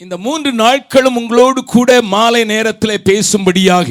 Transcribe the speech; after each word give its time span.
இந்த 0.00 0.16
மூன்று 0.18 0.50
நாட்களும் 0.52 1.16
உங்களோடு 1.16 1.60
கூட 1.64 1.90
மாலை 2.12 2.42
நேரத்தில் 2.44 3.02
பேசும்படியாக 3.04 3.90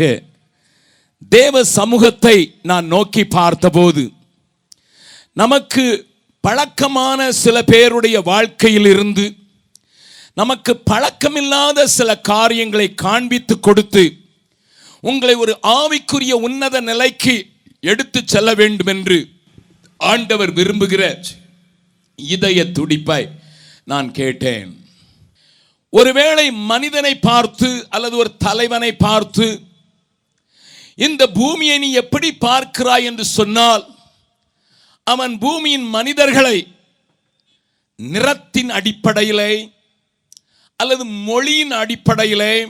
தேவ 1.28 1.64
சமூகத்தை 1.64 2.56
நான் 2.64 2.86
நோக்கி 2.86 3.26
பார்த்தபோது 3.26 4.12
நமக்கு 5.34 6.08
பழக்கமான 6.42 7.32
சில 7.32 7.64
பேருடைய 7.64 8.22
வாழ்க்கையிலிருந்து 8.22 9.36
நமக்கு 10.34 10.82
பழக்கமில்லாத 10.92 11.84
சில 11.84 12.20
காரியங்களை 12.20 12.94
காண்பித்து 12.94 13.60
கொடுத்து 13.60 14.18
உங்களை 15.02 15.36
ஒரு 15.36 15.60
ஆவிக்குரிய 15.64 16.32
உன்னத 16.32 16.82
நிலைக்கு 16.82 17.50
எடுத்து 17.80 18.22
செல்ல 18.26 18.54
வேண்டும் 18.54 18.88
என்று 18.88 19.28
ஆண்டவர் 19.98 20.54
விரும்புகிற 20.54 21.22
இதய 22.16 22.72
துடிப்பை 22.72 23.30
நான் 23.84 24.12
கேட்டேன். 24.12 24.88
ஒருவேளை 25.90 26.52
மனிதனை 26.52 27.20
பார்த்து 27.20 27.86
அல்லது 27.90 28.18
ஒரு 28.18 28.38
தலைவனை 28.38 28.96
பார்த்து 28.96 29.69
இந்த 31.00 31.28
பூமியை 31.28 31.78
நீ 31.78 31.92
எப்படி 31.92 32.32
பார்க்கிறாய் 32.42 33.04
என்று 33.04 33.26
சொன்னால் 33.26 33.96
அவன் 35.04 35.38
பூமியின் 35.38 35.84
மனிதர்களை 35.84 36.68
நிறத்தின் 37.96 38.70
அடிப்படையிலே 38.70 39.72
அல்லது 40.76 41.06
மொழியின் 41.06 41.72
அடிப்படையிலே 41.72 42.68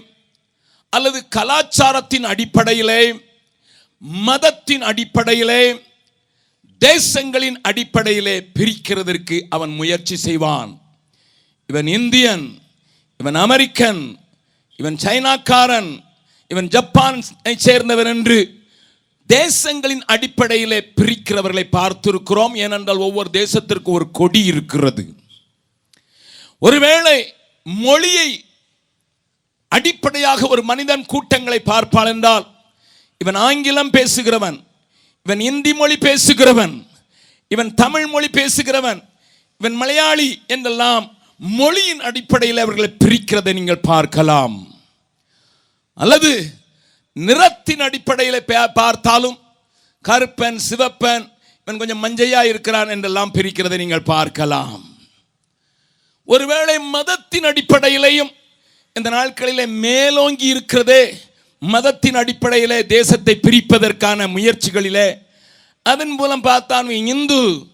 அல்லது 0.89 1.27
கலாச்சாரத்தின் 1.35 2.23
அடிப்படையிலே 2.23 3.13
மதத்தின் 4.01 4.81
அடிப்படையிலே 4.81 5.63
தேசங்களின் 6.81 7.55
அடிப்படையிலே 7.61 8.39
பிரிக்கிறதற்கு 8.59 9.41
அவன் 9.49 9.69
முயற்சி 9.69 10.15
செய்வான். 10.15 10.81
இவன் 11.67 11.87
இந்தியன் 11.87 12.61
இவன் 13.17 13.35
அமெரிக்கன் 13.35 14.17
இவன் 14.77 14.95
சைனாக்காரன் 14.95 16.03
இவன் 16.51 16.67
ஜப்பானை 16.75 17.53
சேர்ந்தவன் 17.65 18.09
என்று 18.15 18.37
தேசங்களின் 19.29 20.03
அடிப்படையிலே 20.13 20.79
பிரிக்கிறவர்களை 20.99 21.65
பார்த்திருக்கிறோம். 21.77 22.53
ஏனென்றால் 22.65 23.05
ஒவ்வொரு 23.07 23.29
தேசத்திற்கு 23.33 23.89
ஒரு 23.97 24.05
கொடி 24.11 24.41
இருக்கிறது. 24.51 25.03
ஒருவேளை 26.59 27.17
மொழியை 27.65 28.29
அடிப்படையாக 29.67 30.47
ஒரு 30.47 30.61
மனிதன் 30.63 31.03
கூட்டங்களை 31.05 31.59
பார்ப்பான் 31.59 32.09
என்றால் 32.13 32.45
இவன் 33.17 33.35
ஆங்கிலம் 33.35 33.93
பேசுகிறவன் 33.97 34.57
இவன் 35.25 35.39
இந்தி 35.39 35.73
மொழி 35.73 35.95
பேசுகிறவன் 36.07 36.73
இவன் 37.47 37.71
தமிழ் 37.73 38.07
மொழி 38.07 38.29
பேசுகிறவன் 38.37 38.99
இவன் 39.61 39.75
மலையாளி 39.81 40.29
என்றெல்லாம் 40.47 41.05
மொழியின் 41.41 42.01
அடிப்படையில் 42.09 42.63
அவர்களை 42.63 42.89
பிரிக்கிறதை 43.03 43.53
நீங்கள் 43.53 43.85
பார்க்கலாம். 43.91 44.55
அல்லது 45.99 46.51
நிறத்தின் 47.13 47.79
அடிப்படையில் 47.79 48.45
பார்த்தாலும் 48.73 49.37
கருப்பன் 50.05 50.59
சிவப்பன் 50.69 51.23
இவன் 51.67 51.77
கொஞ்சம் 51.77 52.03
மஞ்சையா 52.03 52.43
இருக்கிறான் 52.43 52.89
என்றெல்லாம் 52.89 53.31
பிரிக்கிறதை 53.37 53.77
நீங்கள் 53.77 54.01
பார்க்கலாம். 54.01 54.83
ஒருவேளை 56.27 56.77
மதத்தின் 56.79 57.43
அடிப்படையிலையும் 57.43 58.31
இந்த 58.95 59.09
நாட்களிலே 59.09 59.65
மேலோங்கி 59.67 60.45
இருக்கிறதே 60.45 61.03
மதத்தின் 61.61 62.15
அடிப்படையிலே 62.15 62.81
தேசத்தை 62.85 63.39
பிரிப்பதற்கான 63.43 64.27
முயற்சிகளிலே 64.27 65.15
அதன் 65.83 66.09
மூலம் 66.09 66.41
பார்த்தான் 66.41 66.89
இந்து 66.89 67.67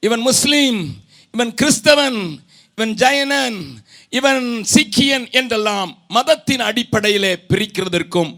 இவன் 0.00 0.20
முஸ்லீம் 0.20 0.98
இவன் 1.30 1.54
கிறிஸ்தவன் 1.54 2.38
இவன் 2.78 2.94
ஜெயனன் 2.94 3.80
இவன் 4.12 4.64
சீக்கியன் 4.74 5.26
என்றெல்லாம் 5.30 5.90
மதத்தின் 6.08 6.60
அடிப்படையிலே 6.60 7.32
பிரிக்கிறதற்கும் 7.48 8.30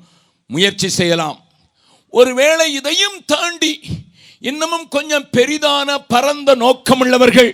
முயற்சி 0.46 0.88
செய்யலாம். 0.88 1.38
ஒருவேளை 2.08 2.66
இதையும் 2.72 3.18
தாண்டி 3.26 3.72
இன்னமும் 4.40 4.86
கொஞ்சம் 4.88 5.28
பெரிதான 5.36 5.98
பரந்த 6.08 6.56
நோக்கமுள்ளவர்கள் 6.56 7.50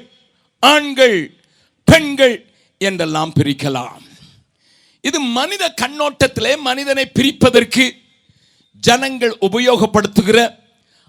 ஆண்கள் 0.62 1.18
பெண்கள் 1.84 2.36
என்றெல்லாம் 2.78 3.32
பிரிக்கலாம். 3.38 4.02
இது 5.04 5.18
மனித 5.20 5.64
கண்ணோட்டத்திலே 5.80 6.52
மனிதனை 6.68 7.04
பிரிப்பதற்கு 7.18 7.84
ஜனங்கள் 8.82 9.34
உபயோகப்படுத்துகிற 9.40 10.38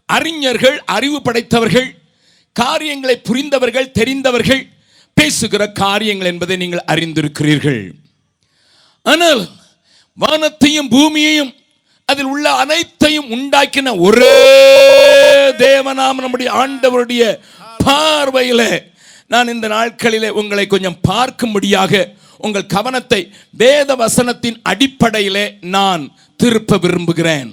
அறிஞர்கள் 0.06 0.78
அறிவு 0.96 1.22
படைத்தவர்கள் 1.22 1.90
காரியங்களை 2.56 3.16
புரிந்தவர்கள் 3.30 3.92
தெரிந்தவர்கள் 3.92 4.64
பேசுகிற 5.19 5.63
காரியங்கள் 5.84 6.31
என்பதை 6.31 6.56
நீங்கள் 6.57 6.88
அறிந்திருக்கிறீர்கள். 6.94 7.81
ஆனால் 9.06 9.41
வானத்தையும் 10.18 10.91
பூமியையும் 10.96 11.52
அதில் 12.09 12.30
உள்ள 12.34 12.46
அனைத்தையும் 12.62 13.28
உண்டாக்கின 13.35 13.91
ஒரே 14.07 14.38
தேவனாம் 15.66 16.22
நம்முடைய 16.24 16.50
ஆண்டவருடைய 16.62 17.24
பார்வையில் 17.85 18.69
நான் 19.34 19.52
இந்த 19.53 19.68
நாட்களில் 19.75 20.35
உங்களை 20.40 20.66
கொஞ்சம் 20.68 21.02
பார்க்கும்படியாக 21.09 22.01
உங்கள் 22.38 22.72
கவனத்தை 22.75 23.22
வேத 23.62 23.96
வசனத்தின் 23.96 24.57
அடிப்படையிலே 24.72 25.46
நான் 25.75 26.03
திருப்ப 26.40 26.78
விரும்புகிறேன். 26.78 27.50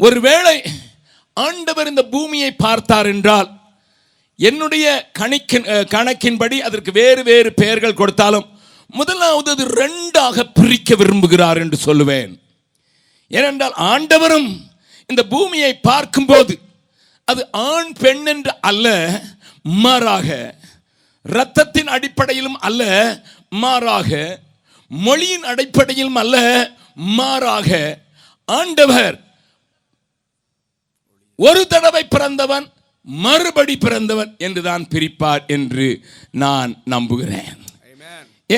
ஒருவேளை 0.00 0.56
ஆண்டவர் 1.36 1.90
இந்த 1.92 2.02
பூமியை 2.14 2.50
பார்த்தார் 2.64 3.08
என்றால் 3.14 3.48
என்னுடைய 4.38 5.10
கணிக்கின் 5.18 5.86
கணக்கின்படி 5.90 6.58
அதற்கு 6.58 6.92
வேறு 6.92 7.22
வேறு 7.22 7.52
பெயர்கள் 7.52 7.94
கொடுத்தாலும் 7.94 8.48
முதலாவது 8.86 9.50
அது 9.50 9.64
ரெண்டாக 9.64 10.42
பிரிக்க 10.52 10.94
விரும்புகிறார் 10.94 11.58
என்று 11.58 11.78
சொல்லுவேன். 11.86 12.32
ஏனென்றால் 13.28 13.72
ஆண்டவரும் 13.72 14.50
இந்த 15.06 15.22
பூமியை 15.24 15.74
பார்க்கும்போது 15.80 16.58
அது 17.24 17.48
ஆண் 17.50 17.92
பெண் 17.92 18.26
என்று 18.26 18.52
அல்ல 18.60 18.86
மாறாக 19.64 20.28
இரத்தத்தின் 21.24 21.86
அடிப்படையிலும் 21.86 22.58
அல்ல 22.58 22.82
மாறாக 23.48 24.40
மொழியின் 24.90 25.42
அடிப்படையிலும் 25.42 26.14
அல்ல 26.14 26.36
மாறாக 26.94 27.98
ஆண்டவர் 28.44 29.24
ஒரு 31.36 31.66
தடவை 31.66 32.04
பிறந்தவன் 32.04 32.72
மறுபடி 33.06 33.74
பிறந்தவன் 33.84 34.30
என்று 34.46 34.62
தான் 34.68 34.84
பிரிப்பார் 34.92 35.44
என்று 35.56 35.86
நான் 36.44 36.72
நம்புகிறேன். 36.94 37.58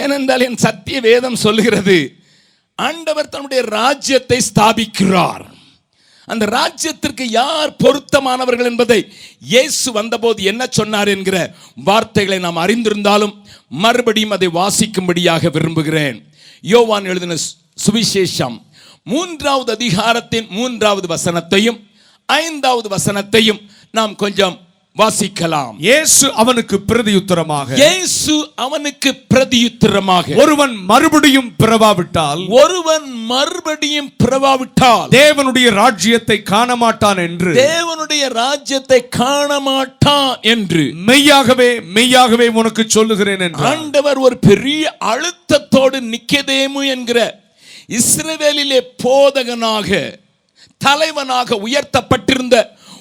ஏனென்றால் 0.00 0.46
என் 0.46 0.62
சத்திய 0.66 0.98
வேதம் 1.08 1.42
சொல்லுகிறது 1.44 1.98
ஆண்டவர் 2.78 3.32
தன்னுடைய 3.34 3.60
ராஜ்யத்தை 3.78 4.38
ஸ்தாபிக்கிறார். 4.48 5.44
அந்த 6.28 6.44
ராஜ்யத்திற்கு 6.58 7.24
யார் 7.40 7.70
பொருத்தமானவர்கள் 7.82 8.68
என்பதை 8.70 8.98
இயேசு 9.52 9.88
வந்தபோது 9.98 10.40
என்ன 10.50 10.62
சொன்னார் 10.78 11.10
என்கிற 11.14 11.36
வார்த்தைகளை 11.88 12.38
நாம் 12.46 12.62
அறிந்திருந்தாலும் 12.64 13.34
மறுபடியும் 13.84 14.34
அதை 14.36 14.48
வாசிக்கும்படியாக 14.58 15.50
விரும்புகிறேன். 15.56 16.18
யோவான் 16.64 17.08
எழுதின 17.12 17.36
சுவிசேஷம் 17.86 18.56
மூன்றாவது 19.06 19.70
அதிகாரத்தின் 19.78 20.48
மூன்றாவது 20.58 21.06
வசனத்தையும் 21.14 21.78
ஐந்தாவது 22.28 22.88
வசனத்தையும் 22.96 23.60
நாம் 23.90 24.14
கொஞ்சம் 24.16 24.56
வாசிக்கலாம். 24.96 25.74
இயேசு 25.78 26.26
அவனுக்கு 26.42 26.76
பிரதியுத்தரமாக. 26.90 27.68
இயேசு 27.80 28.34
அவனுக்கு 28.64 29.10
பிரதியுத்தரமாக. 29.32 30.36
ஒருவன் 30.42 30.74
மறுபடியும் 30.90 31.50
பிறவாவிட்டால் 31.60 32.42
ஒருவன் 32.62 33.06
மறுபடியும் 33.32 34.10
பிறவாவிட்டால். 34.22 35.08
தேவனுடைய 35.10 35.68
ராஜ்யத்தை 35.70 36.38
காண 36.42 36.76
மாட்டான் 36.76 37.20
என்று. 37.26 37.52
தேவனுடைய 37.54 38.24
ராஜ்யத்தை 38.42 39.00
காண 39.08 39.60
மாட்டான் 39.60 40.32
என்று. 40.54 40.84
மெய்யாகவே 41.10 41.70
மெய்யாகவே 41.98 42.48
உனக்கு 42.62 42.84
சொல்லுகிறேன் 42.96 43.44
என்றார். 43.48 43.68
ஆண்டவர் 43.74 44.18
ஒரு 44.18 44.38
பெரிய 44.48 44.96
அழுத்தத்தோடு 45.12 46.00
நிக்கதேமு 46.14 46.82
என்கிற 46.94 47.20
இஸ்ரவேலிலே 48.00 48.80
போதகனாக 49.04 50.18
தலைவனாக 50.78 51.56
உயர்த்தப்பட்டிருந்த 51.68 52.56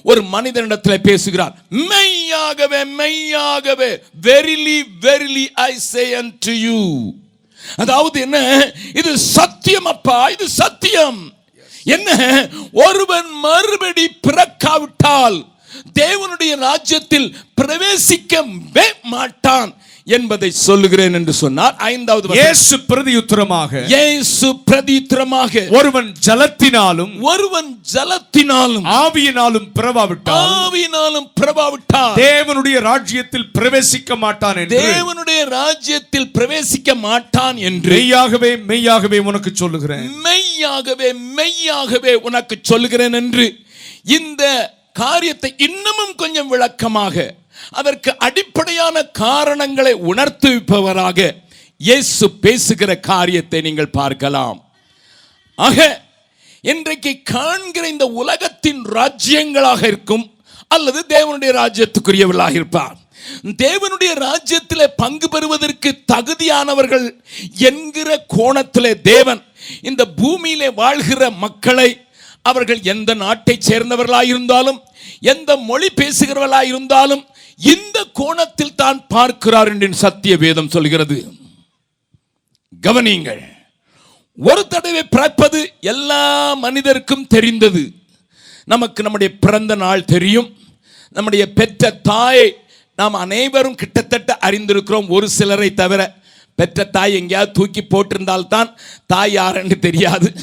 ஒரு 0.07 0.21
மனிதனிடத்தில் 0.23 1.01
பேசுகிறார் 1.01 1.53
மெய்யாகவே 1.89 2.83
மெய்யாகவே 2.99 3.89
verily 4.21 4.79
verily 5.01 5.45
I 5.53 5.71
say 5.77 6.03
to 6.39 6.51
you 6.51 6.79
அதாவது 7.77 8.19
என்ன? 8.21 8.37
இது 8.93 9.17
சத்தியம் 9.17 9.85
அப்பா 9.85 10.27
இது 10.27 10.49
சத்தியம். 10.49 11.19
என்ன? 11.85 12.09
ஒருவன் 12.73 13.29
மறுபடி 13.39 14.05
பிறக்காவிட்டால் 14.27 15.37
தேவனுடைய 15.93 16.55
ராஜ்யத்தில் 16.55 17.35
பிரவேசிக்கவே 17.61 18.87
மாட்டான். 19.03 19.71
என்பதை 20.15 20.49
சொல்லுகிறேன் 20.65 21.15
என்று 21.19 21.33
சொன்னார் 21.41 21.73
ஐந்தாவது. 21.93 22.35
இயேசு 22.39 22.75
பிரதியுத்தரமாக. 22.89 23.71
இயேசு 23.93 24.49
பிரதித்திரமாக 24.69 25.63
ஒருவன் 25.79 26.09
ஜலத்தினாலும் 26.27 27.13
ஒருவன் 27.31 27.69
ஜலத்தினாலும் 27.93 28.85
ஆவியினாலும் 29.01 29.67
பிறவாவிட்டால் 29.77 30.51
ஆவியினாலும் 30.63 31.27
பிரபாவிட்டார் 31.41 32.15
தேவனுடைய 32.23 32.77
ராஜ்யத்தில் 32.89 33.47
பிரவேசிக்க 33.57 34.17
மாட்டான் 34.25 34.59
என்று. 34.63 34.79
தேவனுடைய 34.87 35.41
ராஜ்யத்தில் 35.57 36.29
பிரவேசிக்க 36.37 36.95
மாட்டான் 37.07 37.57
என்று. 37.69 37.93
மெய்யாகவே 37.95 38.51
மெய்யாகவே 38.71 39.19
உனக்கு 39.31 39.53
சொல்லுகிறேன். 39.63 40.05
மெய்யாகவே 40.27 41.09
மெய்யாகவே 41.39 42.15
உனக்கு 42.29 42.57
சொல்லுகிறேன் 42.71 43.17
என்று. 43.21 43.47
இந்த 44.19 44.43
காரியத்தை 45.01 45.49
இன்னமும் 45.67 46.15
கொஞ்சம் 46.21 46.47
விளக்கமாக 46.53 47.25
அதற்கு 47.79 48.11
அடிப்படையான 48.17 49.03
காரணங்களை 49.23 49.93
உணர்த்துவிப்பவராக 50.11 51.19
இயேசு 51.77 52.25
பேசுகிற 52.45 52.91
காரியத்தை 52.99 53.61
நீங்கள் 53.61 53.95
பார்க்கலாம். 53.99 54.59
ஆக 55.55 56.05
இன்றைக்கு 56.61 57.11
காண்கிற 57.23 57.83
இந்த 57.87 58.05
உலகத்தின் 58.21 58.81
ராஜ்யங்களாக 58.97 59.81
இருக்கும் 59.91 60.25
அல்லது 60.67 60.99
தேவனுடைய 61.09 61.51
ராஜ்யத்துக்குரியவர்களாக 61.61 62.55
இருப்பார். 62.59 62.97
தேவனுடைய 63.57 64.11
ராஜ்யத்தில் 64.13 64.93
பங்கு 64.95 65.27
பெறுவதற்கு 65.29 65.89
தகுதியானவர்கள் 66.13 67.05
என்கிற 67.69 68.09
கோணத்திலே 68.35 68.91
தேவன் 69.01 69.41
இந்த 69.81 70.03
பூமியிலே 70.21 70.69
வாழ்கிற 70.81 71.29
மக்களை 71.45 71.89
அவர்கள் 72.41 72.81
எந்த 72.93 73.11
நாட்டைச் 73.23 73.65
சேர்ந்தவர்களாயிருந்தாலும் 73.69 74.79
எந்த 75.33 75.57
மொழி 75.69 75.89
பேசுகிறவர்களாயிருந்தாலும் 75.95 77.23
இந்த 77.57 78.05
கோணத்தில் 78.13 78.75
தான் 78.75 79.07
பார்க்கிறார் 79.07 79.67
என்று 79.67 79.93
சத்திய 79.93 80.37
வேதம் 80.37 80.69
சொல்கிறது. 80.69 81.33
கவனியுங்கள். 82.81 83.41
ஒரு 84.37 84.67
தடவை 84.67 85.03
பிறப்பது 85.03 85.73
எல்லா 85.81 86.53
மனிதருக்கும் 86.53 87.27
தெரிந்தது. 87.27 87.91
நமக்கு 88.65 89.03
நம்முடைய 89.03 89.37
பிறந்த 89.39 89.75
நாள் 89.75 90.05
தெரியும். 90.05 90.57
நம்முடைய 91.09 91.53
பெற்ற 91.53 91.91
தாயை 91.91 92.53
நாம் 92.95 93.13
அனைவரும் 93.13 93.75
கிட்டத்தட்ட 93.75 94.37
அறிந்திருக்கிறோம். 94.41 95.09
ஒரு 95.09 95.29
சிலரை 95.29 95.73
தவிர 95.73 96.15
பெற்ற 96.55 96.83
தாய் 96.83 97.13
எங்கேயாவது 97.13 97.51
தூக்கி 97.51 97.81
போட்டிருந்தால்தான் 97.81 98.73
தாய் 99.07 99.31
யாருன்னு 99.31 99.79
தெரியாது. 99.79 100.33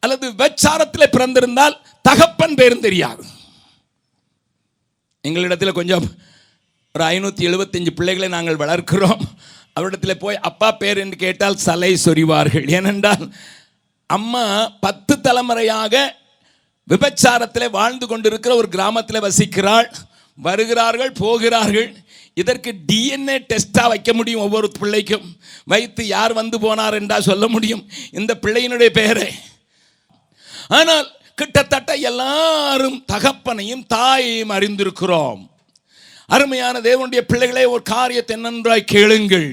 அல்லது 0.00 0.30
விபச்சாரத்தில் 0.30 1.12
பிறந்திருந்தால் 1.12 1.76
தகப்பன் 2.02 2.54
பேரும் 2.54 2.80
தெரியாது. 2.80 3.24
எங்களிடத்தில் 5.28 5.72
கொஞ்சம் 5.72 6.10
ஒரு 6.94 7.04
ஐநூற்றி 7.04 7.42
எழுபத்தஞ்சு 7.48 7.90
பிள்ளைகளை 7.90 8.28
நாங்கள் 8.28 8.60
வளர்க்கிறோம். 8.62 9.20
அவரிடத்தில் 9.76 10.20
போய் 10.22 10.38
அப்பா 10.48 10.68
பேர் 10.72 10.98
என்று 10.98 11.16
கேட்டால் 11.16 11.60
சலை 11.64 11.90
சொறிவார்கள் 12.04 12.66
ஏனென்றால் 12.76 13.24
அம்மா 14.16 14.44
பத்து 14.84 15.14
தலைமுறையாக 15.20 15.94
விபச்சாரத்தில் 16.88 17.74
வாழ்ந்து 17.78 18.06
கொண்டிருக்கிற 18.06 18.54
ஒரு 18.54 18.68
கிராமத்தில் 18.68 19.24
வசிக்கிறாள். 19.26 19.90
வருகிறார்கள் 20.38 21.12
போகிறார்கள். 21.12 21.90
இதற்கு 22.34 22.70
டிஎன்ஏ 22.88 23.36
டெஸ்ட்டாக 23.50 23.92
வைக்க 23.92 24.12
முடியும் 24.12 24.44
ஒவ்வொரு 24.46 24.68
பிள்ளைக்கும். 24.80 25.26
வைத்து 25.64 26.02
யார் 26.06 26.32
வந்து 26.32 26.58
போனார் 26.58 26.98
என்றால் 27.00 27.28
சொல்ல 27.30 27.48
முடியும். 27.48 27.84
இந்த 28.10 28.32
பிள்ளையினுடைய 28.42 28.90
பெயரை. 28.98 29.30
ஆனால் 30.78 31.06
கிட்டத்தட்ட 31.34 31.92
எல்லாரும் 32.10 32.98
தகப்பனையும் 33.12 33.86
தாயையும் 33.94 34.54
அறிந்திருக்கிறோம். 34.58 35.40
அருமையான 36.34 36.80
தேவனுடைய 36.80 37.20
பிள்ளைகளே 37.30 37.64
ஒரு 37.74 37.82
காரியத்தை 37.94 38.36
நன்றாய் 38.36 38.90
கேளுங்கள். 38.94 39.50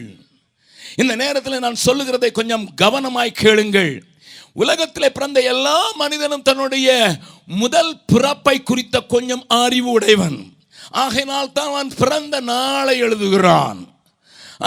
இந்த 1.01 1.13
நேரத்தில் 1.21 1.63
நான் 1.65 1.83
சொல்லுகிறதை 1.85 2.29
கொஞ்சம் 2.31 2.65
கவனமாய் 2.81 3.39
கேளுங்கள். 3.43 3.91
உலகத்தில் 4.63 5.15
பிறந்த 5.15 5.39
எல்லா 5.53 5.79
மனிதனும் 6.01 6.45
தன்னுடைய 6.49 6.87
முதல் 7.61 7.91
பிறப்பை 8.11 8.55
குறித்த 8.69 8.99
கொஞ்சம் 9.13 9.43
அறிவு 9.63 9.89
உடையவன். 9.91 10.37
ஆகையினால் 11.03 11.53
தான் 11.57 11.71
அவன் 11.73 11.91
பிறந்த 12.01 12.35
நாளை 12.51 12.95
எழுதுகிறான். 13.05 13.79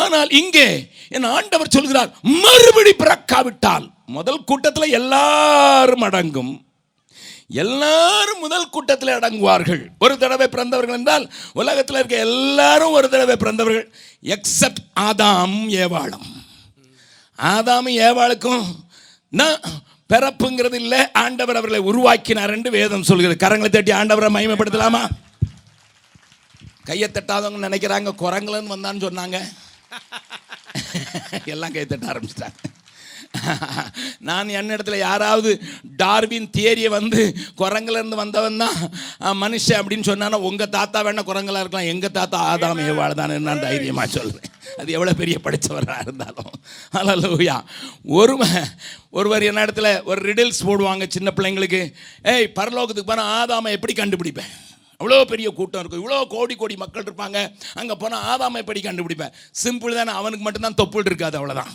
ஆனால் 0.03 0.31
இங்கே 0.41 0.69
என் 1.17 1.31
ஆண்டவர் 1.37 1.75
சொல்கிறார் 1.77 2.11
மறுபடி 2.45 2.93
பிறக்காவிட்டால். 2.99 3.87
முதல் 4.17 4.45
கூட்டத்தில் 4.51 4.97
எல்லாரும் 5.01 6.05
அடங்கும். 6.09 6.53
எல்லாரும் 7.51 8.39
முதல் 8.39 8.69
கூட்டத்தில் 8.69 9.09
அடங்குவார்கள். 9.09 9.87
ஒரு 9.99 10.19
தடவை 10.19 10.49
பிறந்தவர்கள் 10.49 10.95
என்றால் 10.95 11.33
உலகத்தில் 11.53 11.97
இருக்க 11.97 12.17
எல்லாரும் 12.17 12.93
ஒரு 12.93 13.09
தடவை 13.09 13.37
பிறந்தவர்கள் 13.37 13.93
எக்ஸப்ட் 14.23 14.83
ஆதாம் 15.01 15.69
ஏவாளம். 15.69 16.27
ஆதாமும் 17.39 17.99
ஏவாளுக்கும் 17.99 18.65
நான் 19.29 19.61
பிறப்புங்கிறது 20.09 20.75
இல்லை 20.75 21.13
ஆண்டவர் 21.13 21.57
அவர்களை 21.57 21.81
உருவாக்கினார் 21.81 22.51
என்று 22.51 22.71
வேதம் 22.71 23.03
சொல்கிறது. 23.03 23.49
கரங்களை 23.49 23.69
தட்டி 23.69 23.93
ஆண்டவரை 23.93 24.31
மகிமைப்படுத்தலாமா? 24.37 25.09
கையை 26.85 27.09
தட்டாதவங்க 27.13 27.69
நினைக்கிறாங்க 27.69 28.13
குரங்குலன்னு 28.19 28.75
வந்தான்னு 28.77 29.05
சொன்னாங்க. 29.07 29.39
எல்லாம் 31.45 31.73
கை 31.73 31.87
தட்ட 31.87 32.07
ஆரம்பிச்சிட்டாங்க. 32.07 32.55
நான் 34.29 34.49
என்னிடத்துல 34.59 34.97
யாராவது 35.09 35.51
டார்வின் 36.01 36.49
தியரியை 36.57 36.91
வந்து 36.97 37.21
குரங்குலேருந்து 37.61 38.17
வந்தவன் 38.23 38.61
தான். 38.63 38.79
மனுஷன் 39.43 39.81
அப்படின்னு 39.81 40.09
சொன்னானா 40.09 40.39
உங்கள் 40.49 40.73
தாத்தா 40.77 40.99
வேணா 41.07 41.23
குரங்களாக 41.29 41.63
இருக்கலாம். 41.63 41.91
எங்கள் 41.93 42.15
தாத்தா 42.19 42.39
ஆதாம் 42.53 42.83
ஏவாள் 42.87 43.19
தான் 43.21 43.35
நான் 43.49 43.65
தைரியமாக 43.67 44.09
சொல்கிறேன் 44.17 44.57
அது 44.81 44.95
எவ்வளோ 44.97 45.13
பெரிய 45.21 45.37
படித்தவராக 45.45 46.05
இருந்தாலும். 46.07 46.53
அல்லூயா 47.01 47.57
ஒரு 48.21 48.35
ஒருவர் 49.19 49.47
என்ன 49.51 49.65
இடத்துல 49.67 49.89
ஒரு 50.11 50.21
ரிடில்ஸ் 50.31 50.67
போடுவாங்க 50.69 51.07
சின்ன 51.17 51.29
பிள்ளைங்களுக்கு. 51.37 51.83
ஏய் 52.33 52.53
பரலோகத்துக்கு 52.59 53.11
போனால் 53.13 53.31
ஆதாமை 53.39 53.73
எப்படி 53.79 53.95
கண்டுபிடிப்பேன்? 54.01 54.51
அவ்வளோ 55.01 55.23
பெரிய 55.33 55.49
கூட்டம் 55.59 55.81
இருக்கும். 55.83 56.03
இவ்வளோ 56.03 56.19
கோடி 56.35 56.55
கோடி 56.63 56.75
மக்கள் 56.83 57.07
இருப்பாங்க. 57.09 57.39
அங்கே 57.83 57.95
போனால் 58.03 58.27
ஆதாமை 58.33 58.61
எப்படி 58.65 58.83
கண்டுபிடிப்பேன்? 58.89 59.35
சிம்பிள் 59.63 59.99
தானே. 60.01 60.15
அவனுக்கு 60.21 60.47
மட்டும்தான் 60.47 60.81
தொப்புள் 60.83 61.09
இருக்காது 61.11 61.39
அவ்வளோதான் 61.41 61.73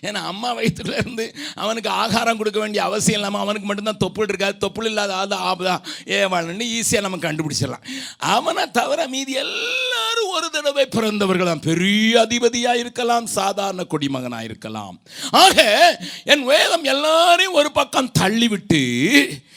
ஏன்னா 0.00 0.20
அம்மா 0.30 0.56
வயிற்றுல 0.56 0.92
இருந்து 0.92 1.34
அவனுக்கு 1.54 1.90
ஆகாரம் 1.90 2.36
கொடுக்க 2.36 2.60
வேண்டிய 2.60 2.84
அவசியம் 2.84 3.18
இல்லாமல் 3.18 3.40
அவனுக்கு 3.40 3.66
மட்டும்தான் 3.66 4.02
தொப்புள் 4.04 4.28
இருக்காது 4.28 4.68
தொப்புள் 4.68 4.84
இல்லாத 4.84 5.36
ஆள் 5.36 5.56
ஆபதா? 5.56 5.80
ஏவாளன்னு 6.04 6.80
ஈஸியாக 6.80 7.00
நம்ம 7.00 7.16
கண்டுபிடிச்சிடலாம். 7.16 7.84
அவனை 8.18 8.70
தவிர 8.70 9.06
மீதி 9.06 9.32
எல்லாரும் 9.32 10.30
ஒரு 10.30 10.50
தடவை 10.50 10.88
பிறந்தவர்களாம் 10.90 11.62
பெரிய 11.62 12.20
அதிபதியாக 12.20 12.78
இருக்கலாம் 12.78 13.26
சாதாரண 13.26 13.84
குடிமகனாக 13.84 14.44
இருக்கலாம். 14.44 15.02
ஆக 15.30 16.00
என் 16.24 16.44
வேதம் 16.44 16.84
எல்லாரையும் 16.84 17.52
ஒரு 17.52 17.72
பக்கம் 17.72 18.12
தள்ளிவிட்டு 18.18 18.82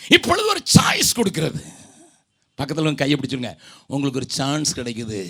இப்பொழுது 0.07 0.47
ஒரு 0.47 0.61
சாய்ஸ் 0.77 1.15
கொடுக்கிறது. 1.15 1.63
பக்கத்தில் 2.55 2.95
கையை 2.95 3.19
பிடிச்சிருங்க. 3.19 3.57
உங்களுக்கு 3.87 4.19
ஒரு 4.19 4.29
சான்ஸ் 4.29 4.79
கிடைக்குது. 4.79 5.29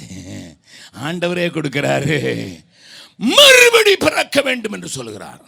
ஆண்டவரே 1.04 1.48
கொடுக்குறாரு. 1.50 2.65
மறுபடி 3.18 3.96
பிறக்க 3.96 4.42
வேண்டும் 4.42 4.72
என்று 4.72 4.88
சொல்லுகிறார். 4.88 5.42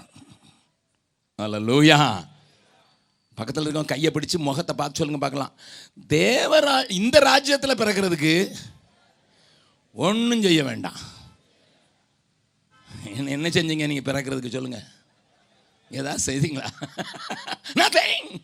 லூயா 1.39 2.27
பக்கத்தில் 3.35 3.65
இருக்கவங்க 3.65 3.85
கையை 3.85 4.11
பிடிச்சு 4.11 4.37
முகத்தை 4.37 4.75
பார்த்து 4.75 4.99
சொல்லுங்க 4.99 5.21
பார்க்கலாம். 5.21 5.53
தேவரா 6.09 6.91
இந்த 6.91 7.19
ராஜ்யத்தில் 7.19 7.79
பிறக்கிறதுக்கு 7.81 8.55
ஒன்றும் 9.93 10.41
செய்ய 10.41 10.63
வேண்டாம். 10.63 10.99
என்ன 13.15 13.29
என்ன 13.29 13.47
செஞ்சீங்க? 13.47 13.85
நீங்கள் 13.91 14.07
பிறக்கிறதுக்கு 14.09 14.51
சொல்லுங்க. 14.51 14.83
ஏதாவது 15.91 16.23
செய்தீங்களா? 16.25 16.67
நத்திங் 17.73 18.41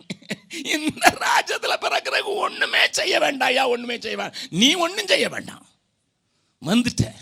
இந்த 0.64 1.10
ராஜ்யத்தில் 1.10 1.82
பிறக்கிறதுக்கு 1.82 2.36
ஒன்றுமே 2.46 2.88
செய்ய 2.92 3.20
வேண்டாம் 3.20 3.48
ஐயா. 3.48 3.68
ஒன்றுமே 3.68 4.00
செய்ய 4.00 4.18
வேண்டாம். 4.18 4.42
நீ 4.50 4.74
ஒன்றும் 4.74 5.08
செய்ய 5.08 5.30
வேண்டாம். 5.30 5.66
வந்துட்ட. 6.66 7.14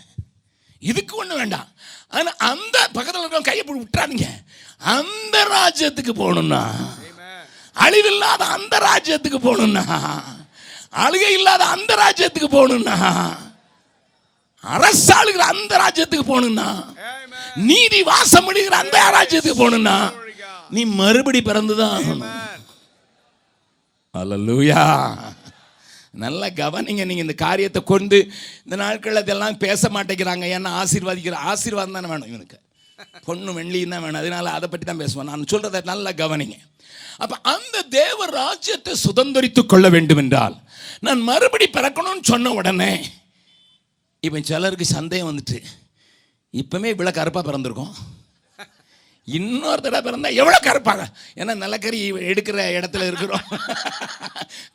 இதுக்கு 0.90 1.14
ஒண்ணு 1.22 1.34
வேண்டாம். 1.40 1.68
ஆனா 2.16 2.30
அந்த 2.50 2.76
பக்கத்தில் 2.96 3.22
இருக்கிற 3.22 3.42
கையை 3.48 3.62
போட்டு 3.64 3.82
விட்டுறாதீங்க. 3.82 4.28
அந்த 4.94 5.36
ராஜ்யத்துக்கு 5.54 6.12
போகணும்னா 6.20 6.62
அழிவில்லாத 7.76 8.42
அந்த 8.56 8.74
ராஜ்யத்துக்கு 8.88 9.38
போகணும்னா 9.44 9.84
அழுகை 11.04 11.30
இல்லாத 11.38 11.62
அந்த 11.74 11.92
ராஜ்யத்துக்கு 12.02 12.48
போகணும்னா 12.56 12.96
அரசாளுகிற 14.64 15.44
அந்த 15.54 15.72
ராஜ்யத்துக்கு 15.84 16.26
போகணும்னா 16.30 16.66
நீதி 17.68 18.00
வாசம் 18.10 18.46
பண்ணுகிற 18.46 18.76
அந்த 18.84 18.98
ராஜ்யத்துக்கு 19.16 19.60
போகணும்னா 19.62 19.96
நீ 20.74 20.82
மறுபடி 21.00 21.40
பிறந்துதான் 21.42 21.94
ஆகணும். 21.96 22.28
அல்லூயா 24.14 24.82
நல்ல 26.24 26.50
கவனிங்க. 26.62 27.02
நீங்கள் 27.10 27.26
இந்த 27.26 27.36
காரியத்தை 27.46 27.80
கொண்டு 27.92 28.18
இந்த 28.64 28.76
நாட்களில் 28.82 29.22
இதெல்லாம் 29.24 29.58
பேச 29.64 29.90
மாட்டேங்கிறாங்க. 29.96 30.44
ஏன்னா 30.56 30.70
ஆசீர்வாதிக்கிற 30.82 31.38
ஆசீர்வாதம் 31.52 31.96
தானே 31.98 32.10
வேணும் 32.12 32.30
இவனுக்கு. 32.32 32.58
பொண்ணு 33.28 33.50
வெள்ளியும் 33.58 33.94
தான் 33.94 34.04
வேணும். 34.04 34.20
அதனால 34.22 34.50
அதை 34.56 34.66
பற்றி 34.72 34.86
தான் 34.86 35.02
பேசுவேன் 35.02 35.30
நான் 35.32 35.50
சொல்கிறத 35.52 35.82
நல்லா 35.92 36.10
கவனிங்க. 36.22 36.58
அப்போ 37.22 37.36
அந்த 37.54 37.76
தேவ 37.98 38.26
ராஜ்யத்தை 38.40 38.92
சுதந்திரித்து 39.06 39.62
கொள்ள 39.66 39.86
வேண்டும் 39.94 40.20
என்றால் 40.24 40.56
நான் 41.06 41.20
மறுபடி 41.30 41.66
பிறக்கணும்னு 41.76 42.30
சொன்ன 42.32 42.52
உடனே 42.58 42.92
இப்போ 44.26 44.40
சிலருக்கு 44.50 44.86
சந்தேகம் 44.96 45.30
வந்துட்டு 45.30 45.58
இப்பவுமே 46.54 46.88
இவ்வளோ 46.94 47.12
கருப்பாக 47.16 47.44
பிறந்திருக்கோம். 47.48 47.94
இன்னொரு 49.24 49.80
தடவை 49.82 50.02
பிறந்தால் 50.02 50.38
எவ்வளோ 50.40 50.58
கருப்பாங்க? 50.62 51.04
ஏன்னா 51.40 51.54
நிலக்கரி 51.64 51.98
எடுக்கிற 52.12 52.64
இடத்துல 52.78 53.06
இருக்கிறோம். 53.10 53.44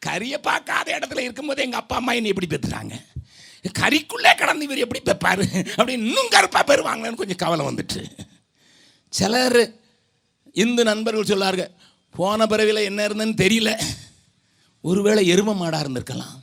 கரியை 0.05 0.37
பார்க்காத 0.49 0.87
இடத்துல 0.99 1.25
இருக்கும்போது 1.25 1.63
எங்கள் 1.63 1.79
அப்பா 1.79 1.95
அம்மா 1.95 2.13
என்னை 2.13 2.31
எப்படி 2.33 2.49
பெற்றுறாங்க 2.53 2.95
கறிக்குள்ளே 3.81 4.31
கடந்து 4.37 4.65
இவர் 4.65 4.83
எப்படி 4.83 5.01
பெப்பாரு? 5.05 5.45
அப்படி 5.77 5.93
இன்னும் 6.01 6.33
கருப்பாக 6.35 6.63
பெறுவாங்களேன்னு 6.69 7.21
கொஞ்சம் 7.21 7.41
கவலை 7.43 7.63
வந்துட்டு. 7.65 8.01
சிலர் 9.13 9.59
இந்து 10.53 10.83
நண்பர்கள் 10.83 11.29
சொல்லார்கள் 11.31 11.71
போன 12.15 12.45
பிறவியில் 12.45 12.87
என்ன 12.89 13.07
இருந்ததுன்னு 13.07 13.41
தெரியல. 13.43 13.71
ஒருவேளை 14.81 15.21
எரும 15.33 15.55
மாடாக 15.59 15.83
இருந்திருக்கலாம். 15.83 16.35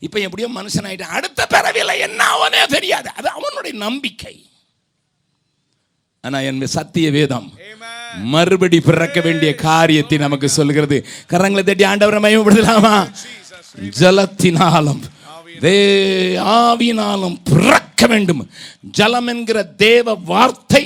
இப்போ 0.00 0.18
எப்படியோ 0.18 0.48
மனுஷன் 0.48 0.88
ஆயிட்டான் 0.88 1.16
அடுத்த 1.18 1.46
பிறவியில் 1.46 2.00
என்ன 2.06 2.24
அவனே 2.24 2.66
தெரியாது. 2.66 3.10
அது 3.16 3.28
அவனுடைய 3.28 3.74
நம்பிக்கை. 3.78 4.34
ஆனா 6.26 6.38
என் 6.48 6.60
சத்திய 6.76 7.08
வேதம் 7.16 7.48
மறுபடி 8.34 8.78
பிறக்க 8.80 9.18
வேண்டிய 9.20 9.50
காரியத்தை 9.54 10.18
நமக்கு 10.18 10.48
சொல்கிறது. 10.58 10.96
கரங்களை 11.32 11.62
தட்டி 11.64 11.84
ஆண்டவரை 11.84 12.20
மயமப்படுத்தலாமா 12.26 12.94
ஜலத்தினாலும் 14.00 15.02
வே 15.64 15.76
ஆவினாலும் 16.60 17.36
பிறக்க 17.50 18.06
வேண்டும். 18.12 18.42
ஜலம் 18.98 19.28
என்கிற 19.32 19.58
தேவ 19.84 20.14
வார்த்தை 20.30 20.84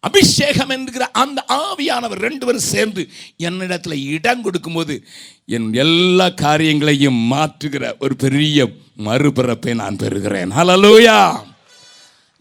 அபிஷேகம் 0.00 0.72
என்கிற 0.74 1.04
அந்த 1.22 1.40
ஆவியானவர் 1.64 2.24
ரெண்டு 2.26 2.44
பேரும் 2.46 2.68
சேர்ந்து 2.72 3.02
என்னிடத்துல 3.48 3.96
இடம் 4.14 4.42
கொடுக்கும்போது 4.42 4.94
என் 5.56 5.68
எல்லா 5.84 6.28
காரியங்களையும் 6.44 7.20
மாற்றுகிற 7.32 7.92
ஒரு 7.98 8.16
பெரிய 8.16 8.66
மறுபிறப்பை 9.06 9.74
நான் 9.82 10.00
பெறுகிறேன். 10.02 10.50
ஹalleluya 10.58 11.16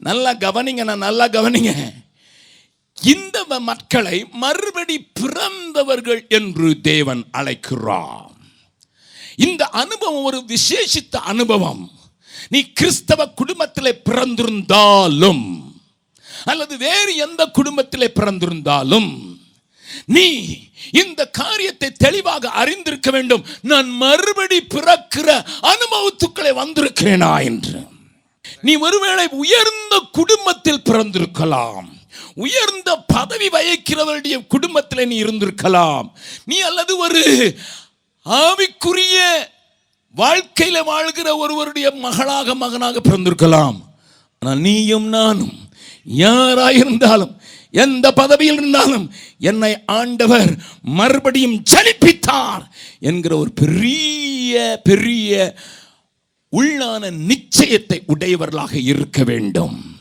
நல்லா 0.08 0.32
கவனிங்க 0.34 0.84
நான் 0.84 1.06
நல்லா 1.08 1.26
கவனிங்க. 1.28 1.72
இந்த 3.04 3.60
மக்களை 3.60 4.18
மறுபடி 4.44 4.98
பிறந்தவர்கள் 5.20 6.22
என்று 6.38 6.70
தேவன் 6.82 7.24
அழைக்கிறார். 7.32 8.36
இந்த 9.48 9.64
அனுபவம் 9.84 10.24
ஒரு 10.24 10.40
விசேஷித்த 10.48 11.16
அனுபவம். 11.34 11.84
நீ 12.50 12.60
கிறிஸ்தவ 12.80 13.28
குடும்பத்தில் 13.42 14.02
பிறந்திருந்தாலும் 14.10 15.46
அல்லது 16.46 16.78
வேறு 16.78 17.12
எந்த 17.16 17.42
குடும்பத்தில் 17.58 18.16
பிறந்திருந்தாலும் 18.16 19.12
நீ 20.06 20.28
இந்த 20.92 21.22
காரியத்தை 21.30 21.90
தெளிவாக 21.92 22.50
அறிந்திருக்க 22.50 23.10
வேண்டும். 23.12 23.46
நான் 23.62 23.90
மறுபடி 24.04 24.60
பிறக்கிற 24.76 25.30
அனுபவத்துக்களை 25.72 26.52
வந்திருக்கிறேனா 26.62 27.34
என்று. 27.44 27.80
நீ 28.62 28.76
ஒருவேளை 28.76 29.26
உயர்ந்த 29.44 29.96
குடும்பத்தில் 30.12 30.86
பிறந்திருக்கலாம். 30.90 31.88
உயர்ந்த 32.36 32.90
பதவி 33.16 33.48
வகிக்கிறவருடைய 33.48 34.36
குடும்பத்தில் 34.48 35.08
நீ 35.08 35.24
இருந்திருக்கலாம். 35.24 36.08
நீ 36.46 36.60
அல்லது 36.60 36.98
ஒரு 36.98 37.24
ஆவிக்குரிய 38.26 39.18
வாழ்க்கையில் 40.16 40.84
வாழ்கிற 40.84 41.38
ஒருவருடைய 41.38 41.92
மகளாக 41.92 42.56
மகனாக 42.56 43.00
பிறந்திருக்கலாம். 43.00 43.78
ஆனால் 44.40 44.60
நீயும் 44.60 45.08
நானும் 45.08 45.56
யாராயிருந்தாலும் 46.18 47.34
எந்த 47.72 48.08
பதவியில் 48.12 48.58
இருந்தாலும் 48.58 49.06
என்னை 49.40 49.74
ஆண்டவர் 49.86 50.52
மறுபடியும் 50.82 51.64
ஜனிப்பித்தார் 51.72 52.64
என்கிற 53.00 53.38
ஒரு 53.38 53.52
பெரிய 53.52 54.82
பெரிய 54.84 55.56
உள்ளான 56.52 57.12
நிச்சயத்தை 57.12 58.04
உடையவர்களாக 58.06 58.78
இருக்க 58.78 59.24
வேண்டும். 59.24 60.00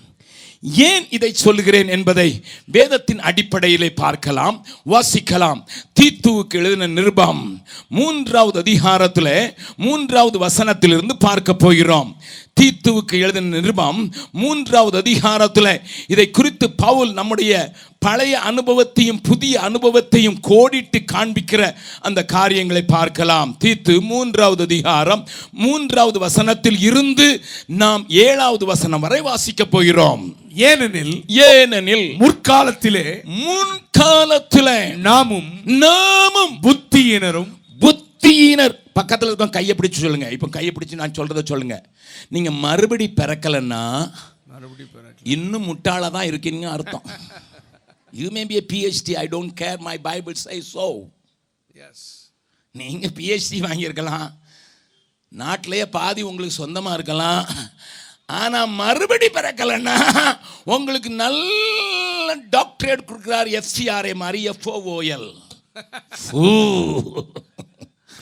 ஏன் 0.63 1.07
இதை 1.11 1.33
சொல்கிறேன் 1.33 1.89
என்பதை 1.89 2.45
வேதத்தின் 2.65 3.19
அடிப்படையிலே 3.19 3.91
பார்க்கலாம் 3.91 4.67
வாசிக்கலாம். 4.87 5.61
தீத்துவுக்கு 6.01 6.55
எழுதின 6.55 6.87
நிருபம் 6.87 7.63
மூன்றாவது 7.89 8.59
அதிகாரத்தில் 8.59 9.59
மூன்றாவது 9.77 10.39
வசனத்திலிருந்து 10.47 11.13
பார்க்க 11.19 11.55
போகிறோம். 11.55 12.17
தீத்துவுக்கு 12.61 13.13
எழுதின 13.13 13.59
நிருபம் 13.59 14.15
மூன்றாவது 14.33 14.97
அதிகாரத்தில் 14.99 15.81
இதை 16.07 16.31
குறித்து 16.31 16.71
பவுல் 16.71 17.13
நம்முடைய 17.13 17.73
பழைய 17.99 18.39
அனுபவத்தையும் 18.39 19.21
புதிய 19.21 19.61
அனுபவத்தையும் 19.61 20.39
கோடிட்டு 20.49 20.99
காண்பிக்கிற 21.13 21.75
அந்த 22.01 22.25
காரியங்களை 22.25 22.83
பார்க்கலாம். 22.83 23.57
தீத்து 23.65 24.01
மூன்றாவது 24.01 24.63
அதிகாரம் 24.63 25.29
மூன்றாவது 25.53 26.19
வசனத்தில் 26.19 26.81
இருந்து 26.81 27.43
நாம் 27.67 28.05
ஏழாவது 28.09 28.67
வசனம் 28.67 29.01
வரை 29.01 29.21
வாசிக்க 29.21 29.65
போகிறோம். 29.65 30.37
ஏனெனில் 30.55 31.25
ஏனெனில் 31.27 32.17
முற்காலத்திலே 32.19 33.05
முன்காலத்தில் 33.25 34.97
நாமும் 34.97 35.51
நாமும் 35.65 36.55
புத்தியினரும் 36.63 37.51
புத்தியினர் 37.79 38.90
பக்கத்தில் 39.01 39.31
இருக்க 39.31 39.47
கையை 39.59 39.77
பிடிச்சு 39.77 40.05
சொல்லுங்க. 40.07 40.29
இப்போ 40.37 40.49
கையை 40.57 40.73
பிடிச்சு 40.75 41.01
நான் 41.03 41.19
சொல்றதை 41.21 41.45
சொல்லுங்க. 41.53 41.77
நீங்க 42.35 42.51
மறுபடி 42.65 43.09
பிறக்கலைன்னா 43.21 43.85
இன்னும் 45.35 45.67
முட்டாளா 45.69 46.09
தான் 46.17 46.29
இருக்கீங்க 46.31 46.67
அர்த்தம். 46.77 47.07
You 48.21 48.29
may 48.37 48.43
be 48.51 48.57
PhD 48.73 49.15
I 49.23 49.25
don't 49.35 49.55
care 49.61 49.81
my 49.89 49.97
Bible 50.09 50.37
say 50.45 50.59
so 50.75 50.87
நீங்க 52.75 53.07
பிஹெச்டி 53.19 53.59
வாங்கியிருக்கலாம். 53.67 54.29
நாட்டிலேயே 55.43 55.87
பாதி 55.97 56.21
உங்களுக்கு 56.29 56.61
சொந்தமா 56.63 56.93
இருக்கலாம். 56.99 57.45
ஆனா 58.41 58.61
மறுபடி 58.81 59.29
பிறக்கலைன்னா 59.37 59.97
உங்களுக்கு 60.75 61.11
நல்ல 61.23 62.35
டாக்டரேட் 62.57 63.09
கொடுக்குறார் 63.09 63.49
எஃப்சிஆர்ஏ 63.61 64.15
மாதிரி 64.23 64.41
எஃப்ஓஓஎல் 64.53 65.31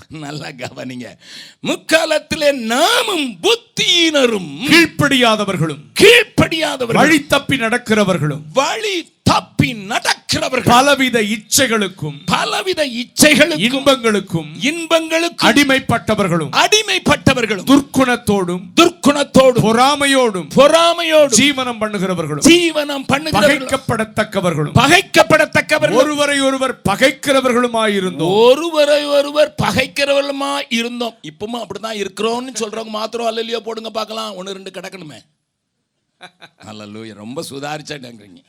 நல்லா 0.09 0.47
கவனிங்க. 0.47 1.19
முக்காலத்திலே 1.61 2.53
நாமும் 2.53 3.39
புத்தியினரும் 3.81 4.49
கீழ்ப்படியாதவர்களும் 4.71 5.83
கீழ்ப்படியாதவர்கள் 6.01 7.01
வழி 7.01 7.21
தப்பி 7.33 7.59
நடக்கிறவர்களும் 7.65 8.43
வழி 8.59 8.97
தப்பி 9.31 9.71
நடக்கிறவர்கள் 9.89 10.69
பலவித 10.71 11.19
இச்சைகளுக்கும் 11.35 12.15
பலவித 12.31 12.81
இச்சைகளுக்கும் 13.01 13.65
இன்பங்களுக்கும் 13.69 14.49
இன்பங்களுக்கும் 14.71 15.47
அடிமைப்பட்டவர்களும் 15.49 16.53
அடிமைப்பட்டவர்களும் 16.63 17.67
துர்க்குணத்தோடும் 17.71 18.63
துர்க்குணத்தோடும் 18.81 19.65
பொறாமையோடும் 19.67 20.49
பொறாமையோடும் 20.57 21.37
ஜீவனம் 21.41 21.81
பண்ணுகிறவர்களும் 21.83 22.47
ஜீவனம் 22.49 23.05
பண்ணுகிறவர்களும் 23.11 23.59
பகைக்கப்படத்தக்கவர்களும் 23.59 24.75
பகைக்கப்படத்தக்கவர்கள் 24.81 26.01
ஒருவரை 26.03 26.39
ஒருவர் 26.49 26.75
பகைக்கிறவர்களுமாயிருந்தோம். 26.91 28.33
ஒருவரை 28.45 29.03
ஒருவர் 29.17 29.53
பகைக்கிறவர்களுமா 29.63 30.51
இருந்தோம் 30.79 31.15
இப்பவும் 31.31 31.61
அப்படிதான் 31.63 32.01
இருக்கிறோம்னு 32.03 32.55
சொல்றவங்க 32.63 32.97
மாத்திரம் 32.97 33.31
அல்லையோ 33.31 33.61
போடுங்க 33.69 33.91
பார்க்கலாம். 33.99 34.37
ஒன்று 34.39 34.57
ரெண்டு 34.59 34.77
கிடக்கணுமே. 34.77 35.21
அல்லூயா 36.71 37.15
ரொம்ப 37.25 37.43
சுதாரிச்சாட்டங்கிறீங்க. 37.51 38.43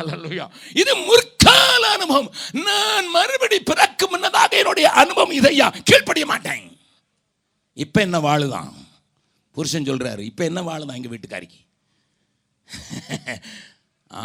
அல்லூயா 0.00 0.46
இது 0.80 0.92
முற்கால 1.08 1.82
அனுபவம். 1.96 2.30
நான் 2.66 3.08
மறுபடி 3.16 3.58
பிறக்கும் 3.70 4.12
முன்னதாக 4.14 4.58
என்னுடைய 4.60 4.88
அனுபவம் 5.02 5.36
இதையா 5.40 5.66
கீழ்ப்படிய 5.88 6.26
மாட்டேன். 6.32 6.64
இப்ப 7.84 8.00
என்ன 8.06 8.18
வாழுதான்? 8.28 8.72
புருஷன் 9.56 9.88
சொல்றாரு 9.88 10.22
இப்ப 10.30 10.42
என்ன 10.50 10.60
வாழுதான் 10.68 10.98
எங்க 10.98 11.10
வீட்டுக்காரிக்கு? 11.12 11.60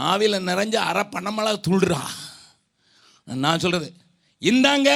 ஆவில 0.09 0.39
நிறைஞ்ச 0.49 0.75
அரை 0.89 1.03
பணமெல்லாம் 1.13 1.63
துள்ளுறா 1.67 2.01
நான் 3.45 3.63
சொல்றது 3.63 3.89
இந்தாங்க 4.41 4.89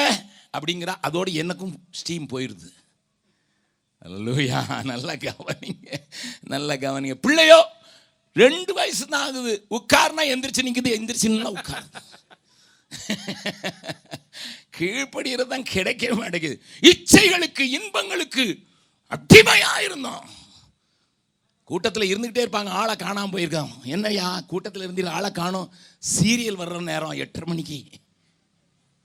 அப்படிங்கிறா 0.56 0.94
அதோடு 1.08 1.32
எனக்கும் 1.42 1.74
ஸ்டீம் 2.00 2.28
போயிடுது 2.34 2.70
லூயா 4.06 4.84
நல்லா 4.84 5.14
கவனிங்க. 5.14 5.90
நல்லா 6.42 6.74
கவனிங்க. 6.74 7.14
பிள்ளையோ 7.14 7.60
ரெண்டு 8.34 8.74
வயசு 8.74 9.06
தான் 9.08 9.24
ஆகுது. 9.28 9.54
உட்கார்னா 9.78 10.24
எந்திரிச்சு 10.34 10.66
நிற்குது 10.68 10.96
எந்திரிச்சுன்னா 10.98 11.52
உட்கார். 11.58 11.88
கீழ்ப்படுகிறது 14.78 15.48
தான் 15.54 15.70
கிடைக்கவே 15.74 16.16
மாட்டேங்குது. 16.22 16.62
இச்சைகளுக்கு 16.92 17.64
இன்பங்களுக்கு 17.78 18.46
அடிமையாக 19.08 19.84
இருந்தோம் 19.84 20.30
கூட்டத்தில் 21.64 22.10
இருந்துக்கிட்டே 22.12 22.46
இருப்பாங்க. 22.46 22.72
ஆளை 22.82 22.96
காணாமல் 22.96 23.34
போயிருக்கான் 23.34 23.74
என்னய்யா 23.84 24.30
கூட்டத்தில் 24.46 24.84
இருந்து 24.84 25.10
ஆளை 25.18 25.32
காணோம். 25.32 25.72
சீரியல் 26.14 26.62
வர்ற 26.62 26.80
நேரம் 26.82 27.20
எட்டரை 27.26 27.48
மணிக்கு. 27.52 27.80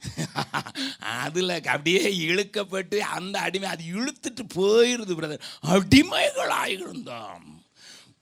அதில் 1.22 1.54
அப்படியே 1.64 2.02
இழுக்கப்பட்டு 2.28 2.98
அந்த 3.16 3.38
அடிமை 3.40 3.68
அது 3.68 3.84
இழுத்துட்டு 3.96 4.42
போயிருது 4.56 5.14
பிரதர் 5.20 5.46
அடிமைகள் 5.75 6.52
ஆகியிருந்தோம் 6.62 7.46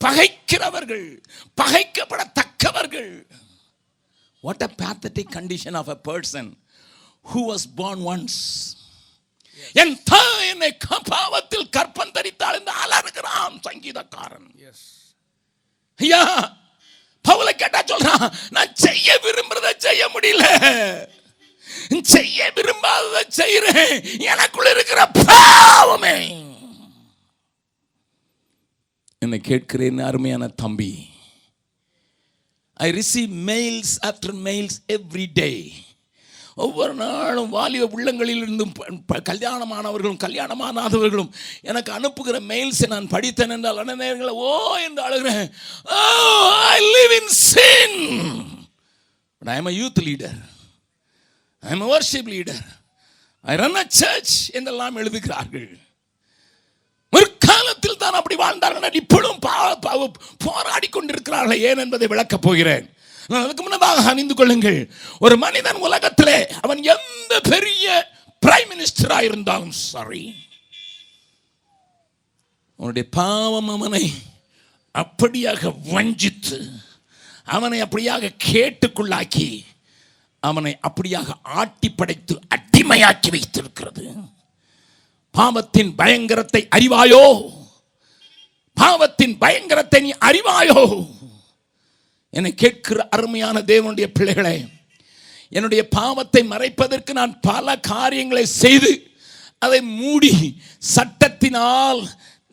பகைக்கிறவர்கள் 0.01 1.09
பகைக்கப்படத்தக்கவர்கள். 1.63 3.13
What 4.45 4.65
a 4.69 4.71
pathetic 4.83 5.29
condition 5.37 5.77
of 5.77 5.89
a 5.89 5.99
person 6.09 6.51
who 7.33 7.43
was 7.53 7.63
born 7.77 8.01
once. 8.15 8.37
என் 9.75 9.97
தாய் 10.05 10.49
என்னை 10.49 10.71
பாவத்தில் 11.09 11.71
கற்பம் 11.77 12.15
தரித்தாள் 12.17 12.59
என்று 12.59 12.73
அலறுகிறான் 12.85 13.57
சங்கீதக்காரன். 13.69 14.49
ஐயா 16.01 16.23
பவுலை 17.25 17.53
கேட்டா 17.53 17.81
சொல்றான் 17.83 18.27
நான் 18.51 18.75
செய்ய 18.75 19.21
விரும்புறத 19.25 19.77
செய்ய 19.77 20.09
முடியல. 20.15 20.45
செய்ய 22.03 22.53
விரும்பாததை 22.55 23.29
செய்கிறேன். 23.29 24.19
எனக்குள்ள 24.19 24.71
இருக்கிற 24.71 25.07
பாவமே. 25.07 26.43
என்னை 29.19 29.39
கேட்கிறேன் 29.39 29.99
அருமையான 29.99 30.49
தம்பி. 30.49 31.07
I 32.75 32.91
receive 32.91 33.49
mails 33.49 33.97
after 34.03 34.37
mails 34.45 34.77
every 34.93 35.27
day 35.35 35.73
ஒவ்வொரு 36.57 36.95
நாளும் 36.95 37.49
வாலிப 37.49 37.87
உள்ளங்களில் 37.87 38.37
இருந்தும் 38.37 38.73
ப- 39.07 39.23
கல்யாணமானவர்களும் 39.31 40.17
கல்யாணமானாதவர்களும் 40.17 41.33
எனக்கு 41.61 41.93
அனுப்புகிற 41.93 42.41
மெயில்ஸை 42.41 42.87
நான் 42.87 43.09
படித்தேன் 43.09 43.51
என்றால் 43.51 43.79
அன 43.79 43.95
நேரங்களில் 43.95 44.33
ஓ 44.33 44.77
என்று 44.77 45.03
அழுகிறேன். 45.03 45.51
I 45.85 46.85
live 46.85 47.23
in 47.23 47.29
sin 47.29 47.99
I 49.39 49.57
am 49.57 49.67
a 49.67 49.71
youth 49.71 50.01
leader 50.01 50.53
I 51.67 51.71
am 51.75 51.87
worship 51.95 52.31
leader 52.35 52.65
I 53.53 53.57
run 53.63 53.81
a 53.83 53.85
church 54.01 54.35
என்றெல்லாம் 54.59 54.97
எழுதுகிறார்கள். 55.03 55.69
முற்காலத்தில் 57.13 58.01
தான் 58.03 58.19
அப்படி 58.21 58.37
வாழ்ந்தார்கள். 58.45 58.99
இப்பொழுதும் 59.01 59.43
போராடி 60.47 60.89
கொண்டிருக்கிறார்கள். 60.89 61.63
ஏன் 61.69 61.83
என்பதை 61.85 62.07
விளக்கப் 62.13 62.45
போகிறேன். 62.47 62.87
நான் 63.31 63.45
அதுக்கு 63.45 63.63
முன்னதாக 63.63 64.09
அணிந்து 64.13 64.35
கொள்ளுங்கள். 64.35 64.81
ஒரு 65.25 65.37
மனிதன் 65.45 65.85
உலகத்திலே 65.89 66.39
அவன் 66.65 66.81
எந்த 66.95 67.35
பெரிய 67.53 67.85
பிரைம் 68.47 68.71
மினிஸ்டராக 68.73 69.29
இருந்தாலும் 69.29 69.75
சாரி 69.85 70.25
அவனுடைய 72.79 73.07
பாவம் 73.21 73.71
அவனை 73.77 74.05
அப்படியாக 75.03 75.71
வஞ்சித்து 75.93 76.59
அவனை 77.57 77.79
அப்படியாக 77.85 78.33
கேட்டுக்குள்ளாக்கி 78.51 79.49
அவனை 80.45 80.73
அப்படியாக 80.89 81.29
ஆட்டி 81.55 81.89
படைத்து 81.91 82.35
அடிமையாக்கி 82.55 83.31
வைத்திருக்கிறது. 83.31 84.05
பாவத்தின் 85.35 85.93
பயங்கரத்தை 85.99 86.63
அறிவாயோ? 86.77 87.25
பாவத்தின் 88.77 89.35
பயங்கரத்தை 89.39 90.01
நீ 90.01 90.13
அறிவாயோ? 90.21 90.83
என்னை 92.35 92.53
கேட்கிற 92.55 93.09
அருமையான 93.11 93.57
தேவனுடைய 93.67 94.07
பிள்ளைகளே 94.13 94.57
என்னுடைய 95.53 95.83
பாவத்தை 95.89 96.43
மறைப்பதற்கு 96.49 97.13
நான் 97.13 97.35
பல 97.41 97.77
காரியங்களை 97.89 98.45
செய்து 98.55 98.93
அதை 99.59 99.81
மூடி 99.99 100.33
சட்டத்தினால் 100.95 102.01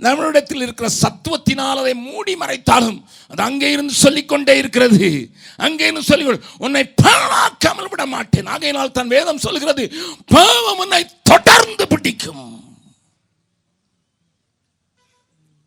நம்மளிடத்தில் 0.05 0.63
இருக்கிற 0.65 0.87
சத்துவத்தினால் 1.01 1.81
அதை 1.81 1.93
மூடி 2.05 2.33
மறைத்தாலும் 2.43 2.99
அது 3.31 3.41
அங்கே 3.47 3.67
இருந்து 3.75 3.93
சொல்லிக்கொண்டே 4.03 4.53
இருக்கிறது. 4.61 5.07
அங்கே 5.65 5.85
இருந்து 5.87 6.09
சொல்லி 6.09 6.25
உன்னை 6.65 6.83
பாழாக்காமல் 7.03 7.91
விட 7.91 8.05
மாட்டேன். 8.13 8.49
ஆகையினால் 8.53 8.95
தன் 8.97 9.13
வேதம் 9.15 9.43
சொல்கிறது 9.45 9.83
பாவம் 10.35 10.81
உன்னை 10.85 11.01
தொடர்ந்து 11.31 11.85
பிடிக்கும். 11.93 12.47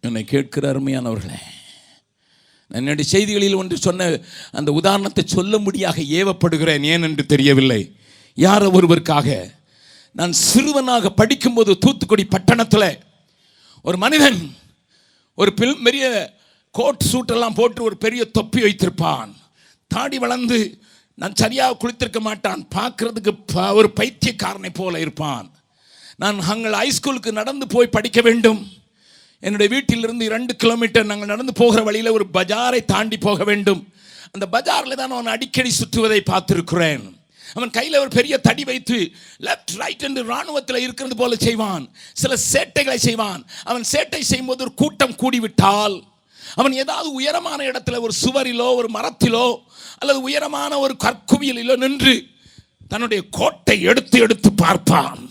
என்னை 0.05 0.25
கேட்கிற 0.33 0.64
அருமையானவர்களே 0.73 1.41
நான் 2.71 2.81
என்னுடைய 2.83 3.07
செய்திகளில் 3.12 3.61
ஒன்று 3.61 3.76
சொன்ன 3.87 4.09
அந்த 4.59 4.71
உதாரணத்தை 4.81 5.25
சொல்லும்படியாக 5.37 5.99
ஏவப்படுகிறேன் 6.19 6.85
ஏன் 6.93 7.07
என்று 7.09 7.25
தெரியவில்லை. 7.33 7.83
யாரோ 8.38 8.69
ஒருவருக்காக 8.76 9.29
நான் 10.19 10.35
சிறுவனாக 10.49 11.11
படிக்கும்போது 11.21 11.73
தூத்துக்குடி 11.85 12.25
பட்டணத்தில் 12.35 12.88
ஒரு 13.87 13.97
மனிதன் 13.97 14.57
ஒரு 15.35 15.55
பில் 15.55 15.77
பெரிய 15.85 16.35
கோட் 16.73 17.05
சூட்டெல்லாம் 17.12 17.55
போட்டு 17.55 17.83
ஒரு 17.83 17.97
பெரிய 17.97 18.25
தொப்பி 18.25 18.62
வைத்திருப்பான். 18.62 19.35
தாடி 19.87 20.18
வளர்ந்து 20.18 20.83
நான் 21.14 21.35
சரியாக 21.35 21.77
குளித்திருக்க 21.79 22.18
மாட்டான். 22.18 22.68
பார்க்கறதுக்கு 22.75 23.38
ப- 23.47 23.73
ஒரு 23.73 23.92
பைத்தியக்காரனை 23.97 24.68
போல 24.73 25.01
இருப்பான். 25.01 25.51
நான் 26.16 26.37
நாங்கள் 26.37 26.73
ஹைஸ்கூலுக்கு 26.73 27.33
நடந்து 27.33 27.66
போய் 27.66 27.87
படிக்க 27.87 28.20
வேண்டும். 28.20 28.68
என்னுடைய 29.40 29.73
வீட்டிலிருந்து 29.73 30.25
இரண்டு 30.25 30.57
கிலோமீட்டர் 30.57 31.07
நாங்கள் 31.07 31.29
நடந்து 31.29 31.53
போகிற 31.53 31.83
வழியில் 31.83 32.11
ஒரு 32.11 32.27
பஜாரை 32.35 32.85
தாண்டி 32.85 33.16
போக 33.16 33.44
வேண்டும். 33.44 33.88
அந்த 34.33 34.47
பஜாரில் 34.47 34.97
தான் 34.97 35.09
நான் 35.09 35.27
அடிக்கடி 35.27 35.70
சுற்றுவதை 35.70 36.20
பார்த்துருக்குறேன். 36.31 37.12
அவன் 37.55 37.71
கையில் 37.71 37.99
ஒரு 37.99 38.09
பெரிய 38.09 38.38
தடி 38.38 38.64
வைத்து 38.64 38.99
லெஃப்ட் 39.38 39.75
ரைட் 39.77 40.03
என்று 40.03 40.25
இராணுவத்தில் 40.25 40.77
இருக்கிறது 40.77 41.17
போல 41.17 41.37
செய்வான். 41.37 41.85
சில 42.12 42.38
சேட்டைகளை 42.53 42.95
செய்வான். 42.95 43.47
அவன் 43.64 43.85
சேட்டை 43.93 44.21
செய்யும்போது 44.21 44.62
ஒரு 44.64 44.75
கூட்டம் 44.75 45.17
கூடிவிட்டால் 45.17 46.05
அவன் 46.55 46.73
ஏதாவது 46.73 47.12
உயரமான 47.12 47.64
இடத்துல 47.64 48.01
ஒரு 48.01 48.14
சுவரிலோ 48.23 48.75
ஒரு 48.75 48.88
மரத்திலோ 48.95 49.57
அல்லது 49.99 50.21
உயரமான 50.21 50.79
ஒரு 50.79 50.97
கற்குவியலிலோ 51.05 51.77
நின்று 51.77 52.27
தன்னுடைய 52.88 53.23
கோட்டை 53.31 53.83
எடுத்து 53.83 54.19
எடுத்து 54.19 54.53
பார்ப்பான். 54.53 55.31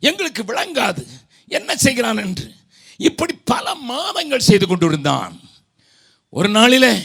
எங்களுக்கு 0.00 0.42
விளங்காது. 0.42 1.02
என்ன 1.48 1.76
செய்கிறான் 1.76 2.16
என்று. 2.16 2.52
இப்படி 2.96 3.34
பல 3.44 3.74
மாதங்கள் 3.74 4.46
செய்து 4.50 4.66
கொண்டிருந்தான். 4.66 5.40
ஒரு 6.30 6.48
நாளில் 6.48 7.02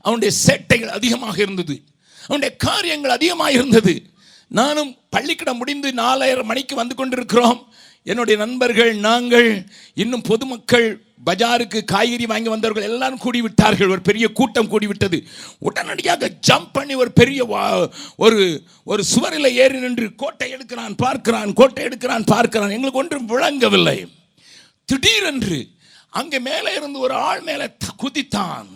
அவனுடைய 0.00 0.36
சேட்டைகள் 0.46 0.96
அதிகமாக 0.98 1.42
இருந்தது. 1.42 1.82
அவனுடைய 2.26 2.56
காரியங்கள் 2.56 3.10
அதிகமாக 3.10 3.52
இருந்தது 3.52 4.02
நானும் 4.48 4.96
பள்ளிக்கூடம் 5.10 5.56
முடிந்து 5.56 5.92
நாலாயிரம் 5.92 6.46
மணிக்கு 6.46 6.76
வந்து 6.76 6.94
கொண்டிருக்கிறோம். 6.94 7.72
என்னுடைய 8.02 8.46
நண்பர்கள் 8.46 8.96
நாங்கள் 8.96 9.66
இன்னும் 9.94 10.22
பொதுமக்கள் 10.22 11.02
பஜாருக்கு 11.26 11.84
காய்கறி 11.84 12.26
வாங்கி 12.26 12.48
வந்தவர்கள் 12.48 12.90
எல்லாரும் 12.90 13.20
கூடிவிட்டார்கள். 13.24 13.90
ஒரு 13.90 14.00
பெரிய 14.00 14.28
கூட்டம் 14.28 14.70
கூடிவிட்டது. 14.70 15.24
உடனடியாக 15.58 16.32
ஜம்ப் 16.46 16.68
பண்ணி 16.72 16.94
ஒரு 16.94 17.12
பெரிய 17.12 17.46
வா- 17.46 17.90
ஒரு 18.16 18.62
ஒரு 18.84 19.04
சுவரில் 19.04 19.54
ஏறி 19.54 19.78
நின்று 19.78 20.14
கோட்டை 20.14 20.54
எடுக்கிறான் 20.54 20.94
பார்க்கிறான் 20.96 21.52
கோட்டை 21.52 21.84
எடுக்கிறான் 21.84 22.26
பார்க்கிறான். 22.26 22.70
எங்களுக்கு 22.70 22.98
ஒன்றும் 22.98 23.26
விளங்கவில்லை. 23.26 24.08
திடீரென்று 24.84 25.68
அங்கே 26.10 26.38
மேலே 26.38 26.74
இருந்து 26.74 26.98
ஒரு 26.98 27.14
ஆள் 27.14 27.40
மேலே 27.40 27.68
த- 27.78 27.94
குதித்தான். 28.02 28.66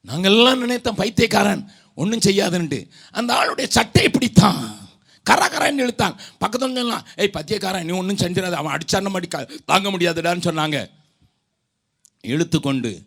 நாங்கள் 0.00 0.32
எல்லாம் 0.32 0.58
நினைத்தோம் 0.58 0.96
பைத்தியக்காரன். 0.96 1.70
ஒன்றும் 2.02 2.24
செய்யாதுன்ட்டு 2.26 2.80
அந்த 3.10 3.30
ஆளுடைய 3.38 3.66
சட்டையை 3.66 4.10
பிடித்தான் 4.10 4.76
கர 5.22 5.72
இழுத்தான். 5.72 6.16
பக்கத்தில் 6.38 6.74
சொல்லலாம் 6.74 7.06
ஏய் 7.16 7.30
பத்தியக்காரன் 7.32 7.84
நீ 7.84 7.92
ஒன்றும் 7.92 8.16
செஞ்சிடாது. 8.16 8.58
அவன் 8.60 8.74
அடிச்சான 8.74 9.14
அடிக்க 9.14 9.48
தாங்க 9.66 9.90
முடியாதுடான்னு 9.90 10.46
சொன்னாங்க. 10.48 10.90
இழுத்து 12.20 12.60
கொண்டு 12.60 13.02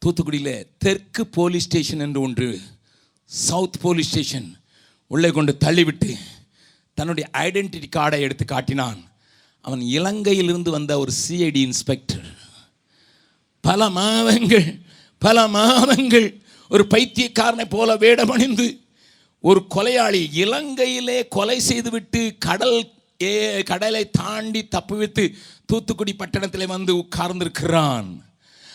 தூத்துக்குடியில் 0.00 0.66
தெற்கு 0.78 1.26
போலீஸ் 1.26 1.64
ஸ்டேஷன் 1.64 2.00
என்று 2.00 2.20
ஒன்று 2.20 2.60
சவுத் 3.24 3.80
போலீஸ் 3.80 4.08
ஸ்டேஷன் 4.08 4.48
உள்ளே 5.06 5.30
கொண்டு 5.30 5.56
தள்ளிவிட்டு 5.60 6.10
தன்னுடைய 6.94 7.30
ஐடென்டிட்டி 7.32 7.88
கார்டை 7.96 8.20
எடுத்து 8.20 8.44
காட்டினான். 8.44 9.00
அவன் 9.60 9.80
இலங்கையிலிருந்து 9.80 10.70
வந்த 10.70 10.98
ஒரு 10.98 11.12
சிஐடி 11.28 11.56
இன்ஸ்பெக்டர். 11.56 12.26
பல 13.60 13.90
மாதங்கள் 13.90 14.80
பல 15.18 15.48
மாதங்கள் 15.48 16.43
ஒரு 16.70 16.86
பைத்தியக்காரனை 16.86 17.64
போல 17.68 17.96
வேடமணிந்து 17.96 18.66
ஒரு 19.40 19.66
கொலையாளி 19.74 20.20
இலங்கையிலே 20.32 21.28
கொலை 21.28 21.60
செய்துவிட்டு 21.60 22.38
கடல் 22.38 22.92
ஏ 23.22 23.62
கடலை 23.62 24.10
தாண்டி 24.10 24.68
தப்புவித்து 24.76 25.24
தூத்துக்குடி 25.66 26.12
பட்டணத்தில் 26.14 26.66
வந்து 26.66 26.92
உட்கார்ந்திருக்கிறான். 26.96 28.08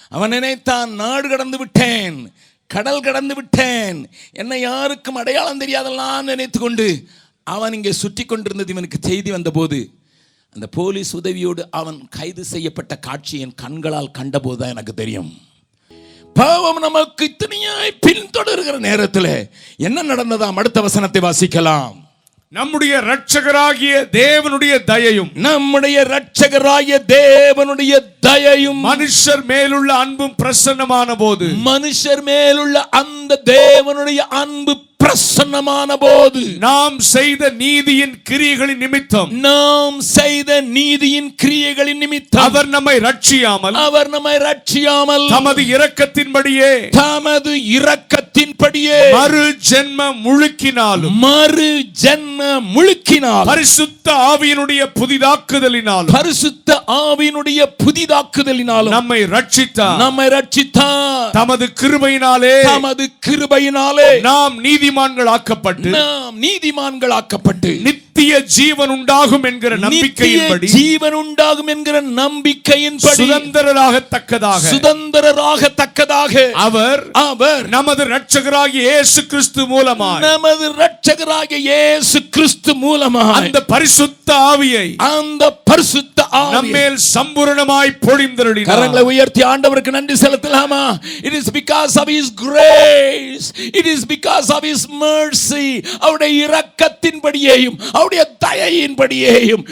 அவன் 0.10 0.30
நினைத்தான் 0.30 0.92
நாடு 0.94 1.30
கடந்து 1.30 1.58
விட்டேன் 1.58 2.32
கடல் 2.68 3.02
கடந்து 3.02 3.36
விட்டேன் 3.36 4.00
என்னை 4.32 4.62
யாருக்கும் 4.62 5.16
அடையாளம் 5.16 5.62
தெரியாதெல்லாம் 5.62 6.22
நினைத்து 6.22 6.60
கொண்டு 6.60 6.88
அவன் 7.44 7.74
இங்கே 7.74 7.92
சுற்றி 7.92 8.26
கொண்டிருந்தது 8.26 8.72
இவனுக்கு 8.72 9.00
செய்தி 9.02 9.32
வந்தபோது 9.32 9.80
அந்த 10.56 10.68
போலீஸ் 10.68 11.16
உதவியோடு 11.16 11.64
அவன் 11.70 12.08
கைது 12.10 12.46
செய்யப்பட்ட 12.46 12.96
காட்சி 13.00 13.40
என் 13.40 13.56
கண்களால் 13.56 14.12
கண்டபோது 14.12 14.58
தான் 14.58 14.70
எனக்கு 14.70 14.94
தெரியும். 14.94 15.49
பாவம் 16.40 16.80
நமக்கு 16.80 17.24
இத்தனையாய் 17.26 17.98
பின்தொடர்கிற 18.08 18.76
நேரத்தில் 18.80 19.32
என்ன 19.78 20.04
நடந்ததாம்? 20.04 20.58
அடுத்த 20.58 20.82
வசனத்தை 20.82 21.22
வாசிக்கலாம். 21.22 21.96
நம்முடைய 22.54 22.94
இரட்சகராகிய 23.00 23.96
தேவனுடைய 24.12 24.84
தயையும் 24.84 25.30
நம்முடைய 25.48 25.98
இரட்சகராய 26.04 27.00
தேவனுடைய 27.08 27.94
தயையும் 28.20 28.80
மனுஷர் 28.86 29.44
மேலுள்ள 29.46 29.90
அன்பும் 29.94 30.36
பிரசன்னமான 30.44 31.16
போது 31.18 31.48
மனுஷர் 31.66 32.22
மேலுள்ள 32.22 32.90
அந்த 32.90 33.42
தேவனுடைய 33.46 34.18
அன்பு 34.42 34.76
பிரசன்னமான 35.10 35.94
போது. 36.00 36.42
நாம் 36.60 37.00
செய்த 37.00 37.50
நீதியின் 37.50 38.16
கிரியைகளின் 38.30 38.78
நிமித்தம். 38.78 39.30
நாம் 39.32 40.02
செய்த 40.02 40.62
நீதியின் 40.62 41.36
கிரியைகளின் 41.44 41.98
நிமித்தம். 41.98 42.42
அவர் 42.42 42.68
நம்மை 42.68 42.98
ரட்சியாமல் 42.98 43.72
அவர் 43.72 44.10
நம்மை 44.10 44.36
ரட்சியாமல் 44.38 45.26
தமது 45.30 45.62
இரக்கத்தின்படியே 45.62 46.90
தமது 46.90 47.56
இரக்கத்தின்படியே. 47.78 49.00
மறு 49.12 49.56
ஜென்ம 49.70 50.14
முழுக்கினாலும் 50.26 51.16
மறு 51.26 51.86
ஜென்ம 52.04 52.62
முழுக்கினால் 52.76 53.46
பரிசுத்த 53.46 54.14
ஆவியினுடைய 54.14 54.82
புதிதாக்குதலினாலும் 55.00 56.12
பரிசுத்த 56.12 56.84
ஆவியினுடைய 56.88 57.66
புதிதாக்குதலினாலும். 57.84 58.90
நம்மை 58.90 59.24
ரட்சித்தார் 59.24 59.98
நம்மை 59.98 60.28
ரட்சித்தார் 60.28 61.32
தமது 61.32 61.66
கிருபையினாலே 61.82 62.62
தமது 62.62 63.10
கிருபையினாலே. 63.28 64.22
நாம் 64.22 64.64
நீதிமான்கள் 65.00 65.30
ஆக்கப்பட்டு 65.34 65.90
நாம் 65.96 66.38
நீதிமான்களாக்கப்பட்டு 66.44 67.70
நித்திய 67.88 68.40
ஜீவன் 68.56 68.92
உண்டாகும் 68.96 69.46
என்கிற 69.50 69.74
நம்பிக்கையின்படி 69.84 70.68
ஜீவன் 70.74 71.16
உண்டாகும் 71.22 71.70
என்கிற 71.74 71.98
நம்பிக்கையின்படி 72.18 73.20
சுதந்திரராகத்தக்கதாக 73.20 74.64
சுதந்திரராகத்தக்கதாக 74.74 76.34
அவர் 76.66 77.04
அவர் 77.26 77.64
நமது 77.76 78.04
இரட்சகராகிய 78.10 78.84
இயேசு 78.88 79.22
கிறிஸ்து 79.34 79.66
மூலமாய் 79.74 80.26
நமது 80.28 80.68
இரட்சகராகிய 80.72 81.60
இயேசு 81.70 82.22
கிறிஸ்து 82.38 82.74
மூலமாக 82.84 83.38
அந்த 83.42 83.62
பரிசுத்த 83.74 84.16
ஆவியை 84.52 84.88
அந்த 85.12 85.44
பரிசுத்த 85.72 86.08
ஆவியை 86.34 86.54
நம்மேல் 86.56 87.00
சம்பூரணமாய் 87.14 87.98
பொழிந்தருளினார். 88.06 88.70
கரங்களை 88.72 89.04
உயர்த்தி 89.12 89.42
ஆண்டவருக்கு 89.52 89.92
நன்றி 89.98 90.16
செலுத்தலாமா? 90.24 90.82
It 91.28 91.38
is 91.40 91.52
because 91.60 91.96
of 92.02 92.12
his 92.16 92.32
grace 92.44 93.48
it 93.80 93.90
is 93.94 94.06
because 94.14 94.50
of 94.56 94.66
his 94.70 94.86
mercy. 94.90 95.86
அவருடைய 96.00 96.34
இரக்கத்தின்படியேயும் 96.48 97.82
அவருடைய 97.92 98.36
தயையின்படியேயும் 98.46 99.64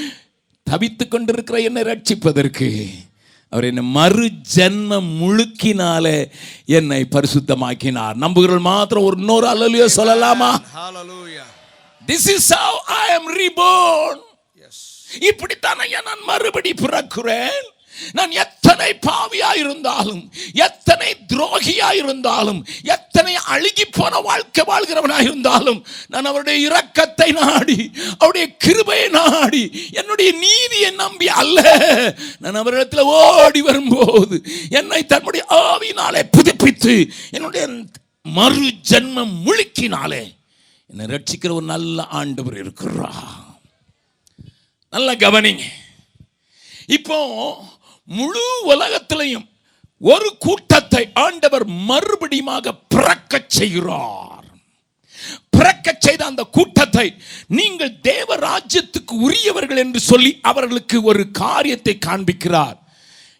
தவித்துக் 0.63 1.11
கொண்டிருக்கிற 1.11 1.59
என்னை 1.59 1.81
ரட்சிப்பதற்கு 1.81 2.87
அவர் 3.49 3.63
என்னை 3.63 3.83
மறு 3.83 4.29
ஜென்ம 4.55 5.01
முழுக்கினாலே 5.21 6.29
என்னை 6.65 7.07
பரிசுத்தமாக்கினார். 7.11 8.13
நம்புகிறவர்கள் 8.13 8.59
மாத்திரம் 8.59 9.03
ஒரு 9.03 9.17
இன்னொரு 9.17 9.47
அல்லலையோ 9.47 9.87
சொல்லலாமா? 9.95 10.51
This 12.07 12.27
is 12.35 12.53
how 12.53 12.79
I 12.85 13.17
am 13.17 13.27
reborn. 13.37 14.17
இப்படித்தான் 15.19 15.77
நான் 16.05 16.23
மறுபடி 16.25 16.73
பிறக்கிறேன்? 16.73 17.67
நான் 18.13 18.33
எத்தனை 18.41 18.89
பாவியா 19.05 19.49
இருந்தாலும் 19.55 20.21
எத்தனை 20.61 21.09
துரோகியா 21.31 21.89
இருந்தாலும் 21.93 22.59
எத்தனை 22.95 23.33
அழுகி 23.47 23.85
போன 23.89 24.19
வாழ்க்கை 24.19 24.63
வாழ்கிறவனா 24.67 25.19
இருந்தாலும் 25.21 25.79
நான் 26.07 26.25
அவருடைய 26.25 26.57
இரக்கத்தை 26.67 27.29
நாடி 27.33 27.77
அவருடைய 28.17 28.47
கிருபையை 28.57 29.07
நாடி 29.11 29.63
என்னுடைய 29.91 30.29
நீதியை 30.39 30.91
நம்பி 30.95 31.27
அல்ல. 31.35 31.57
நான் 32.37 32.55
அவரிடத்தில் 32.55 33.09
ஓடி 33.17 33.61
வரும்போது 33.61 34.37
என்னை 34.71 35.01
தன்னுடைய 35.05 35.43
ஆவினாலே 35.63 36.23
புதுப்பித்து 36.29 36.95
என்னுடைய 37.31 37.65
மறு 38.25 38.69
ஜென்மம் 38.89 39.35
முழுக்கினாலே 39.45 40.23
என்னை 40.89 41.05
ரட்சிக்கிற 41.07 41.51
ஒரு 41.53 41.65
நல்ல 41.65 42.05
ஆண்டவர் 42.11 42.55
இருக்கிறா 42.57 43.11
நல்ல 44.93 45.09
கவனிங்க. 45.15 45.63
இப்போ 46.89 47.17
முழு 48.07 48.45
உலகத்திலையும் 48.73 49.47
ஒரு 50.01 50.29
கூட்டத்தை 50.45 51.03
ஆண்டவர் 51.25 51.65
மறுபடியுமாக 51.89 52.73
பிறக்க 52.93 53.41
செய்கிறார். 53.47 54.45
பிறக்கச் 55.55 56.03
செய்த 56.05 56.21
அந்த 56.25 56.43
கூட்டத்தை 56.57 57.05
நீங்கள் 57.57 57.93
தேவ 58.09 58.35
ராஜ்யத்துக்கு 58.47 59.13
உரியவர்கள் 59.27 59.81
என்று 59.83 59.99
சொல்லி 59.99 60.31
அவர்களுக்கு 60.41 60.97
ஒரு 61.03 61.23
காரியத்தை 61.31 61.95
காண்பிக்கிறார். 62.05 62.77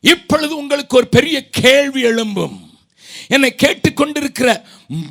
இப்பொழுது 0.04 0.54
உங்களுக்கு 0.62 0.98
ஒரு 0.98 1.08
பெரிய 1.18 1.38
கேள்வி 1.62 2.02
எழும்பும். 2.12 2.58
என்னை 3.36 3.52
கேட்டுக்கொண்டிருக்கிற 3.64 4.50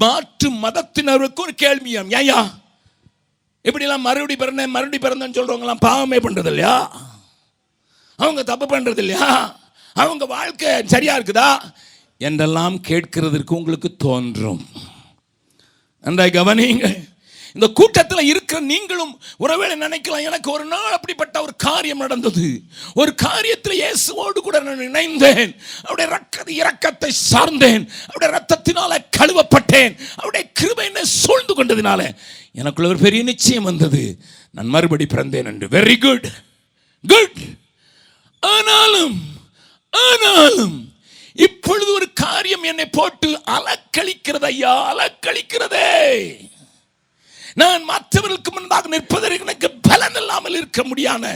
மாற்று 0.03 0.49
மதத்தினருக்கு 0.64 1.40
ஒரு 1.47 1.55
கேள்வியாம் 1.64 2.12
ஏயா 2.21 2.40
இப்படிலாம் 3.64 4.07
மறுபடி 4.07 4.35
பிறந்தேன் 4.37 4.75
மறுபடி 4.75 4.99
பிறந்தேன்னு 5.05 5.38
சொல்கிறவங்களாம் 5.38 5.85
பாவமே 5.87 6.19
பண்றது 6.25 6.51
இல்லையா 6.53 6.77
அவங்க 8.16 8.42
தப்பு 8.42 8.66
பண்ணுறது 8.66 8.98
இல்லையா 8.98 9.59
அவங்க 9.92 10.24
வாழ்க்கை 10.26 10.70
சரியா 10.87 11.18
இருக்குதா? 11.18 11.50
என்றெல்லாம் 12.18 12.76
கேட்கிறதற்கு 12.88 13.59
உங்களுக்கு 13.61 13.96
தோன்றும். 13.96 14.62
நன்றாய் 16.00 16.38
கவனிங்க 16.38 16.88
இந்த 17.55 17.68
கூட்டத்தில் 17.68 18.29
இருக்கிற 18.31 18.61
நீங்களும் 18.61 19.12
ஒருவேளை 19.38 19.74
நினைக்கலாம் 19.81 20.26
எனக்கு 20.29 20.48
ஒரு 20.50 20.64
நாள் 20.64 20.92
அப்படிப்பட்ட 20.92 21.42
ஒரு 21.42 21.52
காரியம் 21.57 22.02
நடந்தது. 22.05 22.62
ஒரு 22.94 23.14
காரியத்தில் 23.22 23.79
இயேசுவோடு 23.81 24.40
கூட 24.46 24.61
நான் 24.61 24.85
இணைந்தேன். 24.88 25.52
அவருடைய 25.83 26.09
ரக்க 26.14 26.37
இரக்கத்தை 26.61 27.09
சார்ந்தேன். 27.09 27.85
அவருடைய 28.07 28.31
ரத்தத்தினால 28.35 28.98
கழுவப்பட்டேன். 29.18 29.94
அவருடைய 30.16 30.44
கிருபை 30.52 30.87
என்னை 30.87 31.05
சூழ்ந்து 31.05 31.55
கொண்டதினால 31.55 32.14
எனக்குள்ள 32.52 32.88
ஒரு 32.88 32.98
பெரிய 32.98 33.22
நிச்சயம் 33.22 33.68
வந்தது. 33.70 34.02
நான் 34.50 34.66
மறுபடி 34.66 35.07
பிறந்தேன் 35.07 35.50
என்று. 35.52 35.68
வெரி 35.68 35.96
குட் 35.98 36.29
குட் 37.07 37.40
ஆனாலும் 38.49 39.17
ஆனாலும் 39.93 40.77
இப்பொழுது 41.37 41.93
ஒரு 41.93 42.13
காரியம் 42.13 42.63
என்னை 42.63 42.87
போட்டு 42.89 43.29
அலக்களிக்கிறது 43.57 44.45
ஐயா 44.45 44.75
அலக்களிக்கிறதே 44.93 45.91
நான் 47.55 47.85
மற்றவர்களுக்கு 47.85 48.51
முன்பாக 48.53 48.89
நிற்பதற்கு 48.89 49.45
எனக்கு 49.47 49.69
பலன் 49.89 50.15
இல்லாமல் 50.15 50.55
இருக்க 50.55 50.85
முடியாத 50.85 51.27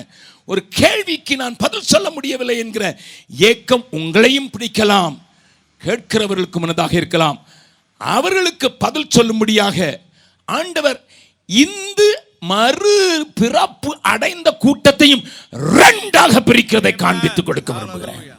ஒரு 0.48 0.68
கேள்விக்கு 0.68 1.36
நான் 1.36 1.56
பதில் 1.56 1.90
சொல்ல 1.92 2.10
முடியவில்லை 2.10 2.58
என்கிற 2.58 2.84
ஏக்கம் 3.28 3.84
உங்களையும் 3.92 4.50
பிடிக்கலாம். 4.54 5.14
கேட்கிறவர்களுக்கு 5.80 6.58
முன்னதாக 6.58 6.94
இருக்கலாம். 6.96 7.38
அவர்களுக்கு 8.00 8.68
பதில் 8.72 9.12
சொல்லும்படியாக 9.16 10.00
ஆண்டவர் 10.48 10.98
இந்து 11.46 12.08
மறு 12.40 13.26
பிறப்பு 13.34 13.98
அடைந்த 14.02 14.52
கூட்டத்தையும் 14.52 15.24
ரெண்டாக 15.50 16.40
பிரிக்கிறதை 16.40 16.92
காண்பித்துக் 16.96 17.42
கொடுக்க 17.42 17.72
விரும்புகிறேன். 17.72 18.38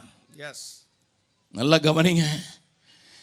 நல்லா 1.50 1.76
கவனிங்க. 1.76 2.24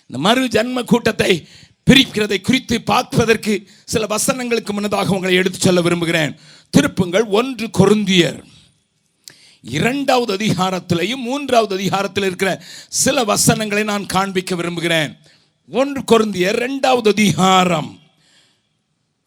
இந்த 0.08 0.22
மறு 0.28 0.46
ஜன்ம 0.46 0.84
கூட்டத்தை 0.84 1.48
பிரிக்கிறதை 1.92 2.42
குறித்து 2.42 2.82
பார்ப்பதற்கு 2.82 3.68
சில 3.86 4.06
வசனங்களுக்கு 4.06 4.72
முன்னதாக 4.72 5.14
உங்களை 5.14 5.36
எடுத்து 5.36 5.60
சொல்ல 5.60 5.82
விரும்புகிறேன். 5.82 6.40
திருப்புங்கள் 6.78 7.28
ஒன்று 7.28 7.70
கொருந்தியர். 7.80 8.44
இரண்டாவது 9.62 10.32
அதிகாரத்திலையும் 10.36 11.24
மூன்றாவது 11.30 11.76
அதிகாரத்தில் 11.76 12.24
இருக்கிற 12.24 12.64
சில 12.88 13.24
வசனங்களை 13.24 13.84
நான் 13.84 14.06
காண்பிக்க 14.06 14.56
விரும்புகிறேன். 14.56 15.18
ஒன்று 15.72 16.02
கொருந்தியர் 16.02 16.56
இரண்டாவது 16.56 17.10
அதிகாரம். 17.10 18.00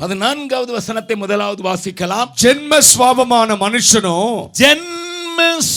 பதினான்காவது 0.03 0.73
வசனத்தை 0.73 1.17
முதலாவது 1.17 1.63
வாசிக்கலாம். 1.63 2.31
ஜென்ம 2.43 2.79
சுவாபமான 2.91 3.57
மனுஷனோ 3.65 4.17
ஜென்ம 4.61 5.02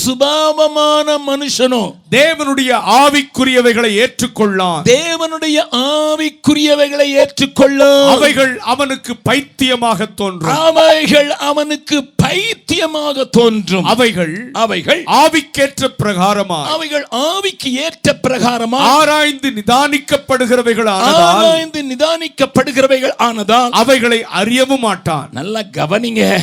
சுபாவமான 0.05 1.17
மனுஷனோ? 1.27 1.93
தேவனுடைய 2.11 2.71
ஆவிக்குரியவைகளை 3.01 3.91
ஏற்றுக்கொள்ளான். 4.01 4.81
தேவனுடைய 4.83 5.57
ஆவிக்குரியவைகளை 5.71 7.07
ஏற்றுக்கொள்ளும் 7.13 8.09
அவைகள் 8.09 8.59
அவனுக்கு 8.59 9.15
பைத்தியமாக 9.15 10.05
தோன்றும். 10.05 10.59
அவைகள் 10.59 11.31
அவனுக்கு 11.31 12.03
பைத்தியமாக 12.15 13.23
தோன்றும். 13.23 13.83
அவைகள் 13.83 14.49
அவைகள் 14.53 15.03
ஆவிக்கேற்ற 15.03 15.87
பிரகாரமாக 16.03 16.65
அவைகள் 16.65 17.07
ஆவிக்கு 17.11 17.71
ஏற்ற 17.71 18.15
பிரகாரமா 18.27 18.75
ஆராய்ந்து 18.75 19.51
நிதானிக்கப்படுகிறவைகள் 19.55 20.87
ஆராய்ந்து 20.87 21.83
நிதானிக்கப்படுகிறவைகள் 21.83 23.15
ஆனதால் 23.17 23.69
அவைகளை 23.69 24.23
அறியவும் 24.23 24.79
மாட்டான். 24.79 25.29
நல்லா 25.31 25.61
கவனிங்க. 25.71 26.37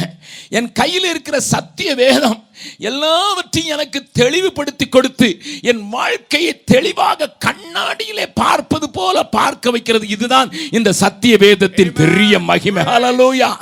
என் 0.48 0.72
கையில் 0.72 1.05
இருக்கிற 1.05 1.40
சத்திய 1.40 1.94
வேதம் 1.94 2.44
எல்லாவற்றையும் 2.79 3.79
எனக்கு 3.79 4.05
தெளிவுபடுத்தி 4.12 4.88
கொடுத்து 4.88 5.29
என் 5.62 5.88
வாழ்க்கையை 5.88 6.64
தெளிவாக 6.64 7.37
கண்ணாடியிலே 7.44 8.27
பார்ப்பது 8.35 8.90
போல 8.90 9.25
பார்க்க 9.25 9.70
வைக்கிறது. 9.70 10.09
இதுதான் 10.09 10.53
இந்த 10.70 10.92
சத்திய 10.92 11.37
வேதத்தின் 11.37 11.92
பெரிய 11.92 12.38
மகிமை. 12.38 12.83
ஹalleluya 12.83 13.57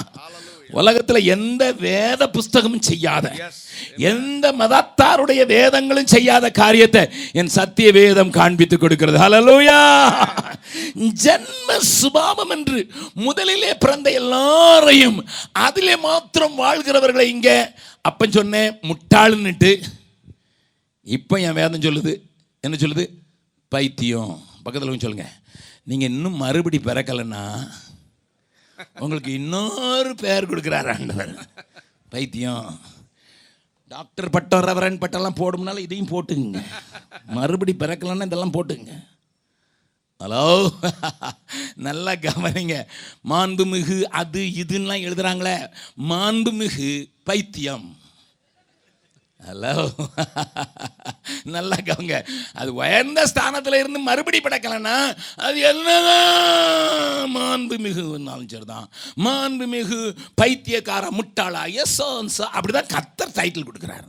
உலகத்துல 0.72 1.24
எந்த 1.24 1.72
வேத 1.72 2.30
புஸ்தகமும் 2.30 2.86
செய்யாத 2.90 3.52
எந்த 3.96 4.52
மதத்தாருடைய 4.52 5.46
வேதங்களும் 5.46 6.06
செய்யாத 6.06 6.50
காரியத்தை 6.50 7.08
என் 7.32 7.48
சத்திய 7.48 7.92
வேதம் 7.92 8.30
காண்பித்து 8.30 8.78
கொடுக்கிறது. 8.78 9.18
ஹalleluya 9.18 9.78
ஜன்ம 11.24 11.78
சுபாவம் 11.78 12.50
என்று 12.50 12.86
முதலிலே 13.14 13.74
பிறந்த 13.74 14.10
எல்லாரையும் 14.10 15.26
அதிலே 15.52 15.96
மாத்திரம் 15.96 16.54
வாழ்கிறவர்களை 16.54 17.26
இங்க 17.28 17.74
அப்பன் 18.00 18.30
சொன்னேன் 18.30 18.78
முட்டாளுன்னுட்டு 18.82 19.82
இப்போ 21.02 21.40
என் 21.40 21.52
வேதம் 21.52 21.80
சொல்லுது. 21.80 22.12
என்ன 22.60 22.76
சொல்லுது? 22.80 23.04
பைத்தியம். 23.68 24.42
பக்கத்தில் 24.62 25.00
சொல்லுங்க. 25.00 25.32
நீங்கள் 25.84 26.08
இன்னும் 26.08 26.36
மறுபடி 26.36 26.78
பிறக்கலைன்னா 26.78 27.70
உங்களுக்கு 29.00 29.32
இன்னொரு 29.32 30.14
பெயர் 30.14 30.50
கொடுக்குறாரு 30.50 30.94
ஆண்டவர். 30.94 31.34
பைத்தியம். 32.08 32.80
டாக்டர் 33.90 34.30
பட்டம் 34.30 34.60
ரெவரன் 34.60 35.00
பட்டம்லாம் 35.00 35.40
போடும்னால 35.40 35.78
இதையும் 35.78 36.12
போட்டுங்க 36.12 36.60
மறுபடி 37.24 37.74
பிறக்கலன்னா 37.78 38.26
இதெல்லாம் 38.26 38.56
போட்டுங்க 38.56 38.92
ஹலோ 40.20 40.44
நல்லா 41.86 42.12
கவனிங்க. 42.14 42.74
மாண்புமிகு 43.28 44.02
அது 44.02 44.40
இதுன்னெலாம் 44.62 45.04
எழுதுகிறாங்களே 45.06 45.54
மாண்புமிகு 46.10 46.90
பைத்தியம். 47.24 47.86
ஹலோ 49.40 49.74
நல்லா 51.54 51.76
கவங்க 51.88 52.14
அது 52.52 52.70
உயர்ந்த 52.74 53.20
ஸ்தானத்தில் 53.26 53.78
இருந்து 53.78 54.00
மறுபடி 54.08 54.38
படைக்கலைன்னா 54.38 54.96
அது 55.46 55.58
என்னதான்? 55.60 57.30
மாண்புமிகு 57.36 58.04
சரிதான். 58.52 58.88
மாண்புமிகு 59.26 60.00
பைத்தியக்கார 60.34 61.04
முட்டாளா 61.18 61.62
எஸ் 61.82 61.98
அப்படிதான் 62.56 62.92
கத்தர் 62.94 63.36
டைட்டில் 63.38 63.68
கொடுக்குறாரு. 63.68 64.08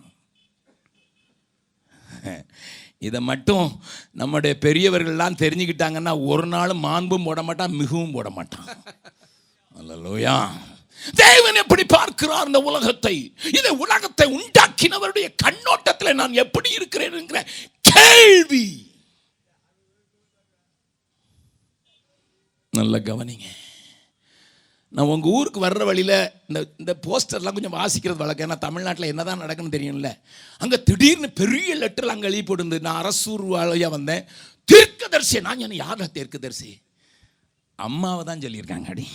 இதை 3.00 3.20
மட்டும் 3.22 3.68
நம்முடைய 4.12 4.54
பெரியவர்கள்லாம் 4.66 5.42
தெரிஞ்சுக்கிட்டாங்கன்னா 5.44 6.14
ஒரு 6.26 6.48
நாள் 6.48 6.82
மாண்பும் 6.88 7.28
போட 7.30 7.42
மாட்டான் 7.44 7.80
மிகவும் 7.82 8.16
போட 8.18 8.30
மாட்டான். 8.30 8.68
அல்லலூயா 9.80 10.36
தேவன் 11.24 11.60
எப்படி 11.64 11.84
பார்க்கிறார் 11.98 12.50
இந்த 12.50 12.62
உலகத்தை? 12.70 13.16
இந்த 13.58 13.70
உலகத்தை 13.86 14.28
உண்டாக்கினவருடைய 14.38 15.28
கண்ணோட்டத்தில் 15.44 16.20
நான் 16.22 16.40
எப்படி 16.46 16.70
இருக்கிறேன் 16.80 17.50
கேள்வி. 17.92 18.66
நல்ல 22.74 22.98
கவனிங்க. 23.10 23.48
நான் 24.96 25.10
உங்கள் 25.14 25.34
ஊருக்கு 25.38 25.60
வர்ற 25.66 25.84
வழியில் 25.90 26.16
இந்த 26.48 26.60
இந்த 26.82 26.94
போஸ்டர்லாம் 27.06 27.56
கொஞ்சம் 27.58 27.76
வாசிக்கிறது 27.80 28.24
வழக்கம். 28.24 28.46
ஏன்னா 28.48 28.58
தமிழ்நாட்டில் 28.68 29.12
என்ன 29.12 29.24
தான் 29.24 29.44
நடக்குன்னு 29.44 29.76
தெரியும்ல. 29.76 30.10
அங்கே 30.62 30.78
திடீர்னு 30.90 31.30
பெரிய 31.42 31.76
லெட்டர் 31.82 32.14
அங்கே 32.14 32.28
எழுதி 32.30 32.44
போட்டு 32.44 32.80
நான் 32.88 33.02
அரசூர் 33.02 33.44
வழியாக 33.54 33.96
வந்தேன். 33.98 34.26
தீர்க்கதரிசி 34.72 35.40
நான் 35.48 35.64
என்ன 35.66 35.80
யாரா 35.86 36.06
தீர்க்கதரிசி? 36.18 36.72
அம்மாவை 37.80 38.24
தான் 38.24 38.44
சொல்லியிருக்காங்க 38.46 38.90
அடி. 38.96 39.08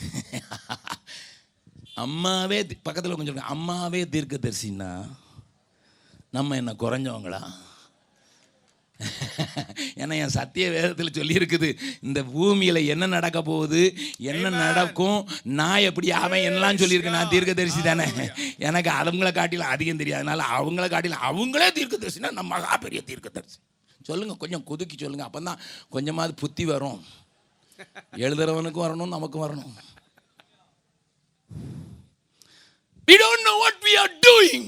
அம்மாவே 1.94 2.66
பக்கத்தில் 2.82 3.14
கொஞ்சம். 3.14 3.40
அம்மாவே 3.46 4.02
தீர்க்கதரிசின்னா 4.04 4.92
நம்ம 6.30 6.56
என்ன 6.56 6.72
குறைஞ்சவங்களா? 6.72 7.42
ஏன்னா 9.96 10.14
என் 10.14 10.28
சத்திய 10.28 10.70
வேதத்தில் 10.70 11.12
சொல்லியிருக்குது 11.12 11.68
இந்த 12.02 12.24
பூமியில் 12.24 12.86
என்ன 12.86 13.06
நடக்க 13.06 13.42
போகுது 13.42 13.82
என்ன 14.18 14.50
நடக்கும் 14.50 15.28
நான் 15.42 15.78
எப்படி 15.80 16.10
அவன் 16.10 16.40
என்னலாம் 16.40 16.80
சொல்லியிருக்கேன் 16.82 17.10
நான் 17.10 17.28
தீர்க்கதரிசி 17.28 17.82
தானே. 17.82 18.06
எனக்கு 18.58 18.90
அவங்கள 18.90 19.32
காட்டிலும் 19.32 19.66
அதிகம் 19.66 19.96
தெரியாது. 19.96 20.20
அதனால 20.20 20.44
அவங்கள 20.58 20.88
காட்டிலும் 20.90 21.18
அவங்களே 21.20 21.68
தீர்க்கதரிசினா 21.78 22.30
நம்ம 22.30 22.58
மகா 22.58 22.76
பெரிய 22.76 23.02
தீர்க்கதரிசி. 23.02 23.58
சொல்லுங்க 24.04 24.36
கொஞ்சம் 24.36 24.64
கொதுக்கி 24.70 24.96
சொல்லுங்க. 25.00 25.24
அப்போ 25.24 25.40
தான் 25.40 25.60
கொஞ்சமாவது 25.88 26.34
புத்தி 26.34 26.64
வரும். 26.64 27.00
எழுதுறவனுக்கும் 28.26 28.86
வரணும் 28.86 29.14
நமக்கும் 29.16 29.44
வரணும். 29.46 29.76
We 33.08 33.16
don't 33.22 33.42
know 33.46 33.56
what 33.64 33.76
we 33.86 33.94
are 34.02 34.12
doing. 34.28 34.66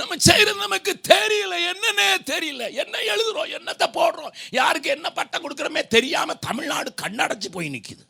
நம்ம 0.00 0.16
செய்யறது 0.28 0.58
நமக்கு 0.66 0.92
தெரியல. 1.08 1.54
என்னன்னே 1.70 2.06
தெரியல. 2.32 2.62
என்ன 2.82 2.98
எழுதுறோம் 3.14 3.50
என்னத்தை 3.56 3.88
போடுறோம் 3.98 4.36
யாருக்கு 4.58 4.94
என்ன 4.96 5.08
பட்டம் 5.18 5.42
கொடுக்குறோமே 5.44 5.82
தெரியாம 5.96 6.36
தமிழ்நாடு 6.48 6.92
கண்ணடைச்சு 7.02 7.50
போய் 7.56 7.74
நிற்கிது 7.74 8.04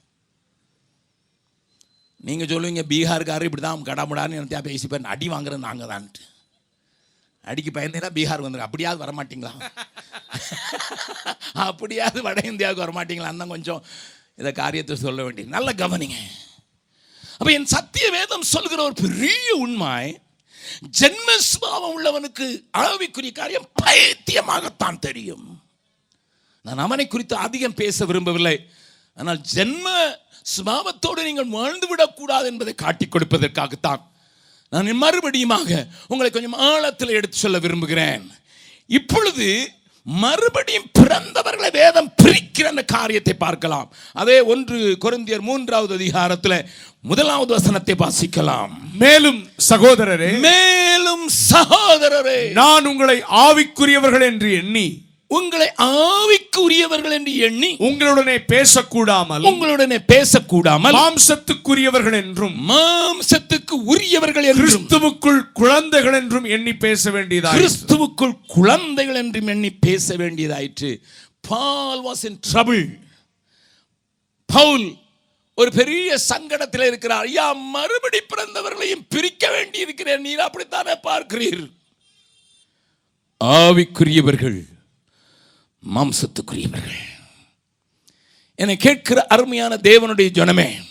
நீங்கள் 2.29 2.51
சொல்லுவீங்க 2.53 2.83
பீகார்காரர் 2.93 3.49
இப்படி 3.49 3.63
தான் 3.63 3.89
கடாமுடான்னு 3.91 4.39
என்னத்தையா 4.39 4.65
பேசிப்பேன் 4.71 5.13
அடி 5.15 5.29
வாங்குறது 5.35 5.67
நாங்கள் 5.69 5.91
தான்ட்டு 5.93 6.25
அடிக்கு 7.49 7.71
பயந்தேன்னா 7.75 8.11
பீகார் 8.17 8.45
வந்துடும் 8.45 8.69
அப்படியாவது 8.69 9.03
வரமாட்டிங்களா? 9.05 9.53
அப்படியாவது 11.69 12.21
வட 12.27 12.41
இந்தியாவுக்கு 12.53 12.85
வரமாட்டீங்களா? 12.87 13.31
தான் 13.43 13.55
கொஞ்சம் 13.55 13.83
இதை 14.41 14.51
காரியத்தை 14.63 14.97
சொல்ல 14.97 15.21
வேண்டியது 15.27 15.55
நல்ல 15.57 15.71
கவனிங்க. 15.83 16.19
அப்போ 17.39 17.51
என் 17.59 17.73
சத்திய 17.75 18.07
வேதம் 18.19 18.51
சொல்கிற 18.55 18.81
ஒரு 18.89 18.97
பெரிய 19.07 19.49
உண்மை 19.65 19.95
ஜென்ம 20.99 21.29
சுபாவம் 21.51 21.95
உள்ளவனுக்கு 21.97 22.47
அளவிக்குரிய 22.81 23.33
காரியம் 23.39 23.69
பைத்தியமாகத்தான் 23.83 24.99
தெரியும். 25.07 25.47
நான் 26.67 26.85
அவனை 26.85 27.07
குறித்து 27.07 27.37
அதிகம் 27.47 27.79
பேச 27.83 28.07
விரும்பவில்லை. 28.11 28.57
ஆனால் 29.19 29.41
ஜென்ம 29.55 29.89
சுபாவத்தோடு 30.55 31.21
நீங்கள் 31.29 31.55
வாழ்ந்து 31.57 31.87
விடக்கூடாது 31.89 32.47
என்பதை 32.53 32.75
காட்டிக் 32.75 33.13
கொடுப்பதற்காகத்தான் 33.15 34.05
நான் 34.73 35.03
மறுபடியுமாக 35.03 35.71
உங்களை 36.11 36.31
கொஞ்சம் 36.31 36.59
ஆழத்தில் 36.71 37.17
எடுத்து 37.19 37.37
சொல்ல 37.39 37.59
விரும்புகிறேன். 37.59 38.25
இப்பொழுது 38.99 39.47
மறுபடியும் 40.07 40.87
பிறந்தவர்களை 40.99 41.71
வேதம் 41.73 42.13
பிரிக்கிற 42.23 42.67
அந்த 42.73 42.85
காரியத்தை 42.93 43.35
பார்க்கலாம். 43.35 43.89
அதே 44.13 44.37
ஒன்று 44.53 44.79
கொரிந்தியர் 45.05 45.47
மூன்றாவது 45.49 45.95
அதிகாரத்தில் 45.95 46.57
முதலாவது 47.11 47.51
வசனத்தை 47.59 47.95
வாசிக்கலாம். 48.05 48.73
மேலும் 49.03 49.41
சகோதரரே 49.71 50.33
மேலும் 50.49 51.27
சகோதரரே 51.53 52.41
நான் 52.61 52.89
உங்களை 52.93 53.19
ஆவிக்குரியவர்கள் 53.47 54.29
என்று 54.31 54.51
எண்ணி 54.63 54.89
உங்களை 55.37 55.67
ஆவிக்குரியவர்கள் 55.87 57.15
என்று 57.17 57.33
எண்ணி 57.47 57.69
உங்களுடனே 57.89 58.37
பேசக்கூடாமல் 58.53 59.45
உங்களுடனே 59.51 59.99
பேசக்கூடாமல் 60.13 60.97
மாம்சத்துக்குரியவர்கள் 60.97 62.17
என்றும் 62.21 62.57
மாம்சத்துக்கு 62.71 63.77
உரியவர்கள் 63.93 64.49
என்றும் 64.53 64.67
கிறிஸ்துவுக்குள் 64.67 65.43
குழந்தைகள் 65.61 66.17
என்றும் 66.21 66.49
எண்ணி 66.57 66.75
பேச 66.87 67.11
வேண்டியதாக 67.17 67.59
கிறிஸ்துவுக்குள் 67.59 68.35
குழந்தைகள் 68.55 69.21
என்றும் 69.23 69.51
எண்ணி 69.55 69.71
பேச 69.87 70.17
வேண்டியதாயிற்று. 70.23 70.91
Paul 71.51 72.03
was 72.07 72.25
in 72.31 72.41
trouble 72.49 72.85
Pavul 74.49 74.89
ஒரு 75.59 75.71
பெரிய 75.79 76.19
சங்கடத்தில் 76.29 76.87
இருக்கிறார். 76.89 77.27
ஐயா 77.31 77.47
மறுபடி 77.77 78.21
பிறந்தவர்களையும் 78.33 79.07
பிரிக்க 79.15 79.45
வேண்டி 79.51 79.79
இருக்கிறேன் 79.85 80.25
நீர் 80.27 80.45
அப்படித்தானே 80.47 80.95
பார்க்கிறீர்? 81.09 81.65
ஆவிக்குரியவர்கள் 83.41 84.61
மாம்சத்துக்குரியவர்கள். 85.85 87.01
என்னை 88.55 88.77
கேட்கிற 88.77 89.27
அருமையான 89.27 89.77
தேவனுடைய 89.77 90.29
ஜனமே 90.39 90.89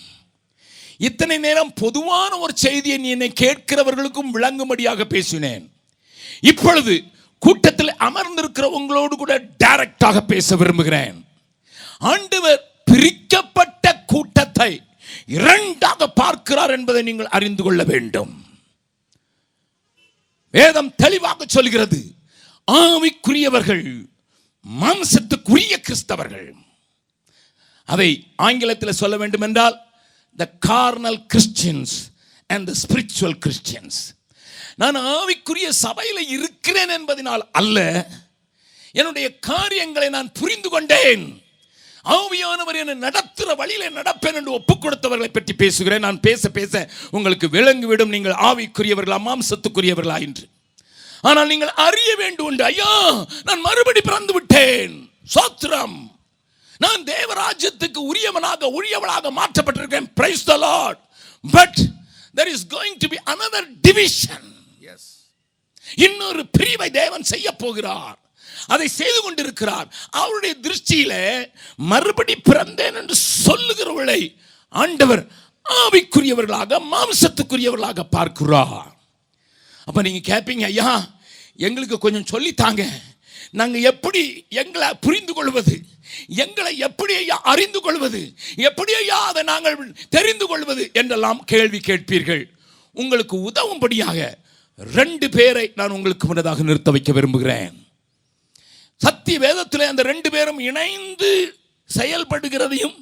இத்தனை 0.98 1.38
நேரம் 1.38 1.74
பொதுவான 1.74 2.38
ஒரு 2.38 2.54
செய்தியை 2.56 2.98
நீ 2.98 3.10
என்னை 3.10 3.32
கேட்கிறவர்களுக்கும் 3.40 4.34
விளங்கும்படியாக 4.34 5.02
பேசினேன். 5.04 5.72
இப்பொழுது 6.42 7.04
கூட்டத்தில் 7.40 7.94
அமர்ந்திருக்கிற 7.96 8.62
உங்களோடு 8.62 9.16
கூட 9.18 9.48
டைரக்டாக 9.64 10.20
பேச 10.20 10.56
விரும்புகிறேன். 10.56 11.28
ஆண்டவர் 12.00 12.82
பிரிக்கப்பட்ட 12.84 14.04
கூட்டத்தை 14.06 14.82
இரண்டாக 15.26 16.08
பார்க்கிறார் 16.10 16.70
என்பதை 16.70 17.02
நீங்கள் 17.04 17.34
அறிந்து 17.38 17.64
கொள்ள 17.64 17.84
வேண்டும். 17.84 18.46
வேதம் 20.50 20.96
தெளிவாக 20.96 21.46
சொல்கிறது 21.48 22.16
ஆவிக்குரியவர்கள் 22.68 24.09
மாம்சத்துக்குரிய 24.66 25.76
கிறிஸ்தவர்கள். 25.88 26.50
அதை 27.86 28.10
ஆங்கிலத்தில் 28.36 29.00
சொல்ல 29.02 29.18
வேண்டும் 29.18 29.42
என்றால் 29.42 29.78
the 30.38 30.46
carnal 30.68 31.20
Christians 31.34 31.96
and 32.48 32.66
the 32.70 32.74
spiritual 32.84 33.38
Christians 33.46 34.00
நான் 34.76 34.96
ஆவிக்குரிய 34.96 35.70
சபையில் 35.70 36.22
இருக்கிறேன் 36.28 36.90
என்பதனால் 36.90 37.44
அல்ல 37.52 38.08
என்னுடைய 38.92 39.40
காரியங்களை 39.40 40.10
நான் 40.10 40.32
புரிந்து 40.32 40.70
கொண்டேன். 40.70 41.26
ஆவியானவர் 42.06 42.80
என்னை 42.82 42.94
நடத்துகிற 42.94 43.56
வழியில் 43.56 43.96
நடப்பேன் 43.96 44.34
என்று 44.34 44.52
ஒப்புக் 44.52 44.84
கொடுத்தவர்களை 44.84 45.28
பற்றி 45.28 45.54
பேசுகிறேன். 45.54 46.00
நான் 46.00 46.20
பேச 46.20 46.50
பேச 46.50 46.90
உங்களுக்கு 47.12 47.48
விளங்கிவிடும். 47.48 48.14
நீங்கள் 48.16 48.40
ஆவிக்குரியவர்களா 48.50 49.20
மாம்சத்துக்குரியவர்களா 49.28 50.20
என்று. 50.22 50.48
ஆனால் 51.28 51.50
நீங்கள் 51.52 51.74
அறிய 51.88 52.12
வேண்டும் 52.16 52.50
என்று 52.52 52.66
ஐயா 52.72 52.94
நான் 53.48 53.66
மறுபடி 53.68 54.02
பிறந்து 54.02 54.34
விட்டேன் 54.38 54.96
சோத்திரம். 55.36 55.98
நான் 56.84 57.02
தேவராஜ்யத்துக்கு 57.14 58.00
உரியவனாக 58.12 58.70
உரியவளாக 58.80 59.32
மாற்றப்பட்டிருக்கேன் 59.40 60.10
praise 60.20 60.46
the 60.52 60.58
Lord 60.68 61.02
but 61.44 61.80
there 62.38 62.52
is 62.56 62.62
going 62.76 62.96
to 63.04 63.08
be 63.14 63.18
another 63.34 63.64
division. 63.88 64.44
இன்னொரு 66.06 66.42
பிரிவை 66.58 66.88
தேவன் 66.98 67.26
செய்ய 67.32 67.48
போகிறார். 67.62 68.18
அதை 68.74 68.88
செய்து 69.00 69.20
கொண்டிருக்கிறார். 69.22 69.88
அவருடைய 70.22 70.54
திருஷ்டியில 70.66 71.14
மறுபடி 71.92 72.36
பிறந்தேன் 72.50 72.98
என்று 73.02 73.16
சொல்லுகிறவர்களை 73.46 74.22
ஆண்டவர் 74.84 75.24
ஆவிக்குரியவர்களாக 75.84 76.82
மாம்சத்துக்குரியவர்களாக 76.94 78.06
பார்க்கிறார். 78.18 78.99
அப்போ 79.90 80.02
நீங்கள் 80.08 80.28
கேட்பீங்க 80.30 80.66
ஐயா 80.66 80.90
எங்களுக்கு 81.68 81.98
கொஞ்சம் 81.98 82.28
சொல்லித்தாங்க 82.32 82.84
நாங்கள் 83.60 83.86
எப்படி 83.92 84.22
எங்களை 84.62 84.88
புரிந்து 85.06 85.34
கொள்வது? 85.34 85.74
எங்களை 86.44 86.72
எப்படி 86.88 87.14
ஐயா 87.16 87.38
அறிந்து 87.52 87.80
கொள்வது? 87.82 88.22
எப்படி 88.70 88.92
ஐயா 88.96 89.18
அதை 89.30 89.42
நாங்கள் 89.44 89.78
தெரிந்து 90.16 90.46
கொள்வது? 90.48 90.84
என்றெல்லாம் 90.94 91.40
கேள்வி 91.52 91.80
கேட்பீர்கள். 91.88 92.44
உங்களுக்கு 92.96 93.36
உதவும்படியாக 93.50 94.20
ரெண்டு 94.80 95.30
பேரை 95.30 95.66
நான் 95.76 95.96
உங்களுக்கு 95.98 96.28
முன்னதாக 96.28 96.64
நிறுத்த 96.64 96.92
வைக்க 96.92 97.12
விரும்புகிறேன். 97.12 97.74
சத்திய 99.02 99.40
வேதத்தில் 99.40 99.90
அந்த 99.92 100.04
ரெண்டு 100.12 100.30
பேரும் 100.30 100.62
இணைந்து 100.70 101.32
செயல்படுகிறதையும் 101.90 102.98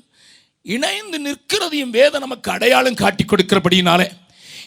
இணைந்து 0.65 1.17
நிற்கிறதையும் 1.27 1.93
வேதம் 1.99 2.25
நமக்கு 2.27 2.51
அடையாளம் 2.51 3.01
காட்டி 3.03 3.25
கொடுக்கிறபடினாலே 3.25 4.07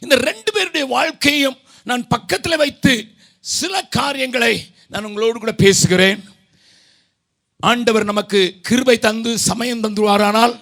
இந்த 0.05 0.15
ரெண்டு 0.29 0.51
பேருடைய 0.53 0.85
வாழ்க்கையும் 0.97 1.59
நான் 1.85 2.03
பக்கத்தில் 2.09 2.61
வைத்து 2.63 2.93
சில 3.41 3.75
காரியங்களை 3.99 4.55
நான் 4.89 5.05
உங்களோடு 5.05 5.39
கூட 5.39 5.53
பேசுகிறேன். 5.53 6.21
ஆண்டவர் 7.61 8.05
நமக்கு 8.05 8.41
கிருபை 8.69 8.99
தந்து 8.99 9.39
சமயம் 9.39 9.83
தந்துவாரானால் 9.85 10.55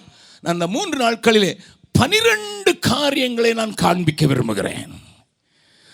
நான் 0.43 0.55
அந்த 0.55 0.67
மூன்று 0.67 0.97
நாட்களிலே 1.03 1.51
பனிரெண்டு 1.91 2.71
காரியங்களை 2.79 3.53
நான் 3.53 3.73
காண்பிக்க 3.73 4.25
விரும்புகிறேன். 4.25 4.91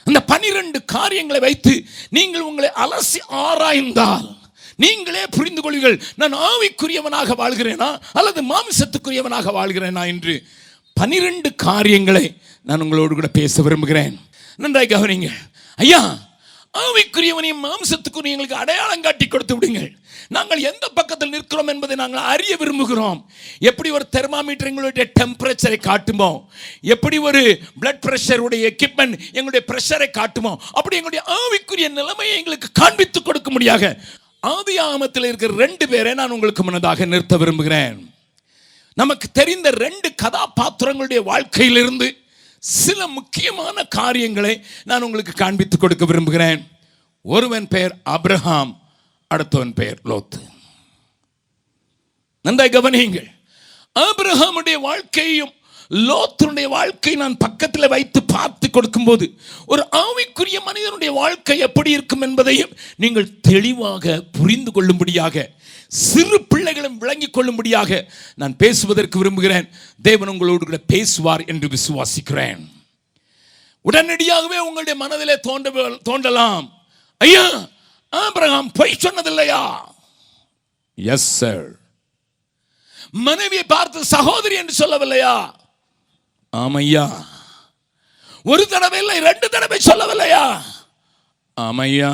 அந்த 0.08 0.20
பனிரெண்டு 0.24 0.80
காரியங்களை 0.86 1.40
வைத்து 1.42 1.74
நீங்கள் 2.10 2.48
உங்களை 2.50 2.70
அலசி 2.84 3.22
ஆராய்ந்தால் 3.46 4.28
நீங்களே 4.84 5.24
புரிந்து 5.38 5.62
கொள்வீர்கள் 5.62 5.98
நான் 6.16 6.34
ஆவிக்குரியவனாக 6.50 7.36
வாழ்கிறேனா 7.42 7.90
அல்லது 8.14 8.42
மாமிசத்துக்குரியவனாக 8.52 9.54
வாழ்கிறேனா 9.60 10.04
என்று 10.14 10.36
பனிரெண்டு 10.94 11.56
காரியங்களை 11.56 12.26
நான் 12.62 12.82
உங்களோடு 12.82 13.14
கூட 13.16 13.28
பேச 13.28 13.62
விரும்புகிறேன். 13.62 14.16
நன்றாய் 14.60 14.94
கவனிங்க 14.94 15.30
ஐயா 15.80 16.02
ஆவிக்குரியவனையும் 16.74 17.62
மாம்சத்துக்குரிய 17.66 18.34
எங்களுக்கு 18.36 18.62
அடையாளம் 18.62 19.04
காட்டி 19.06 19.26
கொடுத்து 19.28 19.54
விடுங்கள். 19.56 19.92
நாங்கள் 20.36 20.62
எந்த 20.70 20.86
பக்கத்தில் 20.98 21.32
நிற்கிறோம் 21.34 21.70
என்பதை 21.74 21.96
நாங்கள் 21.96 22.26
அறிய 22.32 22.54
விரும்புகிறோம். 22.62 23.20
எப்படி 23.70 23.90
ஒரு 23.98 24.06
தெர்மாமீட்டர் 24.16 24.70
எங்களுடைய 24.72 25.06
டெம்பரேச்சரை 25.20 25.80
காட்டுமோ 25.90 26.30
எப்படி 26.94 27.18
ஒரு 27.28 27.42
பிளட் 27.82 28.02
பிரஷருடைய 28.06 28.72
எக்யூப்மெண்ட் 28.72 29.16
எங்களுடைய 29.38 29.62
ப்ரெஷரை 29.70 30.10
காட்டுமோ 30.20 30.54
அப்படி 30.72 30.98
எங்களுடைய 31.00 31.24
ஆவிக்குரிய 31.38 31.90
நிலைமையை 32.00 32.36
எங்களுக்கு 32.38 32.72
காண்பித்து 32.82 33.22
கொடுக்க 33.22 33.52
முடியாத 33.52 33.84
ஆதி 34.40 34.76
ஆமத்தில் 34.90 35.30
இருக்கிற 35.30 35.54
ரெண்டு 35.66 35.88
பேரை 35.88 36.14
நான் 36.14 36.36
உங்களுக்கு 36.38 36.64
முன்னதாக 36.64 37.06
நிறுத்த 37.06 37.38
விரும்புகிறேன். 37.38 37.96
நமக்கு 38.94 39.28
தெரிந்த 39.32 39.70
ரெண்டு 39.86 40.10
கதாபாத்திரங்களுடைய 40.24 41.22
வாழ்க்கையிலிருந்து 41.24 42.10
சில 42.70 43.08
முக்கியமான 43.18 43.84
காரியங்களை 43.98 44.54
நான் 44.84 45.06
உங்களுக்கு 45.08 45.34
காண்பித்து 45.34 45.78
கொடுக்க 45.78 46.06
விரும்புகிறேன். 46.06 46.62
ஒருவன் 47.26 47.68
பெயர் 47.68 47.94
அப்ரஹாம் 48.16 48.72
அடுத்தவன் 49.32 49.74
பெயர் 49.80 50.00
லோத்து. 50.06 50.40
நன்றாய் 52.46 52.76
கவனியுங்கள். 52.78 53.30
அப்ரஹாமுடைய 53.96 54.78
வாழ்க்கையும் 54.88 55.54
லோத்தனுடைய 56.10 56.68
வாழ்க்கை 56.68 57.14
நான் 57.16 57.38
பக்கத்தில் 57.38 57.92
வைத்து 57.94 58.20
பார்த்து 58.24 58.68
கொடுக்கும்போது 58.70 59.26
ஒரு 59.66 59.84
ஆவிக்குரிய 60.04 60.58
மனிதனுடைய 60.64 61.12
வாழ்க்கை 61.22 61.58
எப்படி 61.68 61.92
இருக்கும் 61.92 62.22
என்பதையும் 62.22 62.74
நீங்கள் 63.04 63.28
தெளிவாக 63.42 64.16
புரிந்து 64.38 64.72
கொள்ளும்படியாக 64.72 65.46
சிறு 66.04 66.38
பிள்ளைகளும் 66.52 66.98
விளங்கிக் 66.98 67.34
கொள்ளும்படியாக 67.34 68.00
நான் 68.36 68.56
பேசுவதற்கு 68.62 69.18
விரும்புகிறேன். 69.18 69.68
தேவன் 70.02 70.32
உங்களோடு 70.34 70.66
கூட 70.66 70.80
பேசுவார் 70.94 71.44
என்று 71.52 71.68
விசுவாசிக்கிறேன். 71.76 72.64
உடனடியாகவே 73.90 74.58
உங்களுடைய 74.68 74.96
மனதிலே 75.04 75.36
தோன்ற 75.40 75.98
தோன்றலாம். 76.04 76.66
ஐயா 77.18 77.46
ஆபிரகாம் 78.10 78.72
பொய் 78.72 79.02
சொன்னதில்லையா? 79.04 79.64
எஸ் 80.96 81.30
சார் 81.40 81.68
மனைவியை 83.12 83.64
பார்த்து 83.64 84.00
சகோதரி 84.06 84.56
என்று 84.56 84.74
சொல்லவில்லையா? 84.82 85.36
ஆமையா. 86.58 87.06
ஒரு 88.44 88.64
தடவை 88.68 89.00
இல்லை 89.00 89.18
ரெண்டு 89.20 89.48
தடவை 89.50 89.78
சொல்லவில்லையா? 89.86 90.46
ஆமையா. 91.62 92.12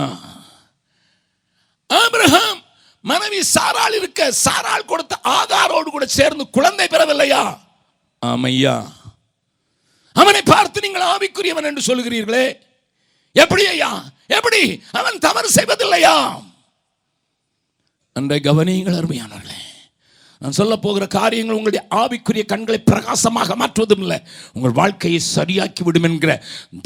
ஆபிரகாம் 1.87 2.59
மனைவி 3.01 3.41
சாரால் 3.41 3.95
இருக்க 3.95 4.31
சாரால் 4.31 4.85
கொடுத்த 4.85 5.19
ஆதாரோடு 5.23 5.83
கூட 5.83 6.05
சேர்ந்து 6.05 6.49
குழந்தை 6.49 6.87
பெறவில்லையா? 6.87 7.57
ஆமையா. 8.25 8.91
அவனை 10.13 10.41
பார்த்து 10.41 10.81
நீங்கள் 10.81 11.01
ஆவிக்குரியவன் 11.01 11.63
என்று 11.63 11.81
சொல்லுகிறீர்களே. 11.81 12.55
எப்படி 13.31 13.67
ஐயா? 13.67 14.11
எப்படி? 14.27 14.83
அவன் 14.91 15.19
தவறு 15.19 15.49
செய்வதில்லையா? 15.55 16.41
அன்றை 18.13 18.39
கவனியுங்கள் 18.39 18.99
அருமையானவர்களே. 18.99 19.59
நான் 20.41 20.55
சொல்ல 20.59 20.75
போகிற 20.85 21.03
காரியங்கள் 21.07 21.57
உங்களுடைய 21.57 21.81
ஆவிக்குரிய 22.01 22.43
கண்களை 22.51 22.79
பிரகாசமாக 22.91 23.55
மாற்றுவதும் 23.61 24.01
இல்லை. 24.03 24.17
உங்கள் 24.53 24.75
வாழ்க்கையை 24.79 25.19
சரியாக்கி 25.35 25.83
விடும் 25.83 26.07
என்கிற 26.09 26.31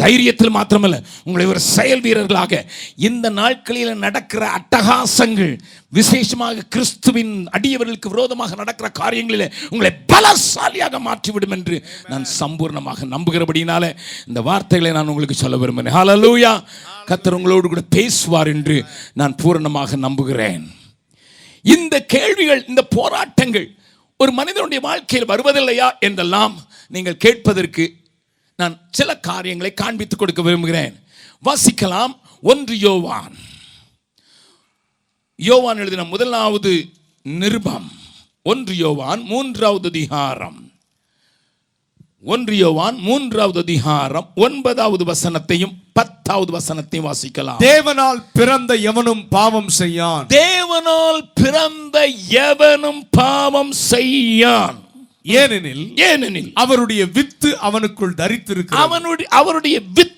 தைரியத்தில் 0.01 0.55
மாத்திரமல்ல 0.57 0.97
உங்களை 1.23 1.45
ஒரு 1.45 1.61
செயல் 1.75 2.03
வீரர்களாக 2.05 2.61
இந்த 3.09 3.29
நாட்களில் 3.39 4.03
நடக்கிற 4.05 4.43
அட்டகாசங்கள் 4.57 5.53
விசேஷமாக 5.99 6.67
கிறிஸ்துவின் 6.75 7.33
அடியவர்களுக்கு 7.57 8.13
விரோதமாக 8.15 8.55
நடக்கிற 8.55 8.89
காரியங்களில் 9.01 9.47
உங்களை 9.69 9.91
பலசாலியாக 10.13 10.99
மாற்றிவிடும் 11.09 11.55
என்று 11.59 11.77
நான் 12.11 12.25
சம்பூர்ணமாக 12.39 13.07
நம்புகிறபடினால 13.15 13.83
இந்த 14.27 14.41
வார்த்தைகளை 14.51 14.91
நான் 14.91 15.07
உங்களுக்கு 15.07 15.43
சொல்ல 15.43 15.57
விரும்புகிறேன். 15.57 15.97
ஹலலூயா 15.99 16.53
கத்தர் 17.11 17.37
உங்களோடு 17.39 17.67
கூட 17.67 17.83
பேசுவார் 17.97 18.51
என்று 18.55 18.77
நான் 19.13 19.39
பூரணமாக 19.43 19.95
நம்புகிறேன். 20.07 20.65
இந்த 21.65 22.05
கேள்விகள் 22.05 22.65
இந்த 22.67 22.83
போராட்டங்கள் 22.83 23.75
ஒரு 24.17 24.31
மனிதனுடைய 24.31 24.87
வாழ்க்கையில் 24.87 25.27
வருவதில்லையா 25.27 25.99
என்றெல்லாம் 25.99 26.61
நீங்கள் 26.87 27.17
கேட்பதற்கு 27.17 27.95
நான் 28.55 28.87
சில 28.91 29.17
காரியங்களை 29.17 29.73
காண்பித்துக் 29.73 30.19
கொடுக்க 30.19 30.41
விரும்புகிறேன். 30.41 30.99
வாசிக்கலாம். 31.45 32.19
ஒன்று 32.41 32.79
யோவான். 32.79 33.35
யோவான் 35.35 35.77
எழுதின 35.77 36.03
முதலாவது 36.03 36.89
நிருபம். 37.21 37.91
ஒன்று 38.43 38.75
யோவான் 38.75 39.21
மூன்றாவது 39.21 39.87
அதிகாரம். 39.87 40.64
ஒன்று 42.27 42.57
யோவான் 42.57 42.97
மூன்றாவது 42.97 43.59
அதிகாரம் 43.59 44.31
ஒன்பதாவது 44.35 45.03
வசனத்தையும் 45.03 45.73
பத்தாவது 45.93 46.59
வசனத்தையும் 46.59 47.11
வாசிக்கலாம். 47.11 47.59
தேவனால் 47.59 48.23
பிறந்த 48.33 48.75
எவனும் 48.75 49.27
பாவம் 49.27 49.69
செய்யான். 49.69 50.27
தேவனால் 50.27 51.31
பிறந்த 51.33 52.11
எவனும் 52.29 53.07
பாவம் 53.09 53.71
செய்யான். 53.71 54.75
ஏனெனில் 55.23 55.97
ஏனெனில் 55.97 56.51
அவருடைய 56.53 57.05
வித்து 57.05 57.57
அவனுக்குள் 57.63 58.15
தரித்திருக்கிறது. 58.17 58.75
அவனுடைய 58.75 59.31
அவருடைய 59.31 59.79
வித்து 59.93 60.14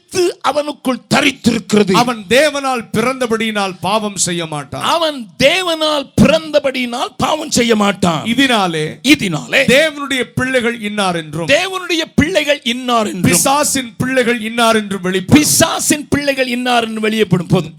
அவனுக்குள் 0.50 1.00
தரித்திருக்கிறது. 1.14 1.94
அவன் 2.02 2.20
தேவனால் 2.30 2.84
பிறந்தபடியினால் 2.96 3.74
பாவம் 3.86 4.20
செய்ய 4.26 4.46
மாட்டான். 4.54 4.86
அவன் 4.96 5.20
தேவனால் 5.44 6.06
பிறந்தபடியினால் 6.22 7.12
பாவம் 7.24 7.54
செய்ய 7.58 7.76
மாட்டான். 7.76 8.24
இதனாலே 8.34 8.86
இதனாலே 9.14 9.62
தேவனுடைய 9.76 10.24
பிள்ளைகள் 10.40 10.78
இன்னார் 10.90 11.20
என்றும் 11.22 11.50
தேவனுடைய 11.56 12.04
பிள்ளைகள் 12.20 12.62
இன்னார் 12.74 13.10
என்றும் 13.12 13.30
பிசாசின் 13.30 13.92
பிள்ளைகள் 14.02 14.40
இன்னார் 14.50 14.80
என்றும் 14.82 15.06
வெளிப்படும். 15.08 15.40
பிசாசின் 15.40 16.08
பிள்ளைகள் 16.14 16.52
இன்னார் 16.58 16.88
என்று 16.90 17.06
வெளியப்படும் 17.08 17.52
போதும். 17.54 17.76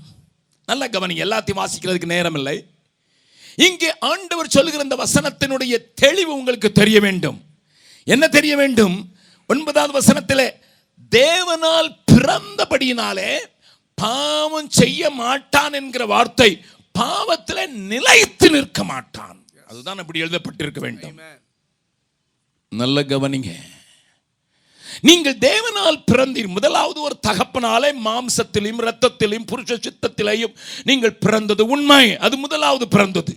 நல்ல 0.64 0.88
கவனிங்க 0.95 1.27
எல்லாத்தையும் 1.29 1.62
வாசிக்கிறதுக்கு 1.62 2.14
நேரம் 2.17 2.35
இல்லை 2.35 2.57
இங்கே 3.67 3.91
ஆண்டவர் 4.11 4.55
சொல்லுகிற 4.57 4.83
இந்த 4.87 4.97
வசனத்தினுடைய 5.05 5.75
தெளிவு 5.95 6.33
உங்களுக்கு 6.38 6.69
தெரிய 6.73 6.99
வேண்டும். 7.01 7.38
என்ன 8.07 8.25
தெரிய 8.37 8.57
வேண்டும்? 8.57 8.97
ஒன்பதாவது 9.47 9.93
வசனத்திலே 10.01 10.49
தேவனால் 11.12 11.88
பிறந்தபடியினாலே 12.29 13.38
பாவம் 13.95 14.71
செய்ய 14.71 15.11
மாட்டான் 15.11 15.73
என்கிற 15.73 16.07
வார்த்தை 16.07 16.64
பாவத்தில் 16.93 17.73
நிலைத்து 17.73 18.51
நிற்க 18.51 18.85
மாட்டான். 18.85 19.45
அதுதான் 19.67 19.99
அப்படி 19.99 20.23
எழுதப்பட்டிருக்க 20.23 20.81
வேண்டும். 20.81 21.19
நல்ல 22.69 23.01
கவனிங்க. 23.03 23.53
நீங்கள் 25.01 25.37
தேவனால் 25.37 26.05
பிறந்தீர். 26.12 26.47
முதலாவது 26.47 27.01
ஒரு 27.01 27.19
தகப்பனாலே 27.27 27.91
மாம்சத்திலும் 28.05 28.81
இரத்தத்திலும் 28.85 29.47
புருஷ 29.53 29.77
சித்தத்திலையும் 29.77 30.55
நீங்கள் 30.85 31.12
பிறந்தது 31.12 31.67
உண்மை. 31.67 32.17
அது 32.17 32.37
முதலாவது 32.37 32.88
பிறந்தது. 32.88 33.37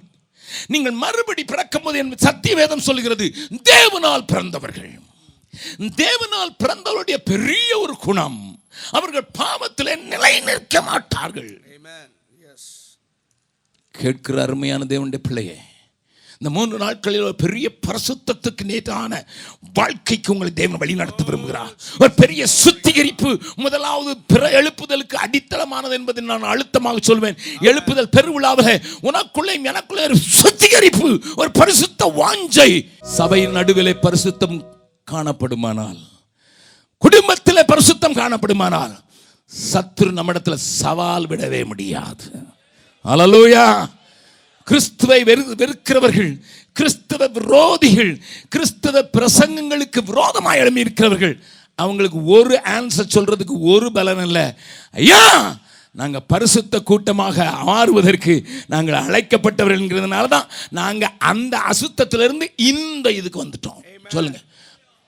நீங்கள் 0.68 0.92
மறுபடி 0.92 1.44
பிறக்கும் 1.44 1.82
போது 1.82 1.98
என் 1.98 2.18
சத்திய 2.18 2.56
வேதம் 2.56 2.80
சொல்கிறது 2.80 3.36
தேவனால் 3.74 4.28
பிறந்தவர்கள். 4.28 5.00
தேவனால் 5.80 6.58
பிறந்தவருடைய 6.64 7.18
பெரிய 7.18 7.80
ஒரு 7.80 7.98
குணம். 7.98 8.61
அவர்கள் 8.92 9.32
பாவத்திலே 9.40 10.02
நிலை 10.02 10.40
நிற்க 10.40 10.82
மாட்டார்கள். 10.82 11.62
கேட்கிற 13.92 14.42
அருமையான 14.42 14.86
தேவனுடைய 14.90 15.22
பிள்ளையே 15.22 15.58
இந்த 16.40 16.54
மூன்று 16.54 16.78
நாட்களில் 16.78 17.22
ஒரு 17.22 17.36
பெரிய 17.36 17.72
பரிசுத்தத்துக்கு 17.88 18.64
நேற்றான 18.64 19.28
வாழ்க்கைக்கு 19.74 20.32
உங்களை 20.32 20.54
தேவன் 20.54 20.78
வழி 20.78 20.96
நடத்த 20.96 21.24
விரும்புகிறார். 21.24 21.74
ஒரு 22.00 22.12
பெரிய 22.12 22.46
சுத்திகரிப்பு 22.46 23.40
முதலாவது 23.56 24.18
பிற 24.18 24.50
எழுப்புதலுக்கு 24.62 25.16
அடித்தளமானது 25.26 25.92
என்பதை 25.92 26.24
நான் 26.24 26.44
அழுத்தமாக 26.44 27.00
சொல்வேன். 27.02 27.38
எழுப்புதல் 27.60 28.14
பெருவிழாவில் 28.18 28.82
உனக்குள்ளே 29.02 29.56
எனக்குள்ளே 29.70 30.04
ஒரு 30.04 30.16
சுத்திகரிப்பு 30.16 31.24
ஒரு 31.36 31.52
பரிசுத்த 31.52 32.14
வாஞ்சை. 32.22 32.90
சபையின் 33.02 33.52
நடுவிலே 33.52 33.92
பரிசுத்தம் 33.92 34.58
காணப்படுமானால் 35.12 36.02
குடும்பத்தில் 37.06 37.70
பரிசுத்தம் 37.72 38.20
காணப்படுமானால் 38.20 38.94
சத்துரு 39.52 40.12
நம்மிடத்துல 40.18 40.58
சவால் 40.82 41.30
விடவே 41.32 41.62
முடியாது. 41.72 42.26
அலலூயா 43.06 43.66
கிறிஸ்துவை 44.68 45.20
வெறு 45.30 45.44
வெறுக்கிறவர்கள் 45.62 46.32
கிறிஸ்தவ 46.80 47.28
விரோதிகள் 47.38 48.12
கிறிஸ்தவ 48.54 49.02
பிரசங்கங்களுக்கு 49.16 50.00
விரோதமாக 50.12 50.62
எழும்பி 50.62 50.86
இருக்கிறவர்கள் 50.86 51.36
அவங்களுக்கு 51.80 52.20
ஒரு 52.38 52.56
ஆன்சர் 52.76 53.14
சொல்றதுக்கு 53.16 53.56
ஒரு 53.74 53.88
பலன் 53.98 54.24
இல்லை. 54.28 54.46
ஐயா 55.02 55.24
நாங்கள் 56.00 56.28
பரிசுத்த 56.34 56.76
கூட்டமாக 56.90 57.48
மாறுவதற்கு 57.70 58.34
நாங்கள் 58.74 59.02
அழைக்கப்பட்டவர்கள் 59.06 59.82
என்கிறதுனால 59.82 60.28
தான் 60.36 60.48
நாங்கள் 60.80 61.16
அந்த 61.32 61.54
அசுத்தத்திலிருந்து 61.72 62.48
இந்த 62.72 63.08
இதுக்கு 63.20 63.44
வந்துட்டோம். 63.44 63.82
சொல்லுங்க. 64.16 64.40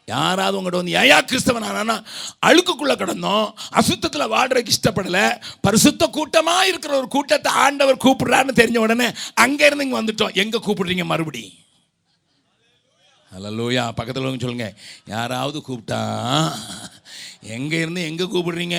யாராவது 0.06 0.58
உங்கள்கிட்ட 0.60 0.82
வந்து 0.82 0.98
ஏயா 1.02 1.18
கிறிஸ்தவன்? 1.30 1.68
ஆனா 1.82 1.96
அழுக்குக்குள்ளே 2.48 2.96
கிடந்தோம். 3.02 3.58
அசுத்தத்தில் 3.80 4.32
வாடுறதுக்கு 4.34 4.74
இஷ்டப்படலை. 4.76 5.26
பரிசுத்த 5.62 6.08
கூட்டமாக 6.08 6.68
இருக்கிற 6.68 6.98
ஒரு 6.98 7.08
கூட்டத்தை 7.08 7.52
ஆண்டவர் 7.66 8.04
கூப்பிடுறான்னு 8.06 8.60
தெரிஞ்ச 8.62 8.78
உடனே 8.78 9.10
அங்கேருந்து 9.46 9.86
இங்கே 9.88 10.00
வந்துட்டோம். 10.02 10.34
எங்கே 10.34 10.60
கூப்பிடுறீங்க 10.68 11.06
மறுபடி? 11.06 11.44
லூயா 13.32 13.84
பக்கத்தில் 13.98 14.24
சொல்லுங்கள் 14.24 14.46
சொல்லுங்க 14.46 14.68
யாராவது 15.06 15.60
கூப்பிட்டா 15.68 16.02
எங்க 17.44 17.76
இருந்து 17.76 18.04
எங்க 18.04 18.24
கூப்பிடுறீங்க? 18.24 18.78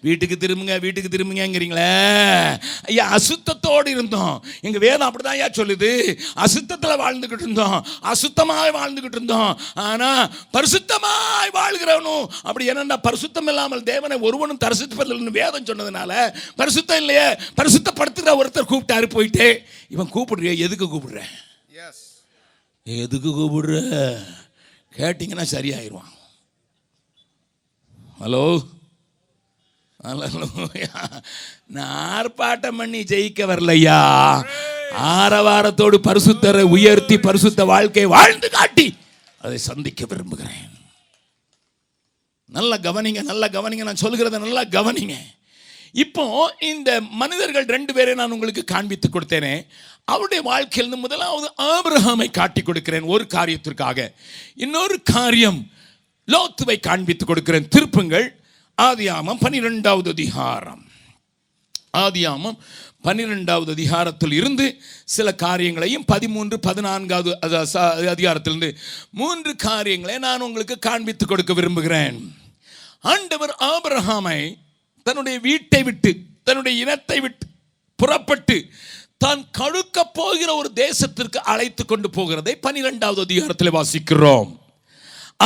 வீட்டுக்கு 0.00 0.36
திரும்புங்க 0.40 0.80
வீட்டுக்கு 0.80 1.16
திரும்புங்கங்கிறீங்களே? 1.16 2.60
ஐயா 2.84 3.16
அசுத்தத்தோடு 3.16 3.88
இருந்தோம். 3.88 4.44
எங்க 4.60 4.78
வேதம் 4.78 5.12
அப்படிதான் 5.12 5.34
ஐயா 5.36 5.46
சொல்லுது. 5.46 6.18
அசுத்தத்தில் 6.34 7.00
வாழ்ந்துகிட்டு 7.00 7.40
இருந்தோம். 7.40 7.86
அசுத்தமாய் 8.02 8.74
வாழ்ந்துகிட்டு 8.78 9.10
இருந்தோம். 9.10 9.60
ஆனா 9.74 10.30
பரிசுத்தமாய் 10.52 11.54
வாழ்கிறவனும் 11.54 12.26
அப்படி 12.42 12.70
என்னன்னா 12.70 12.96
பரிசுத்தம் 13.02 13.48
இல்லாமல் 13.48 13.82
தேவனை 13.82 14.18
ஒருவனும் 14.18 14.58
தரிசிப்பதில்லைன்னு 14.64 15.36
வேதம் 15.40 15.64
சொன்னதுனால 15.64 16.34
பரிசுத்தம் 16.58 16.96
இல்லையே. 16.96 17.32
பரிசுத்தப்படுத்துகிற 17.32 18.34
ஒருத்தர் 18.40 18.70
கூப்பிட்டாரு 18.70 19.08
போயிட்டு. 19.08 19.62
இவன் 19.88 20.10
கூப்பிடுறிய? 20.10 20.56
எதுக்கு 20.56 20.86
கூப்பிடுற? 20.86 21.22
எதுக்கு 22.84 23.28
கூப்பிடுற? 23.28 23.74
கேட்டிங்கன்னா 24.96 25.44
சரியாயிருவான். 25.52 26.18
ஹலோ? 28.22 28.44
நான் 31.66 31.94
ஆர்ப்பாட்டம் 32.16 32.78
பண்ணி 32.80 33.00
ஜெயிக்க 33.12 33.46
வரலையா? 33.50 34.00
ஆரவாரத்தோடு 35.12 35.98
பரிசுத்தரை 36.08 36.64
உயர்த்தி 36.76 37.16
பரிசுத்த 37.18 37.64
வாழ்க்கை 37.64 38.04
வாழ்ந்து 38.14 38.50
காட்டி 38.50 38.86
அதை 39.40 39.58
சந்திக்க 39.58 40.04
விரும்புகிறேன். 40.08 40.68
நல்ல 42.44 42.78
கவனிங்க 42.86 43.22
நல்ல 43.22 43.48
கவனிங்க. 43.56 43.88
நான் 43.88 44.04
சொல்கிறத 44.04 44.44
நல்லா 44.46 44.64
கவனிங்க. 44.76 45.16
இப்போ 46.04 46.24
இந்த 46.72 47.00
மனிதர்கள் 47.00 47.72
ரெண்டு 47.74 47.94
பேரை 47.94 48.14
நான் 48.14 48.30
உங்களுக்கு 48.30 48.64
காண்பித்து 48.64 49.08
கொடுத்தேனே. 49.08 49.54
அவருடைய 50.04 50.42
வாழ்க்கையிலிருந்து 50.52 51.04
முதலாவது 51.08 51.50
ஆபிரகாமை 51.72 52.30
காட்டி 52.30 52.62
கொடுக்கிறேன் 52.62 53.10
ஒரு 53.14 53.26
காரியத்திற்காக. 53.36 54.12
இன்னொரு 54.54 55.02
காரியம் 55.16 55.60
லோத்துவை 56.32 56.76
காண்பித்துக் 56.86 57.30
கொடுக்கிறேன். 57.30 57.68
திருப்புங்கள். 57.74 58.28
ஆதியாமம் 58.78 59.40
பனிரெண்டாவது 59.44 60.08
அதிகாரம். 60.16 60.84
ஆதியாமம் 62.04 62.58
பன்னிரெண்டாவது 63.06 63.70
அதிகாரத்தில் 63.76 64.34
இருந்து 64.38 64.66
சில 65.14 65.28
காரியங்களையும் 65.44 66.04
பதிமூன்று 66.12 66.56
பதினான்காவது 66.66 67.30
அதிகாரத்திலிருந்து 68.14 68.70
மூன்று 69.20 69.52
காரியங்களை 69.56 70.16
நான் 70.26 70.44
உங்களுக்கு 70.46 70.76
காண்பித்து 70.88 71.26
கொடுக்க 71.26 71.52
விரும்புகிறேன். 71.58 72.18
ஆண்டவர் 73.14 73.54
ஆபரஹாமை 73.74 74.40
தன்னுடைய 75.06 75.36
வீட்டை 75.48 75.82
விட்டு 75.88 76.12
தன்னுடைய 76.48 76.74
இனத்தை 76.84 77.18
விட்டு 77.20 77.46
புறப்பட்டு 78.00 78.56
தான் 79.24 79.42
கழுக்க 79.58 80.04
போகிற 80.18 80.50
ஒரு 80.54 80.70
தேசத்திற்கு 80.74 81.38
அழைத்து 81.52 81.84
கொண்டு 81.84 82.08
போகிறதை 82.16 82.54
பனிரெண்டாவது 82.66 83.20
அதிகாரத்தில் 83.26 83.76
வாசிக்கிறோம். 83.78 84.50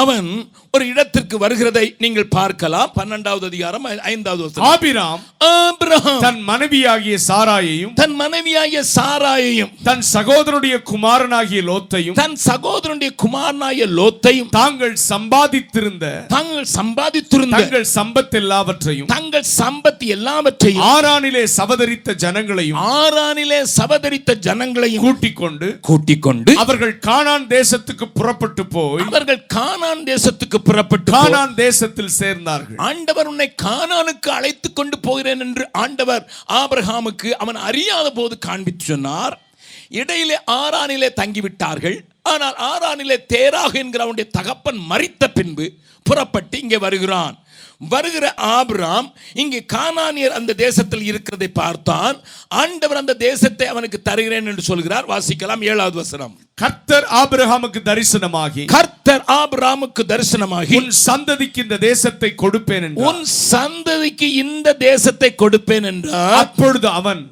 அவன் 0.02 0.28
ஒரு 0.74 0.84
இடத்திற்கு 0.90 1.36
வருகிறதை 1.38 1.84
நீங்கள் 1.98 2.30
பார்க்கலாம் 2.30 2.88
பன்னெண்டாவது 2.94 3.44
அதிகாரம் 3.46 3.84
ஐந்தாவது. 4.06 4.60
ஆபிராம் 4.68 5.20
ஆபிரகாம் 5.50 6.22
தன் 6.24 6.40
மனைவியாகிய 6.42 7.16
சாராயையும் 7.26 7.92
தன் 7.94 8.14
மனைவியாகிய 8.14 8.80
சாராயையும் 8.94 9.70
தன் 9.84 10.02
சகோதரனுடைய 10.08 10.76
குமாரனாகிய 10.84 11.60
லோத்தையும் 11.68 12.16
தன் 12.20 12.36
சகோதரனுடைய 12.46 13.10
குமாரனாகிய 13.16 13.86
லோத்தையும் 13.98 14.50
தாங்கள் 14.56 14.96
சம்பாதித்திருந்த 15.04 16.08
தாங்கள் 16.34 16.66
சம்பாதித்திருந்த 16.74 17.54
தங்கள் 17.56 17.86
சம்பத் 17.94 18.34
எல்லாவற்றையும் 18.40 19.08
தங்கள் 19.14 19.46
சம்பத்து 19.54 20.08
எல்லாவற்றையும் 20.16 20.84
ஆரானிலே 20.90 21.44
சவதரித்த 21.56 22.16
ஜனங்களையும் 22.24 22.80
ஆறானிலே 22.96 23.60
சபதரித்த 23.76 24.38
ஜனங்களையும் 24.48 25.04
கூட்டிக் 25.06 25.38
கொண்டு 25.42 25.70
கூட்டிக் 25.88 26.24
கொண்டு 26.26 26.58
அவர்கள் 26.64 26.94
கானான் 27.08 27.48
தேசத்துக்கு 27.54 28.08
புறப்பட்டு 28.18 28.66
போய் 28.70 29.06
அவர்கள் 29.08 29.42
கானான் 29.54 30.04
தேசத்துக்கு 30.10 30.60
புறப்பட்டு 30.68 31.12
கானான் 31.12 31.54
தேசத்தில் 31.54 32.12
சேர்ந்தார்கள். 32.18 32.78
ஆண்டவர் 32.88 33.30
உன்னை 33.32 33.48
கானானுக்கு 33.62 34.30
அழைத்து 34.38 34.68
கொண்டு 34.72 34.96
போகிறேன் 35.06 35.42
என்று 35.46 35.64
ஆண்டவர் 35.84 36.24
ஆபிரகாமுக்கு 36.60 37.30
அவன் 37.44 37.58
அறியாத 37.68 38.06
போது 38.18 38.34
காண்பித்து 38.48 38.84
சொன்னார். 38.84 39.36
இடையிலே 40.00 40.38
ஆறானிலே 40.60 41.10
தங்கிவிட்டார்கள். 41.20 41.96
ஆனால் 42.32 42.56
ஆறானிலே 42.70 43.16
தேராக 43.34 43.72
என்கிற 43.82 44.02
அவனுடைய 44.04 44.30
தகப்பன் 44.38 44.80
மரித்த 44.92 45.24
பின்பு 45.38 45.66
புறப்பட்டு 46.02 46.56
இங்கே 46.60 46.78
வருகிறான். 46.86 47.36
வருகிற 47.92 48.26
ஆபிராம் 48.56 49.08
இங்கே 49.42 49.60
கானானியர் 49.74 50.36
அந்த 50.38 50.52
தேசத்தில் 50.64 51.04
இருக்கிறதை 51.10 51.48
பார்த்தான். 51.60 52.16
ஆண்டவர் 52.62 53.00
அந்த 53.02 53.16
தேசத்தை 53.26 53.66
அவனுக்கு 53.72 54.00
தருகிறேன் 54.08 54.48
என்று 54.52 54.64
சொல்கிறார். 54.70 55.08
வாசிக்கலாம் 55.12 55.64
ஏழாவது 55.70 55.96
வசனம். 56.02 56.34
கர்த்தர் 56.62 57.06
ஆபிரகாமுக்கு 57.20 57.80
தரிசனமாகி 57.90 58.64
கர்த்தர் 58.74 59.24
ஆபிராமுக்கு 59.38 60.02
தரிசனமாகி 60.12 60.76
உன் 60.80 60.92
சந்ததிக்கு 61.06 61.60
இந்த 61.66 61.78
தேசத்தை 61.88 62.30
கொடுப்பேன் 62.44 62.86
என்றார். 62.88 63.06
உன் 63.08 63.24
சந்ததிக்கு 63.52 64.28
இந்த 64.44 64.76
தேசத்தை 64.88 65.30
கொடுப்பேன் 65.42 65.88
என்றார். 65.92 66.38
அப்பொழுது 66.42 66.88
அவன் 67.00 67.22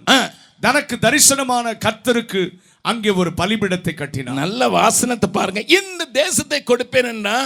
தனக்கு 0.66 0.96
தரிசனமான 1.06 1.66
கர்த்தருக்கு 1.84 2.42
அங்கே 2.90 3.10
ஒரு 3.20 3.30
பலிபிடத்தை 3.40 3.92
கட்டினான். 3.94 4.38
நல்ல 4.42 4.68
வாசனத்தை 4.76 5.28
பாருங்க. 5.36 5.60
இந்த 5.78 6.02
தேசத்தை 6.20 6.60
கொடுப்பேன்னா 6.70 7.36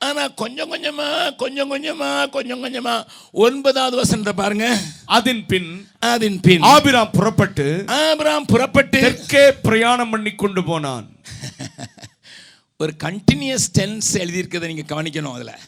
ஆனா 0.00 0.28
கொஞ்சம் 0.28 0.72
கொஞ்சமா 0.72 1.36
கொஞ்சம் 1.36 1.70
கொஞ்சமா 1.72 2.30
கொஞ்சம் 2.30 2.64
கொஞ்சமா. 2.64 3.06
ஒன்பதாவது 3.30 3.96
வசனத்தை 3.96 4.32
பாருங்க. 4.32 4.66
அதன் 5.04 5.46
பின் 5.46 5.70
அதன் 5.98 6.40
பின். 6.40 6.62
ஆபிராம் 6.62 7.10
புறப்பட்டு 7.10 7.66
ஆபிராம் 7.86 8.46
புறப்பட்டு 8.46 9.00
தெற்கே 9.00 9.52
பிரயாணம் 9.62 10.10
பண்ணி 10.10 10.34
கொண்டு 10.34 10.64
போனான். 10.64 11.06
ஒரு 12.80 12.92
கண்டினியூஸ் 13.04 13.68
டென்ஸ் 13.78 14.10
எழுதியிருக்கிறத 14.14 14.66
நீங்க 14.66 14.86
கவனிக்கணும் 14.94 15.34
அதுல. 15.34 15.58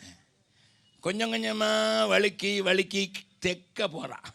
கொஞ்சம் 1.01 1.33
கொஞ்சமா 1.33 1.70
வழுக்கி 2.09 2.62
வழுக்கி 2.62 3.03
தெக்க 3.39 3.89
போறான் 3.89 4.28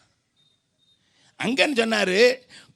அங்கன்னு 1.39 1.76
சொன்னாரு 1.76 2.20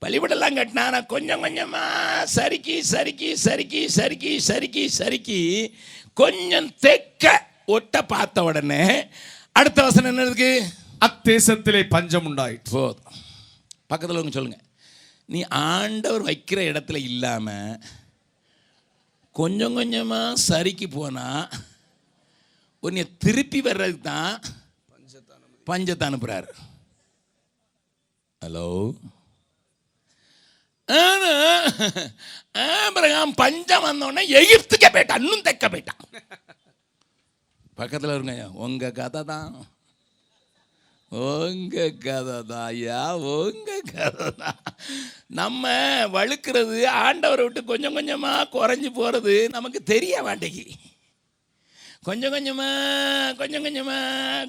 பள்ளிக்கூடெல்லாம் 0.02 0.58
கட்டினா 0.58 0.92
நான் 0.92 1.06
கொஞ்சம் 1.06 1.44
கொஞ்சமா 1.44 1.84
சறுக்கி 2.26 2.82
சறுக்கி 2.82 3.36
சறுக்கி 3.36 3.88
சறுக்கி 3.88 4.40
சறுக்கி 4.40 4.88
சறுக்கி 4.90 5.40
கொஞ்சம் 6.20 6.70
தெக்க 6.80 7.26
ஒட்ட 7.66 8.06
பார்த்த 8.06 8.44
உடனே 8.44 8.84
அடுத்த 9.52 9.84
வசனம் 9.84 10.10
என்ன 10.10 10.26
இருக்கு? 10.26 10.52
அத்தேசத்திலே 11.06 11.82
பஞ்சம் 11.90 12.26
உண்டாயிற்று. 12.26 12.72
போதும். 12.72 13.18
பக்கத்தில் 13.88 14.20
உங்க 14.20 14.32
சொல்லுங்க. 14.32 14.60
நீ 15.30 15.42
ஆண்டவர் 15.70 16.24
வைக்கிற 16.24 16.60
இடத்துல 16.72 16.98
இல்லாம 17.10 17.48
கொஞ்சம் 19.36 19.78
கொஞ்சமா 19.78 20.34
சறுக்கி 20.48 20.88
போனா 20.88 21.28
உன்னை 22.84 23.04
திருப்பி 23.18 23.62
வர்றதுக்கு 23.62 24.02
தான் 24.02 24.34
பஞ்சத்தை 25.68 26.06
அனுப்புறாரு. 26.10 26.52
ஹலோ 28.42 28.68
ஆபிரகாம் 32.66 33.34
பஞ்சம் 33.42 33.88
வந்தோடனே 33.88 34.24
எகிப்துக்கே 34.40 34.90
போயிட்டான் 34.96 35.24
இன்னும் 35.24 35.46
தைக்க 35.48 35.68
போயிட்டான் 35.70 36.02
பக்கத்தில் 37.82 38.16
இருங்க 38.16 38.36
உங்க 38.66 38.92
கதை 38.92 39.22
தான் 39.34 39.52
உங்க 41.12 41.76
கதை 42.06 42.38
தான் 42.52 42.66
ஐயா 42.72 43.00
உங்க 43.36 43.70
கதை 43.94 44.28
தான் 44.42 44.60
நம்ம 45.40 45.64
வழுக்கிறது 46.16 46.80
ஆண்டவரை 47.06 47.44
விட்டு 47.46 47.62
கொஞ்சம் 47.72 47.96
கொஞ்சமாக 47.98 48.50
குறைஞ்சி 48.56 48.90
போகிறது 49.00 49.36
நமக்கு 49.56 49.80
தெரிய 49.94 50.16
மாட்டேங்கி. 50.28 50.66
கொஞ்சம் 52.08 52.34
கொஞ்சமா 52.36 52.68
கொஞ்சம் 53.40 53.66
கொஞ்சமா 53.66 53.98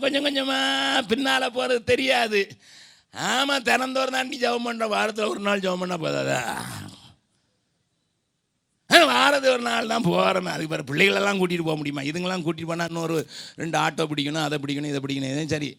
கொஞ்சம் 0.03 0.27
கொஞ்சமா 0.27 0.59
பின்னால் 1.11 1.55
போகிறது 1.57 1.81
தெரியாது. 1.93 2.41
ஆமாம் 3.15 3.65
தினந்தோறும் 3.69 4.17
தாண்டி 4.17 4.37
ஜெபம் 4.43 4.67
பண்ணுற 4.67 4.87
வாரத்தில் 4.89 5.31
ஒரு 5.33 5.41
நாள் 5.41 5.63
ஜெபம் 5.65 5.83
பண்ணால் 5.83 6.05
போதாதா? 6.05 6.41
வாரது 9.11 9.47
ஒரு 9.55 9.63
நாள் 9.63 9.91
தான் 9.93 10.07
போகிறேன் 10.07 10.53
அதுக்கு 10.53 10.73
பிறகு 10.73 10.89
பிள்ளைகளெல்லாம் 10.91 11.39
கூட்டிகிட்டு 11.41 11.69
போக 11.69 11.77
முடியுமா? 11.81 12.03
இதுங்கெல்லாம் 12.11 12.45
கூட்டிகிட்டு 12.47 12.73
போனால் 12.73 12.91
இன்னொரு 12.93 13.17
ரெண்டு 13.61 13.77
ஆட்டோ 13.79 14.05
பிடிக்கணும் 14.11 14.47
அதை 14.47 14.57
பிடிக்கணும் 14.63 14.93
இதை 14.93 15.01
பிடிக்கணும். 15.05 15.33
இதே 15.35 15.45
சரி. 15.55 15.71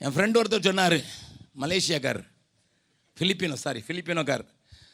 என் 0.00 0.14
ஃப்ரெண்டு 0.14 0.38
ஒருத்தர் 0.40 0.68
சொன்னார் 0.68 0.98
மலேசியாக்கார் 1.62 2.20
ஃபிலிப்பினோ 3.16 3.56
சாரி 3.64 3.80
ஃபிலிப்பினோக்கார் 3.86 4.44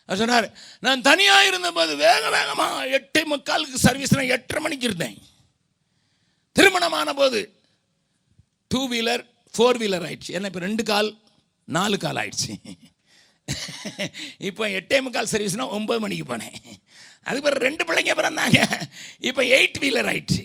அவர் 0.09 0.21
சொன்னார் 0.21 0.47
நான் 0.85 1.05
தனியாக 1.09 1.49
இருந்தபோது 1.51 1.93
வேக 1.97 2.23
வேகமாக 2.37 2.87
எட்டே 2.99 3.23
முக்காலுக்கு 3.33 3.85
சர்வீஸ் 3.87 4.17
நான் 4.19 4.33
எட்டரை 4.37 4.61
மணிக்கு 4.63 4.89
இருந்தேன். 4.89 5.17
திருமணமான 6.57 7.15
போது 7.21 7.41
டூ 8.71 8.81
வீலர் 8.93 9.25
ஃபோர் 9.57 9.81
வீலர் 9.83 10.07
ஆயிடுச்சு. 10.09 10.35
ஏன்னா 10.37 10.49
இப்போ 10.51 10.63
ரெண்டு 10.69 10.85
கால் 10.91 11.11
நாலு 11.77 11.97
கால் 12.05 12.21
ஆயிடுச்சு. 12.23 12.53
இப்போ 14.49 14.65
எட்டே 14.79 14.99
முக்கால் 15.05 15.31
சர்வீஸ்னா 15.33 15.67
ஒம்பது 15.77 16.01
மணிக்கு 16.05 16.27
போனேன். 16.31 16.57
அதுக்கு 17.27 17.45
பிறகு 17.47 17.67
ரெண்டு 17.69 17.83
பிள்ளைங்க 17.89 18.15
பிறந்தாங்க 18.21 18.59
இப்போ 19.29 19.43
எயிட் 19.57 19.79
வீலர் 19.85 20.11
ஆயிடுச்சு. 20.13 20.43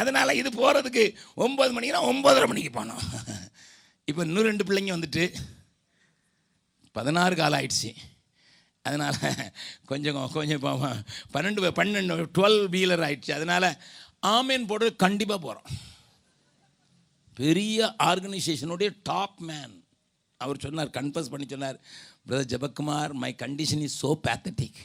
அதனால் 0.00 0.38
இது 0.40 0.50
போகிறதுக்கு 0.60 1.04
ஒம்பது 1.46 1.72
மணிக்குனா 1.76 2.02
ஒம்பதரை 2.10 2.46
மணிக்கு 2.52 2.72
போனோம். 2.78 3.04
இப்போ 4.10 4.20
இன்னும் 4.26 4.48
ரெண்டு 4.50 4.66
பிள்ளைங்க 4.68 4.92
வந்துட்டு 4.96 5.24
பதினாறு 6.98 7.34
காலம் 7.40 7.58
ஆயிடுச்சு. 7.60 7.90
அதனால் 8.88 9.18
கொஞ்சம் 9.90 10.16
கொஞ்சம் 10.36 10.64
பன்னெண்டு 11.34 11.70
பன்னெண்டு 11.80 12.28
டுவெல் 12.38 12.60
வீலர் 12.74 13.04
ஆயிடுச்சு. 13.06 13.32
அதனால் 13.38 13.68
ஆமேன் 14.36 14.68
போடுறது 14.70 15.02
கண்டிப்பாக 15.04 15.40
போகிறோம் 15.46 15.68
பெரிய 17.34 17.94
ஆர்கனைசேஷனுடைய 18.02 18.96
டாப் 19.02 19.40
மேன் 19.40 19.84
அவர் 20.36 20.60
சொன்னார் 20.60 20.88
கன்ஃபர்ஸ் 20.88 21.30
பண்ணி 21.30 21.46
சொன்னார் 21.48 21.80
brother 22.28 22.50
Jabakumar 22.54 23.12
my 23.12 23.34
condition 23.38 23.82
is 23.82 24.06
so 24.06 24.18
pathetic 24.28 24.80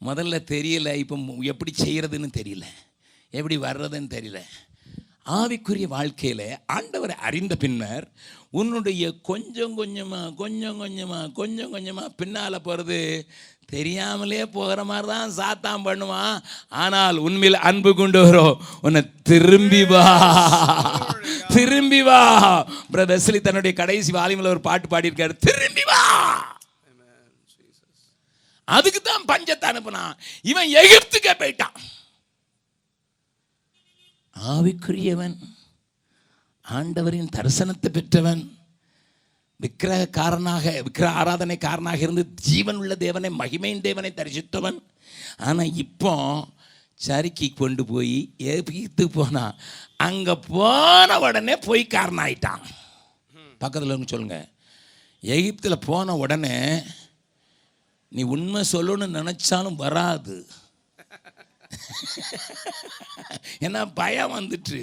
முதல்ல 0.00 0.36
தெரியல 0.50 0.94
இப்போ 0.94 1.16
எப்படி 1.42 1.72
செய்கிறதுன்னு 1.78 2.28
தெரியல. 2.36 2.64
எப்படி 3.30 3.58
வர்றதுன்னு 3.58 4.10
தெரியல. 4.16 4.40
ஆவிக்குரிய 5.26 5.86
வாழ்க்கையில் 5.88 6.58
ஆண்டவரை 6.72 7.14
அறிந்த 7.28 7.56
பின்னர் 7.56 8.12
உன்னுடைய 8.60 9.04
கொஞ்சம் 9.30 9.74
கொஞ்சமாக 9.80 10.32
கொஞ்சம் 10.42 10.78
கொஞ்சமாக 10.82 11.32
கொஞ்சம் 11.40 11.72
கொஞ்சமாக 11.74 12.14
பின்னால் 12.20 12.64
போகிறது 12.66 12.98
தெரியாமலே 13.72 14.42
போகிற 14.56 14.80
மாதிரி 14.90 15.06
தான் 15.12 15.32
சாத்தான் 15.38 15.84
பண்ணுவான். 15.86 16.36
ஆனால் 16.82 17.16
உண்மையில் 17.16 17.64
அன்பு 17.68 17.90
கொண்டு 17.94 18.20
வரும். 18.24 18.60
உன்னை 18.80 19.02
திரும்பி 19.30 19.82
வா. 19.92 20.04
திரும்பி 21.54 22.00
வா. 22.02 22.20
பிரதர் 22.92 23.18
வெஸ்லி 23.18 23.40
தன்னுடைய 23.40 23.72
கடைசி 23.80 24.12
வாலிமில் 24.12 24.52
ஒரு 24.54 24.62
பாட்டு 24.68 24.88
பாடியிருக்காரு. 24.92 25.36
திரும்பி 25.48 25.84
வா. 25.90 26.00
அதுக்கு 28.68 29.00
தான் 29.00 29.28
பஞ்சத்தை 29.32 29.66
அனுப்புனான். 29.72 30.14
இவன் 30.52 30.70
எகிப்துக்கே 30.82 31.34
போயிட்டான். 31.42 31.76
ஆவிக்குரியவன். 34.36 35.36
ஆண்டவரின் 36.66 37.34
தரிசனத்தை 37.36 37.88
பெற்றவன் 37.90 38.42
விக்கிரகக்காரனாக 39.60 40.64
விக்கிர 40.82 41.06
ஆராதனைக்காரனாக 41.20 41.96
இருந்து 41.96 42.24
ஜீவன் 42.34 42.76
உள்ள 42.76 42.94
தேவனை 42.94 43.30
மகிமையின் 43.30 43.80
தேவனை 43.80 44.12
தரிசித்தவன். 44.16 44.78
ஆனால் 45.36 45.74
இப்போ 45.74 46.12
சரிக்கு 47.06 47.54
கொண்டு 47.54 47.84
போய் 47.84 48.34
எகிப்துக்கு 48.38 49.06
போனான் 49.06 49.56
அங்கே 49.96 50.34
போன 50.48 51.18
உடனே 51.18 51.54
பொய்க்காரன் 51.66 52.22
ஆயிட்டான் 52.24 52.64
பக்கத்தில் 53.58 53.90
சொல்லுங்கள் 53.90 54.12
சொல்லுங்க. 54.12 54.48
எகிப்தில் 55.22 55.84
போன 55.84 56.16
உடனே 56.16 56.56
நீ 58.08 58.22
உண்மை 58.22 58.62
சொல்லணும்னு 58.72 59.18
நினச்சாலும் 59.20 59.80
வராது. 59.84 60.46
ஏன்னா 63.66 63.80
பயம் 63.94 64.34
வந்துட்டு. 64.34 64.80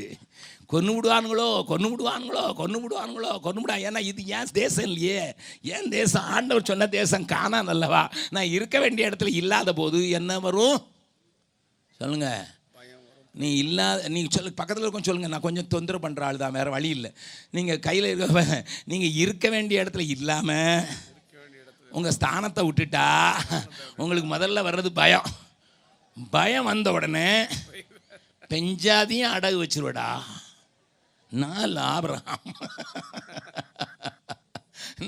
கொன்று 0.74 0.94
விடுவானுங்களோ 0.96 1.50
கொன்று 1.72 1.88
விடுவானுங்களோ 1.92 2.46
கொன்று 2.62 2.80
விடுவானுங்களோ 2.84 3.32
கொன்று 3.46 3.62
விடா 3.64 3.76
ஏன்னா 3.88 4.02
இது 4.12 4.22
ஏன் 4.38 4.56
தேசம் 4.62 4.88
இல்லையே? 4.90 5.22
ஏன் 5.76 5.92
தேசம்? 5.98 6.28
ஆண்டவர் 6.36 6.70
சொன்ன 6.72 6.88
தேசம் 6.98 7.30
காணான் 7.34 7.72
அல்லவா? 7.74 8.02
நான் 8.36 8.54
இருக்க 8.58 8.80
வேண்டிய 8.84 9.10
இடத்துல 9.10 9.34
இல்லாத 9.42 9.74
போது 9.82 10.00
என்ன 10.20 10.40
வரும்? 10.48 10.78
சொல்லுங்க. 12.02 12.30
நீ 13.42 13.48
இல்லாத 13.62 14.10
நீ 14.16 14.20
சொல்லு 14.34 14.50
பக்கத்தில் 14.58 14.86
இருக்கும் 14.86 15.06
சொல்லுங்கள் 15.06 15.32
நான் 15.34 15.46
கொஞ்சம் 15.46 15.70
தொந்தரவு 15.74 16.04
பண்ணுற 16.04 16.24
ஆள் 16.28 16.42
தான் 16.42 16.56
வேறு 16.58 16.74
வழி 16.76 16.90
இல்லை. 16.98 17.12
நீங்கள் 17.56 17.80
கையில் 17.88 18.08
இருக்க 18.10 18.44
நீங்கள் 18.92 19.18
இருக்க 19.24 19.46
வேண்டிய 19.56 19.84
இடத்துல 19.84 20.06
இல்லாமல் 20.16 20.92
உங்கள் 21.98 22.16
ஸ்தானத்தை 22.18 22.62
விட்டுட்டா 22.68 23.08
உங்களுக்கு 24.02 24.28
முதல்ல 24.36 24.64
வர்றது 24.68 24.92
பயம். 25.02 25.28
பயம் 26.38 26.70
வந்த 26.72 26.88
உடனே 26.98 27.30
பெஞ்சாதையும் 28.52 29.36
அடகு 29.36 29.58
வச்சிருவடா. 29.62 30.08
நான் 31.42 31.76
ஆபரகம். 31.94 32.48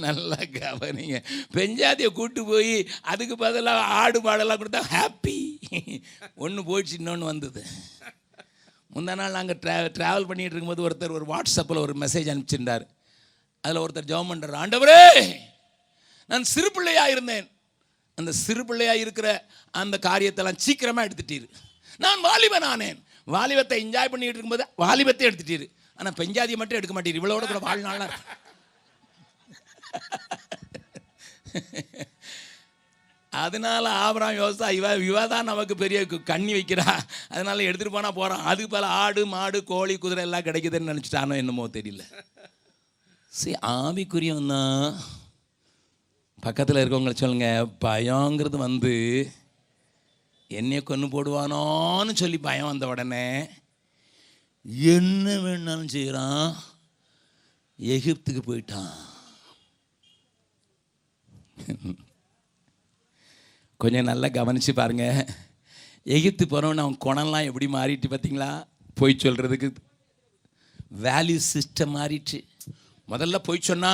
நல்லா 0.04 0.40
கவனிங்க. 0.56 1.18
பெஞ்சாதியை 1.56 2.10
கூட்டு 2.20 2.42
போய் 2.50 2.76
அதுக்கு 3.12 3.36
பதிலாக 3.44 3.90
ஆடு 4.00 4.20
மாடெல்லாம் 4.26 4.60
கொடுத்தா 4.62 4.82
ஹாப்பி 4.94 5.38
ஒன்று 6.46 6.62
போயிடுச்சு 6.70 6.98
இன்னொன்று 7.00 7.30
வந்தது. 7.32 7.64
முந்தா 8.96 9.16
நாள் 9.20 9.38
நாங்கள் 9.38 9.60
ட்ரா 9.64 9.76
ட்ராவல் 9.98 10.28
பண்ணிகிட்டு 10.30 10.56
இருக்கும்போது 10.56 10.86
ஒருத்தர் 10.88 11.16
ஒரு 11.18 11.26
வாட்ஸ்அப்பில் 11.34 11.84
ஒரு 11.86 11.96
மெசேஜ் 12.04 12.32
அனுப்பிச்சிருந்தார். 12.34 12.86
அதில் 13.64 13.82
ஒருத்தர் 13.84 14.10
ஜெபம் 14.12 14.32
பண்ணுறார் 14.32 14.62
ஆண்டவரே 14.64 15.02
நான் 16.32 16.50
சிறு 16.54 16.70
பிள்ளையாக 16.76 17.14
இருந்தேன். 17.16 17.48
அந்த 18.20 18.32
சிறு 18.44 18.62
பிள்ளையாக 18.68 19.04
இருக்கிற 19.04 19.30
அந்த 19.82 19.96
காரியத்தெல்லாம் 20.10 20.62
சீக்கிரமாக 20.66 21.08
எடுத்துட்டீர். 21.08 21.48
நான் 22.04 22.26
வாலிபன் 22.28 22.68
ஆனேன் 22.74 23.00
வாலிபத்தை 23.36 23.78
என்ஜாய் 23.86 24.12
பண்ணிட்டு 24.14 24.38
இருக்கும்போது 24.38 24.66
வாலிபத்தை 24.86 25.26
எடுத்துட்டீர். 25.30 25.66
ஆனால் 26.00 26.18
பெஞ்சாதியை 26.18 26.58
மட்டும் 26.58 26.78
எடுக்க 26.78 26.94
மாட்டேன். 26.94 27.16
இவ்வளோட 27.16 27.46
கூட 27.46 27.60
வாழ்நாளாக 27.60 28.14
அதனால 33.34 33.86
ஆபராம் 34.02 34.38
யோசா 34.38 34.68
இவ 34.72 34.90
இவ 35.04 35.22
தான் 35.28 35.50
நமக்கு 35.50 35.76
பெரிய 35.76 36.00
கு- 36.04 36.24
கண்ணி 36.24 36.54
வைக்கிறா. 36.54 36.86
அதனால 37.30 37.64
எடுத்துகிட்டு 37.64 37.96
போனால் 37.96 38.14
போகிறான் 38.14 38.46
அதுக்கு 38.46 38.70
பல 38.70 38.86
ஆடு 39.00 39.22
மாடு 39.26 39.60
கோழி 39.64 39.96
குதிரை 39.98 40.24
எல்லாம் 40.24 40.44
கிடைக்குதுன்னு 40.44 40.92
நினச்சிட்டானோ 40.92 41.36
என்னமோ 41.36 41.66
தெரியல. 41.74 42.04
சரி 43.32 43.56
ஆவிக்குரியவன் 43.74 44.54
தான் 44.54 44.86
பக்கத்தில் 46.44 46.80
இருக்கவங்களை 46.80 47.16
சொல்லுங்க 47.16 47.50
பயங்கிறது 47.82 48.58
வந்து 48.60 48.94
என்னையை 50.50 50.82
கொன்று 50.84 51.08
போடுவானோன்னு 51.08 52.14
சொல்லி 52.16 52.40
பயம் 52.40 52.68
வந்த 52.68 52.88
உடனே 52.88 53.26
என்ன 54.66 55.26
வேணாலும் 55.38 55.94
செய்கிறான் 55.96 56.56
எகிப்துக்கு 57.80 58.42
போயிட்டான். 58.42 58.94
கொஞ்சம் 63.80 64.08
நல்லா 64.10 64.28
கவனித்து 64.28 64.74
பாருங்கள் 64.74 65.20
எகிப்து 66.06 66.46
போகிறவன் 66.48 66.82
அவன் 66.84 67.04
குணம்லாம் 67.06 67.48
எப்படி 67.50 67.68
மாறிட்டு 67.68 68.08
பார்த்தீங்களா 68.12 68.50
போய் 68.94 69.22
சொல்கிறதுக்கு 69.24 69.68
வேல்யூ 71.06 71.40
சிஸ்டம் 71.54 71.96
மாறிடுச்சு. 71.98 72.40
முதல்ல 73.08 73.38
போய் 73.38 73.68
சொன்னா 73.72 73.92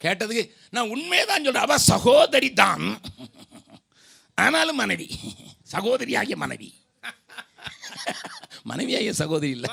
கேட்டதுக்கு 0.00 0.44
நான் 0.70 0.92
உண்மையை 0.94 1.24
தான் 1.26 1.44
சொல்கிறேன் 1.44 1.66
அவள் 1.66 1.88
சகோதரி 1.92 2.52
தான். 2.52 2.86
ஆனாலும் 4.38 4.76
மனைவி 4.76 5.08
சகோதரியாகிய 5.72 6.36
மனைவி. 6.36 6.70
மனைவியாகிய 8.70 9.12
சகோதரி 9.22 9.50
இல்லை. 9.56 9.70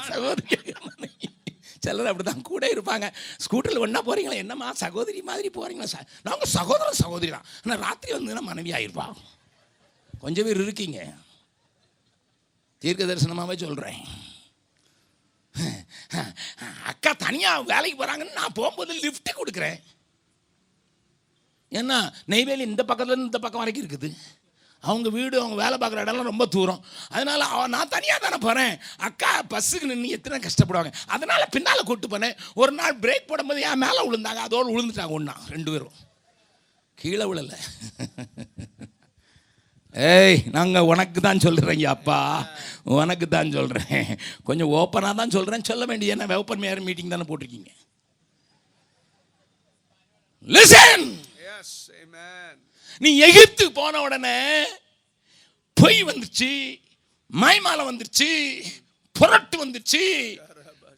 மனைவி. 0.90 1.28
சிலர் 1.86 2.10
அப்படி 2.10 2.26
தான் 2.30 2.48
கூட 2.52 2.64
இருப்பாங்க. 2.76 3.06
ஸ்கூட்டரில் 3.46 3.84
ஒன்றா 3.86 4.02
போகிறீங்களா 4.08 4.42
என்னம்மா 4.44 4.68
சகோதரி 4.84 5.22
மாதிரி 5.30 5.50
போகிறீங்களா 5.58 5.88
ச 5.94 6.00
நாங்கள் 6.28 6.52
சகோதரன் 6.58 7.02
சகோதரி 7.04 7.32
தான். 7.36 7.48
ஆனால் 7.64 7.82
ராத்திரி 7.86 8.12
வந்ததுன்னா 8.18 8.44
மனைவி 8.52 8.72
ஆயிருப்பான் 8.78 9.16
கொஞ்சம் 10.24 10.48
பேர் 10.48 10.64
இருக்கீங்க. 10.66 11.00
தீர்க்க 12.82 13.10
தரிசனமாகவே 13.12 13.56
சொல்கிறேன் 13.66 14.02
அக்கா 16.92 17.12
தனியாக 17.26 17.66
வேலைக்கு 17.72 17.98
போகிறாங்கன்னு 18.00 18.40
நான் 18.40 18.58
போகும்போது 18.60 18.94
லிஃப்ட் 19.06 19.40
கொடுக்குறேன். 19.40 19.80
ஏன்னா 21.80 21.98
நெய்வேலி 22.34 22.64
இந்த 22.70 22.84
பக்கத்துல 22.90 23.14
இருந்து 23.14 23.30
இந்த 23.32 23.42
பக்கம் 23.44 23.62
வரைக்கும் 23.64 23.84
இருக்குது. 23.84 24.10
அவங்க 24.90 25.08
வீடு 25.16 25.36
அவங்க 25.42 25.58
வேலை 25.64 25.76
பார்க்குற 25.82 26.04
இடம்லாம் 26.06 26.30
ரொம்ப 26.32 26.46
தூரம். 26.56 26.84
அதனால் 27.16 27.44
அவன் 27.54 27.74
நான் 27.76 27.92
தனியாக 27.96 28.20
தானே 28.26 28.38
போகிறேன் 28.46 28.74
அக்கா 29.08 29.32
பஸ்ஸுக்கு 29.54 29.90
நின்று 29.90 30.16
எத்தனை 30.18 30.40
கஷ்டப்படுவாங்க. 30.46 30.92
அதனால் 31.16 31.52
பின்னால் 31.56 31.88
கூட்டு 31.90 32.08
போனேன். 32.14 32.38
ஒரு 32.62 32.74
நாள் 32.80 33.02
பிரேக் 33.04 33.30
போடும்போது 33.32 33.68
என் 33.72 33.84
மேலே 33.86 34.02
விழுந்தாங்க. 34.08 34.42
அதோடு 34.48 34.76
விழுந்துட்டாங்க 34.76 35.18
ஒன்றா 35.20 35.36
ரெண்டு 35.56 35.72
பேரும். 35.74 35.98
கீழே 36.98 37.26
விழல. 37.30 37.54
ஏய் 39.96 40.38
நாங்கள் 40.56 40.88
உனக்கு 40.90 41.20
தான் 41.28 41.44
சொல்கிறேங்க 41.46 41.86
அப்பா. 41.94 42.20
உனக்கு 42.98 43.26
தான் 43.36 43.56
சொல்கிறேன் 43.56 44.12
கொஞ்சம் 44.48 44.74
ஓப்பனாக 44.80 45.16
தான் 45.22 45.34
சொல்கிறேன் 45.36 45.70
சொல்ல 45.70 45.86
வேண்டிய 45.90 46.14
என்ன? 46.16 46.38
ஓப்பன் 46.42 46.62
மேயர் 46.64 46.86
மீட்டிங் 46.88 47.14
தானே 47.14 47.28
போட்டிருக்கீங்க. 47.30 47.72
லிசன் 50.56 51.06
நீ 53.02 53.10
எகிப்து 53.20 53.72
போன 53.72 54.02
உடனே 54.02 54.38
பொய் 55.78 56.00
வந்துச்சு 56.04 56.52
மாய்மாலம் 57.32 57.90
வந்துருச்சு 57.90 58.30
புரட்டு 59.16 59.56
வந்துருச்சு. 59.64 60.04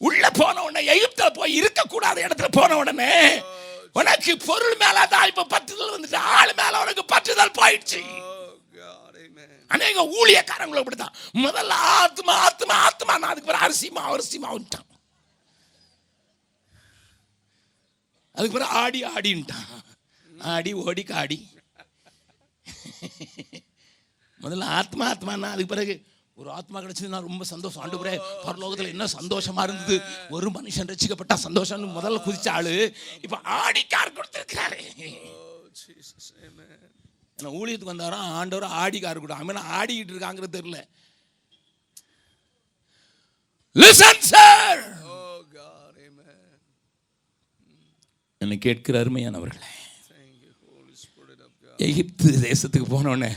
உள்ள 0.02 0.30
போன 0.32 0.64
உடனே 0.64 0.82
எகிப்துல 0.94 1.30
போய் 1.34 1.58
இருக்கக்கூடாத 1.62 2.18
இடத்துல 2.26 2.48
போன 2.52 2.78
உடனே 2.78 3.12
உனக்கு 3.96 4.38
பொருள் 4.46 4.78
மேல 4.78 5.06
தான் 5.08 5.28
இப்ப 5.28 5.48
பற்றுதல் 5.54 5.94
வந்துட்டு 5.96 6.20
ஆள் 6.36 6.54
மேல 6.54 6.82
உனக்கு 6.82 7.04
பற்றுதல் 7.06 7.58
போயிடுச்சு. 7.60 8.02
Oh. 8.02 8.30
அநேக 9.72 10.02
ஊழியக்காரங்களும் 10.18 10.82
அப்படித்தான். 10.82 11.14
முதல்ல 11.36 11.74
ஆத்மா 12.00 12.34
ஆத்மா 12.40 12.74
ஆத்மா 12.84 13.14
நான் 13.18 13.32
அதுக்கு 13.32 13.50
பிறகு 13.50 13.66
அரிசிமா 13.68 14.02
அரிசிமா 14.12 14.50
வந்துட்டான் 14.54 14.90
அதுக்கு 18.36 18.56
பிறகு 18.58 18.76
ஆடி 18.82 19.00
ஆடின்ட்டான். 19.06 19.72
ஆடி 20.44 20.74
ஓடி 20.74 21.04
காடி. 21.04 21.38
முதல்ல 24.42 24.64
ஆத்மா 24.64 25.12
ஆத்மானா 25.14 25.42
அதுக்கு 25.42 25.66
பிறகு 25.66 26.06
ஒரு 26.36 26.52
ஆத்மா 26.52 26.80
கிடைச்சதுன்னா 26.80 27.20
ரொம்ப 27.22 27.44
சந்தோஷம். 27.44 27.84
ஆண்டு 27.84 27.98
பரலோகத்தில் 28.46 28.88
என்ன 28.88 29.06
சந்தோஷமா 29.06 29.64
இருந்தது? 29.64 30.02
ஒரு 30.30 30.50
மனுஷன் 30.50 30.90
ரசிக்கப்பட்டா 30.92 31.38
சந்தோஷம்னு 31.44 31.96
முதல்ல 31.98 32.24
குதிச்ச 32.26 32.50
ஆளு 32.50 32.96
இப்ப 33.22 33.38
ஆடிக்கார் 33.38 34.16
கொடுத்திருக்கிறாரு. 34.18 34.80
Oh 35.26 35.70
Jesus, 35.82 36.26
amen. 36.48 36.80
ஏன்னா 37.38 37.54
ஊழியத்துக்கு 37.60 37.94
வந்தாரா? 37.94 38.20
ஆண்டவர் 38.40 38.70
ஆடிக்காரு 38.70 39.18
கூட 39.18 39.36
அவன் 39.36 39.56
ஆடிக்கிட்டு 39.56 40.14
இருக்காங்கிறது 40.14 40.58
தெரியல. 40.60 40.82
Listen 43.76 44.26
sir 44.34 44.84
Oh. 45.06 45.22
என்னை 48.42 48.58
கேட்கிற 48.58 49.04
அருமையானவர்களே 49.04 49.70
எகிப்து 51.78 52.32
தேசத்துக்கு 52.32 52.84
போனோடனே 52.92 53.32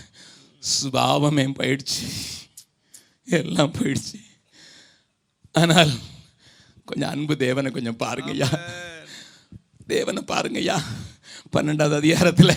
சுபாவமே 0.61 1.53
போயிடுச்சு. 1.59 2.07
எல்லாம் 3.25 3.73
போயிடுச்சு. 3.73 4.21
ஆனால் 5.53 5.91
கொஞ்சம் 6.85 7.11
அன்பு 7.11 7.37
தேவனை 7.37 7.71
கொஞ்சம் 7.71 7.99
பாருங்கய்யா. 7.99 8.61
தேவனை 9.87 10.23
பாருங்கய்யா. 10.27 10.83
பன்னெண்டாவது 11.53 11.95
அதிகாரத்தில் 11.95 12.55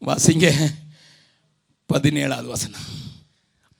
வாசிங்க. 0.00 0.74
பதினேழாவது 1.94 2.44
வசனம். 2.44 3.02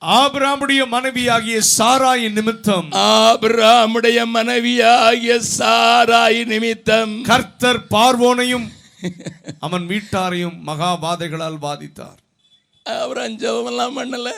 ஆபிராமுடைய 0.01 0.87
மனைவியாகிய 0.87 1.61
சாராயின் 1.77 2.31
நிமித்தம். 2.31 2.89
ஆபிரகாமுடைய 2.91 4.25
மனைவியாகிய 4.25 5.41
சாராய் 5.57 6.45
நிமித்தம். 6.45 7.21
கர்த்தர் 7.21 7.87
பார்வோனையும் 7.87 8.71
அவன் 9.65 9.85
வீட்டாரையும் 9.91 10.59
மகாபாதைகளால் 10.69 11.63
பாதித்தார் 11.65 12.21
அவர் 12.85 13.19
அஞ்சவமெல்லாம் 13.25 13.95
பண்ணல. 13.99 14.29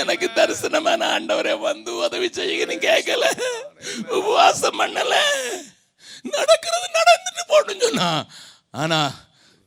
எனக்கு 0.00 0.26
தரிசனமான 0.36 1.00
ஆண்டவரே 1.14 1.54
வந்து 1.60 1.90
உதவி 2.04 2.28
செய்யுங்கன்னு 2.38 2.76
கேட்கல 2.88 3.24
உபவாசம் 4.18 4.78
பண்ணல. 4.80 5.14
நடக்கிறது 6.36 6.86
நடந்துட்டு 6.98 7.42
போட்டுன்னு 7.52 7.86
சொன்னா. 7.88 8.10
ஆனா 8.82 9.00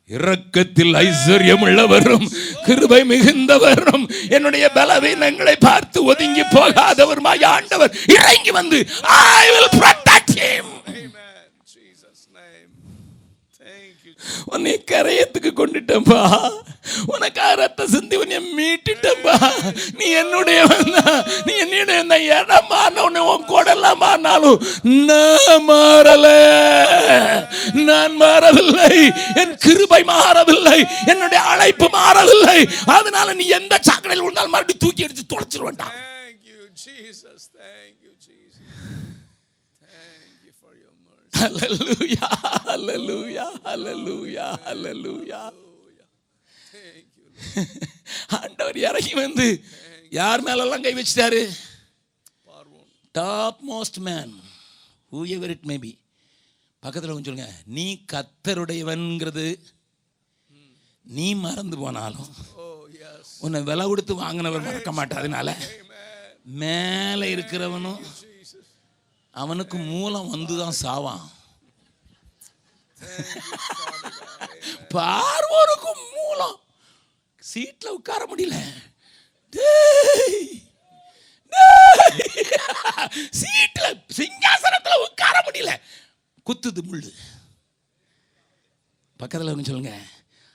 இரக்கத்தில் 0.09 0.93
ஐஸ்வர்யம் 1.01 1.63
உள்ளவரும் 1.65 2.25
கிருபை 2.65 2.99
மிகுந்தவரும் 3.11 4.05
என்னுடைய 4.35 4.65
பலவீனங்களை 4.77 5.55
பார்த்து 5.59 5.99
ஒதுங்கி 6.11 6.43
போகாதவருமாய் 6.55 7.45
ஆண்டவர் 7.55 7.95
இறங்கி 8.15 8.51
வந்து 8.59 8.79
I 9.19 9.45
will 9.55 9.73
protect 9.79 10.31
him 10.41 10.65
Amen. 10.93 11.45
Jesus 11.73 12.19
name. 12.37 12.69
Thank 13.61 13.97
you. 14.05 14.12
உன்னை 14.45 14.73
கரையத்துக்கு 14.91 15.51
கொண்டுட்டப்பா 15.59 16.19
உனக்காக 17.13 17.55
ரத்த 17.55 17.87
சிந்தி 17.87 18.15
உன்னை 18.15 18.39
மீட்டுட்டப்பா 18.57 19.35
நீ 19.99 20.05
என்னுடைய 20.21 20.59
நீ 21.45 21.53
என்னுடைய 21.63 21.99
இந்த 22.05 22.17
இடம் 22.23 22.69
மாறின 22.69 23.23
உன் 23.31 23.47
கூடெல்லாம் 23.51 24.01
மாறினாலும் 24.03 24.59
நான் 25.09 25.65
மாறல. 25.69 26.27
நான் 27.87 28.15
மாறவில்லை. 28.21 28.93
என் 29.41 29.55
கிருபை 29.65 30.01
மாறவில்லை. 30.03 30.79
என்னுடைய 31.11 31.39
அழைப்பு 31.53 31.87
மாறவில்லை. 31.97 32.59
அதனால 32.97 33.33
நீ 33.33 33.45
எந்த 33.59 33.79
சாக்கடையில் 33.89 34.23
விழுந்தாலும் 34.25 34.55
மறுபடியும் 34.55 34.83
தூக்கி 34.85 35.05
எடுத்து 35.07 35.23
தொலைச்சிருவேன்டா. 35.33 35.87
Thank 35.93 36.39
you, 36.51 36.61
Jesus. 36.85 37.39
Thank 37.61 37.95
you, 38.05 38.13
Jesus. 38.27 38.67
Thank 39.85 40.35
you 40.45 40.53
for 40.61 40.71
your 40.83 40.93
mercy. 41.07 41.22
Hallelujah, 41.39 42.29
hallelujah, 42.67 43.49
hallelujah, 43.67 44.49
hallelujah. 44.67 45.43
ஆண்டவர் 48.37 48.77
இறங்கி 48.87 49.13
வந்து 49.23 49.45
யார் 50.19 50.43
மேலெல்லாம் 50.47 50.85
கை 50.85 50.93
வச்சிட்டாரு? 50.99 51.41
Topmost 53.71 53.99
man 54.07 54.33
whoever 55.35 55.53
it 55.55 55.67
maybe 55.71 55.91
பக்கத்தில் 56.83 57.13
கொஞ்சம் 57.13 57.31
சொல்லுங்க. 57.31 57.49
நீ 57.77 57.85
கத்தருடையவன்கிறது 58.13 59.47
நீ 61.05 61.27
மறந்து 61.45 61.77
போனாலும் 61.83 62.29
உன்னை 63.45 63.59
விலை 63.69 63.85
கொடுத்து 63.87 64.13
வாங்கினவர் 64.23 64.67
மறக்க 64.67 64.91
மாட்டாதனால 64.99 65.49
மேலே 66.61 67.27
இருக்கிறவனும் 67.35 67.99
அவனுக்கு 69.33 69.77
மூலம் 69.77 70.29
வந்து 70.29 70.57
தான் 70.57 70.75
சாவான். 70.81 71.31
பார்வோருக்கும் 74.89 76.11
மூலம். 76.13 76.59
சீட்ல 77.53 77.85
உட்கார 77.85 78.25
முடியல. 78.25 78.73
டேய், 79.49 80.63
டேய். 81.49 82.31
சீட்ல 83.13 84.05
சிங்காசனத்துல 84.17 85.09
உட்கார 85.09 85.43
முடியல. 85.45 85.81
குத்துது 86.45 86.81
முள்ளு. 86.91 87.11
பக்கத்துல 89.19 89.45
வந்து 89.45 89.63
சொல்லுங்க. 89.63 89.97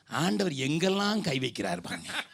ஆண்டவர் 0.08 0.52
எங்கெல்லாம் 0.52 1.20
கை 1.20 1.38
வைக்கிறார் 1.38 1.80
பாருங்க. 1.80 2.24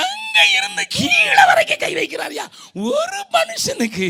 அங்க 0.00 0.36
இருந்து 0.58 0.84
கீழே 0.96 1.42
வரைக்கும் 1.50 1.80
கை 1.82 1.90
வைக்கிறாரியா? 1.98 2.44
ஒரு 2.92 3.20
மனுஷனுக்கு. 3.36 4.08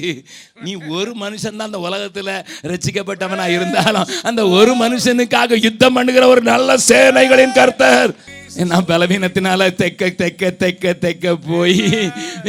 நீ 0.65 0.75
ஒரு 0.99 1.13
மனுஷன் 1.23 1.59
தான் 1.59 1.69
அந்த 1.71 1.81
உலகத்துல 1.89 2.37
ரசிக்கப்பட்டவனா 2.73 3.47
இருந்தாலும் 3.57 4.11
அந்த 4.31 4.43
ஒரு 4.59 4.75
மனுஷனுக்காக 4.85 5.61
யுத்தம் 5.67 5.97
பண்ணுகிற 5.99 6.27
ஒரு 6.35 6.45
நல்ல 6.53 6.77
சேனைகளின் 6.91 7.59
கர்த்தர். 7.61 8.13
நான் 8.71 8.89
பலவீனத்தினால 8.89 9.67
தெக்க 9.79 10.09
தெக்க 10.19 10.51
தெக்க 10.63 10.93
தெக்க 11.05 11.33
போய் 11.47 11.81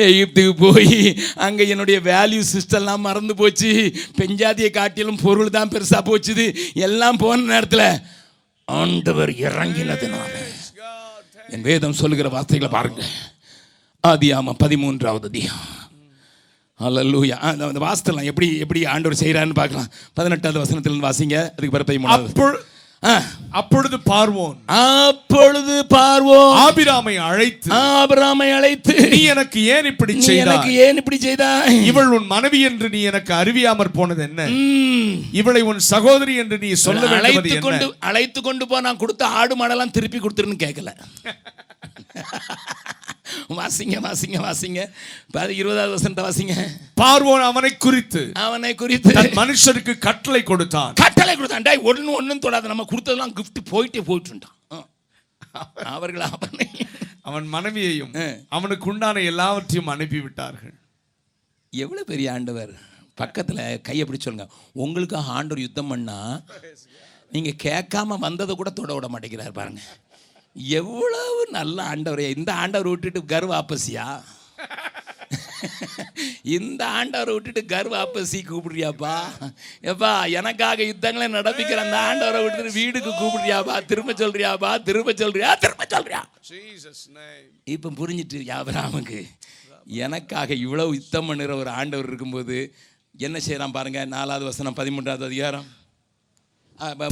எகிப்துக்கு 0.07 0.53
போய் 0.66 0.97
அங்கே 1.45 1.63
என்னுடைய 1.74 1.99
வேல்யூ 2.09 2.41
சிஸ்டம்லாம் 2.51 3.05
மறந்து 3.07 3.36
போச்சு. 3.36 3.72
பெஞ்சாதியை 4.20 4.70
காட்டிலும் 4.70 5.22
பொருள் 5.24 5.55
தான் 5.57 5.72
பெருசாக 5.76 6.03
போச்சுது. 6.09 6.45
எல்லாம் 6.88 7.22
போன 7.24 7.47
நேரத்தில் 7.53 7.88
ஆண்டவர் 8.68 9.32
இறங்கினதுனால. 9.47 10.34
என் 11.50 11.62
வேதம் 11.62 11.93
சொல்லுகிற 11.93 12.30
வார்த்தைகளை 12.30 12.74
பாருங்க. 12.76 13.04
ஆதியாம 14.08 14.54
பதிமூன்றாவது 14.64 15.26
அதிகம் 15.32 15.74
அல்லூயா 16.80 17.38
அந்த 17.48 17.68
வாசத்தெல்லாம் 17.68 18.30
எப்படி 18.32 18.48
எப்படி 18.64 18.86
ஆண்டவர் 18.86 19.18
செய்கிறான்னு 19.22 19.54
பார்க்கலாம். 19.54 19.89
பதினெட்டாவது 20.14 20.64
வசனத்திலிருந்து 20.64 21.08
வாசிங்க. 21.10 21.36
அதுக்கு 21.52 21.76
பிறப்பை 21.76 21.98
பதிமூணாவது 21.98 22.58
அப்பொழுது 23.51 23.97
பார்வோன். 24.06 24.56
அப்பொழுது 24.78 25.76
பார்வோம் 25.91 26.53
ஆபிராமை 26.62 27.14
அழைத்து 27.28 27.70
ஆபிராமை 27.78 28.47
அழைத்து 28.56 28.93
நீ 29.14 29.20
எனக்கு 29.34 29.60
ஏன் 29.76 29.88
இப்படி 29.91 30.14
நீ 30.14 30.26
எனக்கு 30.38 30.70
செய்தாய் 30.70 30.80
ஏன் 30.86 30.99
இப்படி 31.01 31.18
செய்தாய்? 31.20 31.78
இவள் 31.89 32.10
உன் 32.18 32.28
மனைவி 32.34 32.60
என்று 32.70 32.88
நீ 32.89 33.01
எனக்கு 33.12 33.34
அறிவியாமற் 33.38 33.95
போனது 33.95 34.24
என்ன. 34.28 34.41
இவளை 35.39 35.62
உன் 35.70 35.82
சகோதரி 35.89 36.36
என்று 36.43 36.58
நீ 36.64 36.72
சொல்ல 36.84 37.12
அழைத்து 37.20 37.58
கொண்டு 37.62 37.88
அழைத்து 38.10 38.41
கொண்டு 38.41 38.66
போ 38.68 38.80
நான் 38.82 39.01
கொடுத்த 39.03 39.26
ஆடு 39.39 39.56
மாடெல்லாம் 39.58 39.95
திருப்பி 39.95 40.20
கொடுத்துருன்னு 40.20 40.64
கேட்கல 40.66 40.91
வாசிங்க 43.60 43.98
வாசிங்க 44.06 44.38
வாசிங்க. 44.48 44.82
பாரு 45.36 45.52
இருபதாவது 45.62 45.96
வசனத்தை 45.96 46.24
வாசிங்க. 46.28 46.56
பார்வோன் 47.02 47.46
அவனை 47.50 47.72
குறித்து 47.86 48.24
அவனை 48.46 48.72
குறித்து. 48.82 49.14
மனுஷருக்கு 49.41 49.96
கட்டளை 50.08 50.41
கொடுத்தான். 50.52 50.93
கட்டளை 51.04 51.36
கொடுத்தான். 51.36 51.66
டேய் 51.68 51.86
ஒன்று 51.91 52.18
ஒன்றும் 52.20 52.43
தொடாத. 52.46 52.72
நம்ம 52.74 52.88
கொடுத்ததெல்லாம் 52.93 53.36
gift 53.39 53.60
போயிட்டே 53.74 54.04
போயிட்டுட்டான் 54.10 54.54
அவர்கள் 55.96 56.26
அவனை 56.36 56.68
அவன் 57.30 57.46
மனைவியையும். 57.54 58.16
அவனுக்கு 58.56 58.89
உண்டான 58.91 59.22
எல்லாவற்றையும் 59.32 59.93
அனுப்பி 59.93 60.20
விட்டார்கள் 60.24 60.76
எவ்வளோ 61.84 62.04
பெரிய 62.10 62.28
ஆண்டவர்? 62.34 62.74
பக்கத்தில் 63.22 63.82
கையை 63.88 64.04
பிடிச்சு 64.06 64.28
சொல்லுங்க. 64.28 64.48
உங்களுக்காக 64.84 65.34
ஆண்டவர் 65.38 65.66
யுத்தம் 65.66 65.91
பண்ணா 65.91 66.18
நீங்க 67.36 67.52
கேட்காம 67.64 68.18
வந்ததை 68.26 68.54
கூட 68.56 68.70
தொட 68.80 68.91
விட 68.96 69.08
மாட்டேங்கிறார் 69.14 69.56
பாருங்க. 69.60 69.82
எவ்வளவு 70.56 71.47
நல்ல 71.49 71.84
ஆண்டவர் 71.84 72.22
இந்த 72.38 72.53
ஆண்டவர் 72.53 72.89
விட்டுட்டு 72.89 73.26
கர்வ 73.26 73.53
ஆப்பசியா 73.62 74.08
இந்த 76.56 76.82
ஆண்டவரை 76.97 77.34
விட்டுட்டு 77.34 77.66
கர்வ 77.66 77.93
ஆப்பசி 78.03 78.39
கூப்பிடுறியாப்பா? 78.49 79.14
எப்பா 79.91 80.30
எனக்காக 80.30 80.84
யுத்தங்களை 80.84 81.28
நடப்பிக்கிற 81.34 81.80
அந்த 81.86 81.97
ஆண்டவரை 82.10 82.41
விட்டுட்டு 82.43 82.72
வீடுக்கு 82.72 83.12
கூப்பிடுறியாப்பா? 83.12 83.86
திரும்ப 83.86 84.14
சொல்றியாப்பா? 84.14 84.72
திரும்ப 84.84 85.14
சொல்றியா? 85.14 85.56
திரும்ப 85.56 85.86
சொல்றியா? 85.89 86.22
Jesus' 86.49 87.03
name. 87.18 87.45
இப்போ 87.64 87.89
புரிஞ்சிட்டு 87.89 88.41
யாவராமுக்கு 88.51 89.20
எனக்காக 90.03 90.53
இவ்வளவு 90.53 90.93
யுத்தம் 90.93 91.28
பண்ணுற 91.30 91.53
ஒரு 91.53 91.70
ஆண்டவர் 91.70 92.08
இருக்கும்போது 92.08 92.76
என்ன 93.18 93.39
செய்கிறான் 93.39 93.72
பாருங்க 93.72 94.06
நாலாவது 94.06 94.45
வசனம் 94.45 94.76
பதிமூன்றாவது 94.76 95.26
அதிகாரம். 95.32 95.68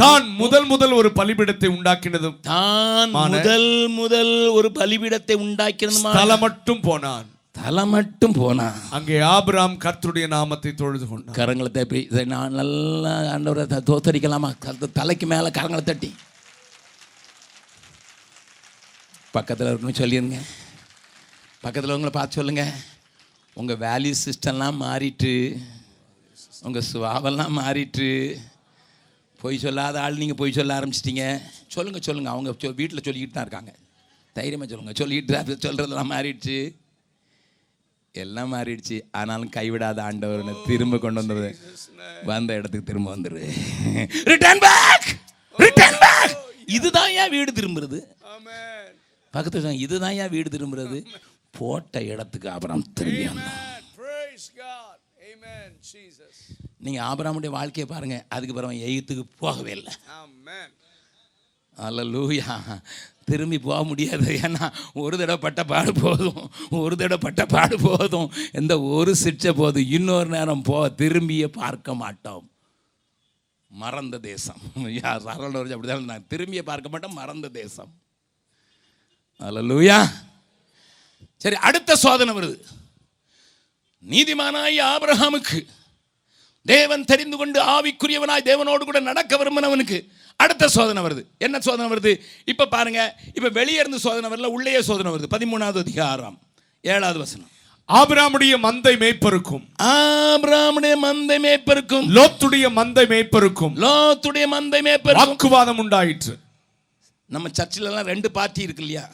தான் 0.04 0.26
முதல் 0.42 0.66
முதல் 0.72 0.94
ஒரு 1.00 1.10
பலிபீடத்தை 1.20 1.70
உண்டாக்கினதும் 1.76 2.40
தான். 2.48 3.12
முதல் 3.34 3.70
முதல் 4.00 4.34
ஒரு 4.58 4.70
பலிபீடத்தை 4.80 5.36
உண்டாக்கினதுமா 5.46 6.12
தலை 6.18 6.36
மட்டும் 6.44 6.82
போனான். 6.88 7.28
தலை 7.60 7.84
மட்டும் 7.94 8.36
போனா 8.40 8.68
அங்கே 8.98 9.16
ஆபிராம் 9.34 9.76
கர்த்தருடைய 9.86 10.28
நாமத்தை 10.36 10.72
தொழுது 10.82 11.06
கொண்டான். 11.10 11.36
கரங்களை 11.40 11.72
தப்பி 11.78 12.00
இதை 12.12 12.24
நான் 12.36 12.58
நல்லா 12.60 13.14
ஆண்டவரை 13.34 13.66
தோத்தரிக்கலாமா? 13.90 14.50
தலைக்கு 15.00 15.28
மேலே 15.34 15.52
கரங்களை 15.58 15.84
தட்டி. 15.92 16.12
பக்கத்தில் 19.38 19.70
இருக்கணும் 19.72 20.00
சொல்லிடுங்க 20.02 20.40
பக்கத்தில் 21.66 21.96
உங்களை 21.98 22.14
பார்த்து 22.16 22.40
சொல்லுங்க. 22.40 22.64
உங்கள் 23.62 23.80
வேல்யூ 23.86 24.14
சிஸ்டம்லாம் 24.26 24.82
மாறிட்டு 24.86 25.34
உங்கள் 26.68 26.88
சுவாவெல்லாம் 26.90 27.56
மாறிட்டு 27.60 28.10
பொய் 29.44 29.64
சொல்லாத 29.64 29.98
ஆள் 30.04 30.22
நீங்கள் 30.22 30.40
பொய் 30.42 30.56
சொல்ல 30.58 30.74
ஆரம்பிச்சிட்டீங்க. 30.80 31.24
சொல்லுங்கள் 31.76 32.06
சொல்லுங்கள் 32.08 32.34
அவங்க 32.34 32.52
சொ 32.64 32.70
வீட்டில் 32.82 33.04
சொல்லிக்கிட்டு 33.08 33.36
தான் 33.38 33.46
இருக்காங்க. 33.48 33.74
தைரியமாக 34.38 34.68
சொல்லுங்கள் 34.72 35.00
சொல்லிக்கிட்டு 35.02 35.58
சொல்கிறதெல்லாம் 35.66 36.14
மாறிடுச்சு. 36.14 36.58
எல்லாம் 38.24 38.52
மாறிடுச்சு. 38.54 38.98
ஆனாலும் 39.20 39.52
கைவிடாத 39.58 40.00
ஆண்டவர் 40.08 40.42
திரும்ப 40.70 40.98
கொண்டு 41.06 41.22
வந்துடுது 41.22 41.52
வந்த 42.32 42.58
இடத்துக்கு 42.60 42.90
திரும்ப 42.90 43.10
வந்துடுது 43.16 43.50
ரிட்டர்ன் 44.32 44.64
பேக் 44.66 45.08
ரிட்டர்ன் 45.64 46.00
பேக் 46.04 46.34
இதுதான் 46.78 47.12
ஏன் 47.22 47.34
வீடு 47.36 47.52
திரும்புறது? 47.60 47.98
பக்கத்து 49.34 49.60
சொன்னாங்க, 49.60 49.86
இதுதான் 49.88 50.18
ஏன் 50.22 50.34
வீடு 50.36 50.50
திரும்புறது? 50.56 50.98
போட்ட 51.58 52.04
இடத்துக்கு 52.14 52.48
அப்புறம் 52.56 52.84
திரும்பி 53.00 53.24
வந்தான். 53.30 53.62
Amen. 56.86 56.96
Praise 56.96 57.08
God. 57.08 57.24
Amen. 57.24 57.44
Jesus. 57.44 57.44
நீங்க 57.44 57.44
ஆபராமுடைய 57.44 57.50
வாழ்க்கையை 57.50 57.88
பாருங்க 57.88 58.26
அதுக்கு 58.30 58.54
பிறகு 58.54 58.86
எகிப்துக்கு 58.88 59.24
போகவே 59.40 59.72
இல்லை 59.72 59.94
Amen. 60.18 60.70
அல்லூயா 61.78 62.56
திரும்பி 63.26 63.58
போக 63.58 63.84
முடியாது 63.84 64.28
ஏன்னா 64.40 64.66
ஒரு 64.94 65.18
தடவை 65.18 65.38
பட்ட 65.40 65.64
பாடு 65.64 65.92
போதும் 66.02 66.42
ஒரு 66.70 66.96
தடவை 66.96 67.20
பட்ட 67.20 67.46
பாடு 67.46 67.78
போதும் 67.82 68.28
இந்த 68.54 68.80
ஒரு 68.82 69.16
சிற்றை 69.16 69.52
போதும் 69.52 69.90
இன்னொரு 69.90 70.30
நேரம் 70.30 70.62
போ 70.62 70.90
திரும்பியே 70.90 71.46
பார்க்க 71.46 71.94
மாட்டோம் 71.94 72.50
மறந்த 73.72 74.20
தேசம் 74.20 74.62
யார் 74.90 75.24
சரவண 75.24 75.62
அப்படிதான் 75.76 76.06
நான் 76.06 76.28
திரும்பியே 76.30 76.62
பார்க்க 76.62 76.90
மாட்டோம் 76.90 77.14
மறந்த 77.14 77.50
தேசம் 77.50 77.94
அல்லூயா 79.42 80.00
சரி 81.38 81.56
அடுத்த 81.56 81.96
சோதனை 81.96 82.34
வருது 82.34 82.58
நீதிமானாய் 84.04 84.80
ஆபிரகாமுக்கு 84.90 85.68
தேவன் 86.66 87.06
தெரிந்து 87.06 87.38
கொண்டு 87.38 87.62
ஆவிக்குரியவனாய் 87.62 88.46
தேவனோடு 88.46 88.78
கூட 88.78 89.00
நடக்க 89.00 89.38
விரும்பினவனுக்கு 89.38 90.08
அடுத்த 90.36 90.68
சோதனை 90.68 91.04
வருது. 91.04 91.24
என்ன 91.38 91.60
சோதனை 91.60 91.92
வருது? 91.92 92.20
இப்ப 92.46 92.66
பாருங்க 92.66 93.20
இப்ப 93.34 93.50
வெளியே 93.50 93.80
இருந்து 93.80 94.00
சோதனை 94.00 94.30
வரல 94.30 94.46
உள்ளேயே 94.46 94.82
சோதனை 94.82 95.12
வருது. 95.12 95.34
பதிமூணாவது 95.34 95.78
அதிகாரம் 95.78 96.40
ஏழாவது 96.82 97.20
வசனம். 97.20 97.50
ஆபிராமுடைய 97.88 98.54
மந்தை 98.64 98.94
மேய்ப்பருக்கும். 98.96 99.64
ஆபிராமுடைய 99.84 100.94
மந்தை 101.04 101.38
மேய்ப்பருக்கும். 101.44 102.08
லோத்துடைய 102.10 102.68
மந்தை 102.76 103.06
மேய்ப்பருக்கும். 103.06 103.76
லோத்துடைய 103.76 104.46
மந்தை 104.52 104.82
மேய்ப்பருக்கும். 104.82 105.14
வாக்குவாதம் 105.14 105.78
உண்டாயிற்று. 105.78 106.38
நம்ம 107.26 107.48
சர்ச்சில் 107.52 107.84
எல்லாம் 107.84 108.06
ரெண்டு 108.06 108.32
பார்ட்டி 108.32 108.62
இருக்கு 108.62 108.86
இல்லையா 108.86 109.10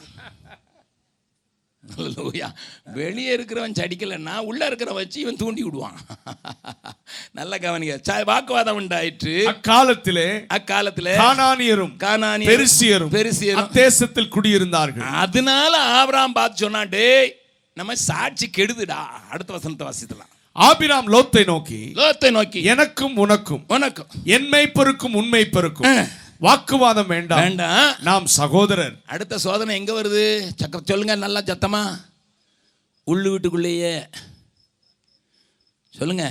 அல்லேலூயா. 1.97 2.53
வெளியே 2.85 3.37
இருக்கிறவன் 3.37 3.73
சடிக்கலைன்னா 3.73 4.37
உள்ள 4.37 4.65
இருக்கிற 4.65 4.91
வச்சு 4.91 5.19
இவன் 5.19 5.35
தூண்டி 5.35 5.63
விடுவான். 5.63 5.97
நல்ல 7.31 7.57
கவனிக்க 7.57 8.13
ச- 8.13 8.25
வாக்குவாதம் 8.25 8.75
உண்டாயிற்று. 8.75 9.47
அக்காலத்திலே 9.47 10.45
அக்காலத்துல 10.53 11.15
கானானியரும் 11.17 11.91
கானானியரும், 11.97 12.65
பெருசியரும் 12.65 13.09
பெருசியரும். 13.09 13.67
அத்தேசத்தில் 13.67 14.29
குடியிருந்தார்கள். 14.29 15.09
அதனால 15.09 15.77
ஆபிராம் 15.77 16.33
பார்த்து 16.33 16.57
சொன்னான் 16.57 16.89
டேய் 16.89 17.35
நம்ம 17.73 17.95
சாட்சி 17.95 18.49
கெடுதுடா. 18.57 19.05
அடுத்த 19.29 19.53
வசனத்தை 19.53 19.87
வாசிக்கலாம் 19.87 20.37
ஆபிராம் 20.51 21.07
லோத்தை 21.07 21.45
நோக்கி 21.45 21.91
லோத்தை 21.95 22.31
நோக்கி 22.31 22.63
எனக்கும் 22.63 23.15
உனக்கும் 23.15 23.63
வணக்கம் 23.67 24.07
என் 24.23 24.49
மேய்ப்பருக்கும் 24.49 25.13
உன் 25.13 25.31
மேய்ப்பருக்கும் 25.31 26.07
வாக்குவாதம் 26.45 27.07
வேண்டாம். 27.07 27.39
வேண்டாம். 27.39 27.95
நாம் 28.07 28.25
சகோதரர். 28.25 28.93
அடுத்த 29.05 29.37
சோதனை 29.37 29.75
எங்க 29.79 29.93
வருது? 30.01 30.23
சக்க 30.61 30.79
சொல்லுங்க 30.89 31.15
நல்லா 31.15 31.39
சத்தமா. 31.39 31.81
உள்ளு 33.11 33.29
வீட்டுக்குள்ளேயே. 33.29 34.09
சொல்லுங்க. 35.97 36.25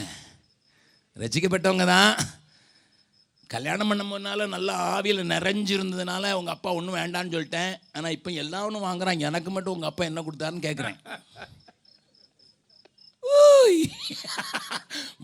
ரசிக்கப்பட்டவங்க 1.17 1.87
தான். 1.87 2.17
கல்யாணம் 3.47 3.89
பண்ண 3.89 4.03
முன்னால 4.05 4.47
நல்லா 4.49 4.75
ஆவியில் 4.95 5.31
நிறைஞ்சிருந்ததுனால 5.35 6.33
உங்கள் 6.33 6.55
அப்பா 6.55 6.73
ஒன்றும் 6.73 6.99
வேண்டான்னு 7.01 7.35
சொல்லிட்டேன். 7.35 7.73
ஆனால் 7.93 8.15
இப்போ 8.17 8.31
எல்லா 8.31 8.65
ஒன்றும் 8.65 8.89
வாங்குறாங்க. 8.89 9.19
எனக்கு 9.19 9.51
மட்டும் 9.51 9.75
உங்கள் 9.75 9.91
அப்பா 9.91 10.05
என்ன 10.05 10.21
கொடுத்தாருன்னு 10.21 10.67
கேட்குறேன். 10.69 10.99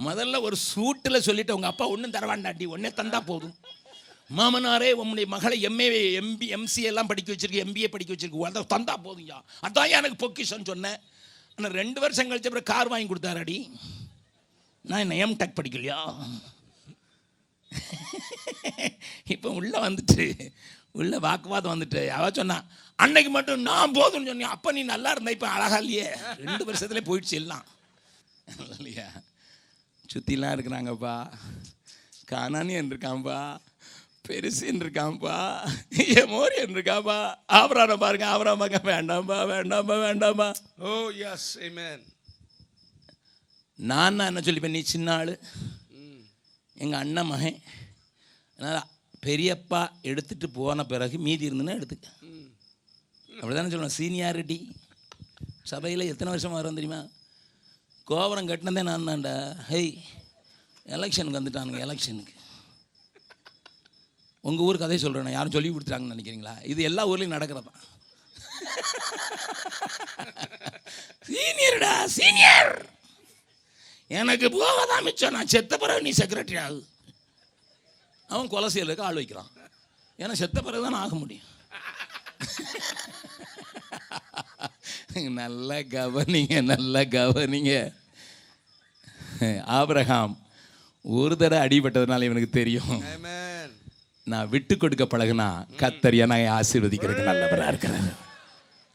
முதல்ல 0.07 0.41
ஒரு 0.41 0.57
சூட்டில் 0.70 1.24
சொல்லிட்டு 1.28 1.55
உங்கள் 1.55 1.70
அப்பா 1.70 1.89
ஒன்றும் 1.89 2.11
தர 2.11 2.26
வேண்டாண்டி 2.26 2.66
ஒன்றே 2.66 2.89
தந்தா 2.89 3.20
போதும். 3.20 3.57
மாமனாரே 4.31 4.91
உம்முடைய 5.01 5.27
மகளை 5.35 5.57
எம்ஏ 5.68 5.89
எம்பி 6.20 6.47
எம்சி 6.57 6.83
எல்லாம் 6.91 7.11
படிக்க 7.11 7.29
வச்சிருக்கு 7.33 7.64
எம்பிஏ 7.64 7.89
படிக்க 7.95 8.11
வச்சிருக்கு. 8.14 8.47
அதை 8.51 8.62
தந்தா 8.75 8.95
போதும்யா 9.07 9.39
அதான் 9.66 9.95
எனக்கு 9.99 10.16
பொக்கிஷன் 10.22 10.68
சொன்னேன். 10.70 11.01
ஆனால் 11.57 11.77
ரெண்டு 11.81 11.99
வருஷம் 12.05 12.31
கழிச்ச 12.31 12.49
அப்புறம் 12.51 12.70
கார் 12.72 12.91
வாங்கி 12.93 13.09
கொடுத்தாரடி. 13.11 13.59
நான் 14.85 15.03
என்ன 15.05 15.18
எம் 15.25 15.37
டெக் 15.41 15.59
படிக்கலையா? 15.59 15.99
இப்போ 19.35 19.49
உள்ள 19.59 19.75
வந்துட்டு 19.87 20.25
உள்ள 21.01 21.14
வாக்குவாதம் 21.27 21.75
வந்துட்டு 21.75 22.03
அவ 22.16 22.27
சொன்னா 22.31 22.57
அன்னைக்கு 22.99 23.31
மட்டும் 23.37 23.64
நான் 23.68 23.95
போதும்னு 23.99 24.31
சொன்னேன் 24.31 24.55
அப்போ 24.57 24.72
நீ 24.77 24.83
நல்லா 24.91 25.12
இருந்த 25.14 25.31
இப்போ 25.37 25.49
அழகா 25.55 25.79
இல்லையே? 25.85 26.09
ரெண்டு 26.45 26.64
வருஷத்துல 26.68 27.01
போயிடுச்சு 27.09 27.37
எல்லாம். 27.43 27.64
இல்லையா? 28.79 29.07
சுற்றிலாம் 30.12 30.55
இருக்கிறாங்கப்பா. 30.57 31.14
காணானே 32.33 32.77
இருக்கான்ப்பா 32.83 33.39
பெருசின் 34.29 34.81
இருக்கான்ப்பா 34.83 35.37
எமோரியன் 36.20 36.75
இருக்காப்பா 36.77 37.16
ஆபரான 37.59 37.97
பாருங்க 38.03 38.27
ஆபராமாங்க 38.35 38.79
வேண்டாம்பா 38.91 39.39
வேண்டாம்பா 39.53 39.97
வேண்டாம்பா. 40.05 40.47
Oh, 40.91 41.07
yes. 41.22 41.43
Amen. 41.66 41.99
நான் 43.91 44.18
என்ன 44.31 44.43
சொல்லிப்பேன் 44.47 44.77
நீ 44.77 44.81
சின்ன 44.93 45.09
ஆள். 45.14 45.33
எங்கள் 46.83 47.01
அண்ணன் 47.01 47.29
மகன். 47.33 47.59
அதனால் 48.57 48.87
பெரியப்பா 49.27 49.83
எடுத்துட்டு 50.11 50.49
போன 50.59 50.87
பிறகு 50.93 51.18
மீதி 51.27 51.49
இருந்துன்னா 51.49 51.77
எடுத்துக்க 51.79 52.09
அப்படி 53.35 53.55
தானே 53.55 53.72
சொல்லணும் 53.75 53.97
சீனியாரிட்டி. 53.99 54.59
சபையில் 55.72 56.11
எத்தனை 56.12 56.33
வருஷமாக 56.33 56.61
வரும் 56.61 56.79
தெரியுமா? 56.79 57.03
கோபுரம் 58.11 58.49
கட்டினதே 58.49 58.85
நான் 58.91 59.09
தான்டா. 59.11 59.35
ஹெய் 59.72 59.93
எலெக்ஷனுக்கு 60.97 61.41
வந்துட்டானுங்க 61.41 61.83
எலெக்ஷனுக்கு 61.89 62.35
உங்கள் 64.45 64.67
ஊர் 64.69 64.81
கதையை 64.81 65.01
சொல்கிறேன் 65.03 65.37
யாரும் 65.37 65.55
சொல்லி 65.57 65.69
கொடுத்துட்டாங்கன்னு 65.71 66.15
நினைக்கிறீங்களா? 66.15 66.55
இது 66.73 66.81
எல்லா 66.91 67.03
ஊர்லேயும் 67.11 67.37
நடக்கிறது? 67.37 67.69
தான் 67.69 67.81
சீனியர்டா 71.29 71.93
சீனியர்! 72.17 72.75
எனக்கு 74.11 74.47
போகதான் 74.57 75.05
மிச்சம். 75.07 75.35
நான் 75.37 75.53
செத்த 75.55 75.73
பிறகு 75.83 76.05
நீ 76.07 76.13
செக்ரட்டரி 76.21 76.59
ஆகு. 76.67 76.81
அவன் 78.31 78.53
கொலை 78.53 78.69
செய்யறதுக்கு 78.75 79.07
ஆள் 79.09 79.19
வைக்கிறான். 79.21 79.51
ஏன்னா 80.19 80.35
செத்த 80.43 80.59
பிறகு 80.61 80.85
தான் 80.87 81.03
ஆக 81.05 81.13
முடியும். 81.23 81.49
நல்ல 85.41 85.71
கவனிங்க 85.95 86.55
நல்ல 86.73 86.95
கவனிங்க. 87.17 87.73
ஆபிரகாம் 89.79 90.35
ஒரு 91.05 91.35
தடவை 91.37 91.59
அடிபட்டதுனால 91.65 92.27
இவனுக்கு 92.29 92.51
தெரியும். 92.51 92.93
நான் 94.25 94.49
விட்டு 94.49 94.77
கொடுக்க 94.77 95.05
பழகுனா 95.05 95.66
கத்தர் 95.77 96.16
என்னை 96.16 96.43
ஆசீர்வதிக்கிறதுக்கு 96.43 97.25
நல்லவரா 97.25 97.68
இருக்கிறார். 97.68 98.14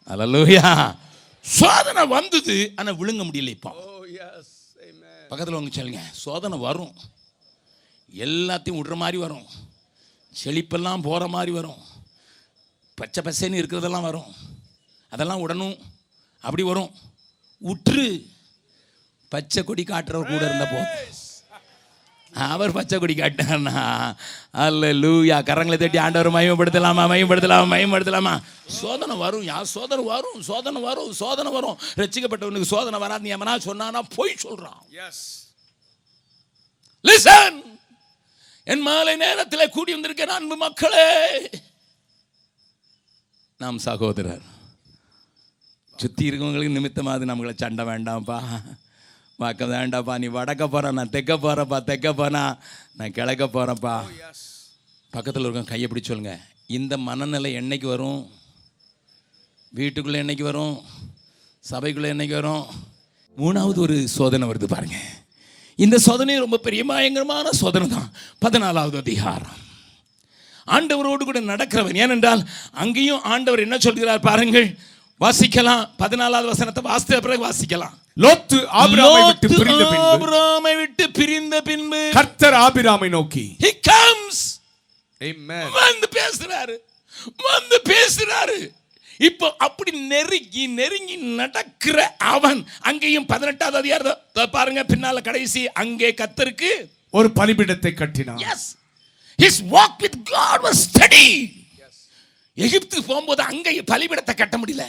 அல்லூயா 0.07 0.95
சோதனை 1.41 2.07
வந்தது 2.07 2.73
ஆனா 2.75 2.91
விழுங்க 2.91 3.23
முடியல 3.23 3.47
இப்போ. 3.47 3.69
Oh, 3.69 4.13
yes. 4.13 4.43
Amen. 4.83 5.27
பக்கத்தில் 5.29 5.57
உங்க 5.57 5.69
சொல்லுங்க. 5.73 6.01
சோதனை 6.11 6.57
வரும். 6.57 6.95
எல்லாத்தையும் 8.15 8.81
விடுற 8.81 8.95
மாதிரி 8.95 9.17
வரும். 9.17 9.45
செழிப்பெல்லாம் 10.43 11.01
போகிற 11.01 11.27
மாதிரி 11.27 11.51
வரும். 11.51 11.77
பச்சை 12.95 13.23
பசேன்னு 13.23 13.53
இருக்கிறதெல்லாம் 13.53 14.01
வரும். 14.01 14.35
அதெல்லாம் 15.09 15.39
உடனும். 15.39 15.77
அப்படி 16.41 16.63
வரும். 16.63 16.91
உற்று. 17.59 18.25
பச்சை 19.29 19.63
கொடி 19.63 19.83
காட்டுறவர் 19.83 20.27
கூட 20.27 20.45
இருந்த 20.45 20.65
போதும் 20.65 21.18
அவர் 22.33 22.71
பச்சை 22.71 22.99
கொடி 22.99 23.13
காட்டினார்னா. 23.13 24.15
அல்ல 24.51 24.93
லூயா 24.93 25.37
கரங்களை 25.49 25.77
தட்டி 25.77 25.97
ஆண்டவர் 25.97 26.33
மயமப்படுத்தலாமா 26.33 27.03
மயமப்படுத்தலாமா 27.11 27.65
மயமப்படுத்தலாமா 27.73 28.33
சோதனை 28.67 29.15
வரும் 29.15 29.47
யா 29.47 29.61
சோதனை 29.61 30.03
வரும் 30.03 30.41
சோதனை 30.41 30.81
வரும் 30.81 31.13
சோதனை 31.13 31.51
வரும். 31.51 31.77
ரசிக்கப்பட்டவனுக்கு 31.95 32.71
சோதனை 32.75 32.99
வராது. 32.99 33.33
எவனா 33.37 33.55
சொன்னானா 33.67 34.01
போய் 34.15 34.41
சொல்றான். 34.43 34.81
Yes. 34.99 35.17
லிசன் 37.07 37.59
என் 38.63 38.81
மாலை 38.81 39.15
நேரத்தில் 39.15 39.69
கூடி 39.69 39.91
வந்திருக்கிற 39.93 40.33
அன்பு 40.33 40.55
மக்களே. 40.55 41.09
நாம் 43.57 43.77
சகோதரர். 43.77 44.45
சுற்றி 45.95 46.29
இருக்கவங்களுக்கு 46.29 46.77
நிமித்தமாவது 46.77 47.29
நம்மளை 47.29 47.53
சண்டை 47.55 47.85
வேண்டாம்ப்பா. 47.85 48.39
பார்க்க 49.39 49.65
வேண்டாம்ப்பா 49.65 50.17
நீ 50.17 50.27
வடக்க 50.27 50.67
போற 50.67 50.91
நான் 50.91 51.09
தெக்க 51.09 51.37
போகிறப்பா 51.37 51.83
தெக்க 51.83 52.13
போனா 52.13 52.57
நான் 52.97 53.11
கிழக்க 53.11 53.45
போகிறேன்ப்பா 53.45 54.01
Yes. 54.01 54.39
பக்கத்தில் 55.09 55.43
இருக்க 55.43 55.61
கையை 55.61 55.89
பிடிச்சு 55.91 56.03
சொல்லுங்க. 56.03 56.39
இந்த 56.67 56.97
மனநிலை 56.97 57.55
என்னைக்கு 57.55 57.85
வரும்? 57.85 58.31
வீட்டுக்குள்ளே 59.69 60.21
என்னைக்கு 60.21 60.41
வரும்? 60.41 60.81
சபைக்குள்ளே 61.71 62.09
என்னைக்கு 62.15 62.33
வரும்? 62.33 62.65
மூணாவது 63.37 63.75
ஒரு 63.75 64.07
சோதனை 64.07 64.49
வருது 64.49 64.65
பாருங்க. 64.65 64.95
இந்த 65.75 65.97
சோதனை 65.97 66.37
ரொம்ப 66.37 66.57
பெரிய 66.57 66.83
பயங்கரமான 66.83 67.49
சோதனை 67.49 67.87
தான். 67.87 68.11
பதினாலாவது 68.45 68.97
அதிகாரம். 68.97 69.57
ஆண்டவரோடு 70.67 71.23
கூட 71.23 71.41
நடக்கிறவன். 71.41 71.95
ஏனென்றால் 71.95 72.49
அங்கேயும் 72.71 73.23
ஆண்டவர் 73.23 73.59
என்ன 73.59 73.77
சொல்கிறார் 73.77 74.19
பாருங்கள்? 74.19 74.77
வாசிக்கலாம். 75.19 75.87
பதினாலாவது 75.99 76.45
வசனத்தை 76.45 76.83
வாசித்த 76.83 77.19
பிறகு 77.19 77.49
வாசிக்கலாம். 77.49 77.97
லோத்து 78.23 78.57
ஆபிராமை 78.81 79.21
விட்டு 79.25 79.47
பிரிந்த 79.47 79.83
பின்பு 79.89 80.07
ஆபிராமை 80.09 80.73
விட்டு 80.79 81.11
பிரிந்த 81.11 81.61
பின்பு 81.61 82.01
கர்த்தர் 82.13 82.53
ஆபிராமை 82.53 83.09
நோக்கி. 83.09 83.45
He 83.65 83.71
comes. 83.89 84.37
Amen. 85.21 85.65
வந்து 85.77 86.07
பேசுறாரு. 86.17 86.75
வந்து 87.49 87.77
பேசுறாரு. 87.89 88.59
இப்போ 89.17 89.55
அப்படி 89.57 89.91
நெருங்கி 89.91 90.67
நெருங்கி 90.67 91.15
நடக்கிற 91.15 92.15
அவன் 92.17 92.59
அங்கேயும் 92.79 93.25
பதினெட்டாவது 93.25 93.77
அதிகாரத்தை 93.77 94.47
பாருங்க 94.47 94.83
பின்னால 94.83 95.21
கடைசி 95.21 95.71
அங்கே 95.71 96.11
கத்தருக்கு 96.11 96.71
ஒரு 97.09 97.29
பலிபீடத்தை 97.35 97.93
கட்டினான். 97.93 98.37
Yes 98.37 98.67
his 99.41 99.61
walk 99.71 99.97
with 99.97 100.25
God 100.25 100.63
was 100.63 100.83
study 100.85 101.27
எகிப்து 102.53 103.03
போகும்போது 103.03 103.43
அங்க 103.43 103.71
பலிபீடத்தை 103.71 104.35
கட்ட 104.35 104.57
முடியல. 104.57 104.85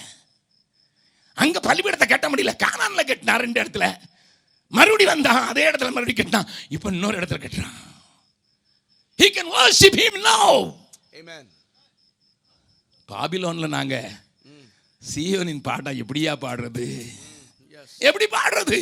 அங்க 1.42 1.60
பலிபீடத்தை 1.60 2.08
கட்ட 2.08 2.28
முடியல. 2.30 2.52
கானான்ல 2.64 3.02
கட்டினா 3.06 3.36
ரெண்டு 3.36 3.62
இடத்துல. 3.62 4.00
மறுபடி 4.68 5.04
வந்தான் 5.04 5.46
அதே 5.46 5.62
இடத்துல 5.70 5.90
மறுபடியும் 5.90 6.20
கட்டினான் 6.20 6.48
இப்போ 6.68 6.88
இன்னொரு 6.90 7.16
இடத்துல 7.20 7.44
கட்டுறான். 7.44 7.78
He 9.18 9.28
can 9.36 9.48
worship 9.56 9.94
him 10.02 10.14
now. 10.24 10.50
Amen. 11.20 11.44
பாபிலோன்ல 13.08 13.68
நாங்க 13.68 14.10
சீயோனின் 15.14 15.62
பாட்டை 15.62 16.02
எப்படியா 16.02 16.32
பாடுறது? 16.44 16.86
Yes. 17.72 17.88
எப்படி 17.98 18.26
பாடுறது? 18.26 18.78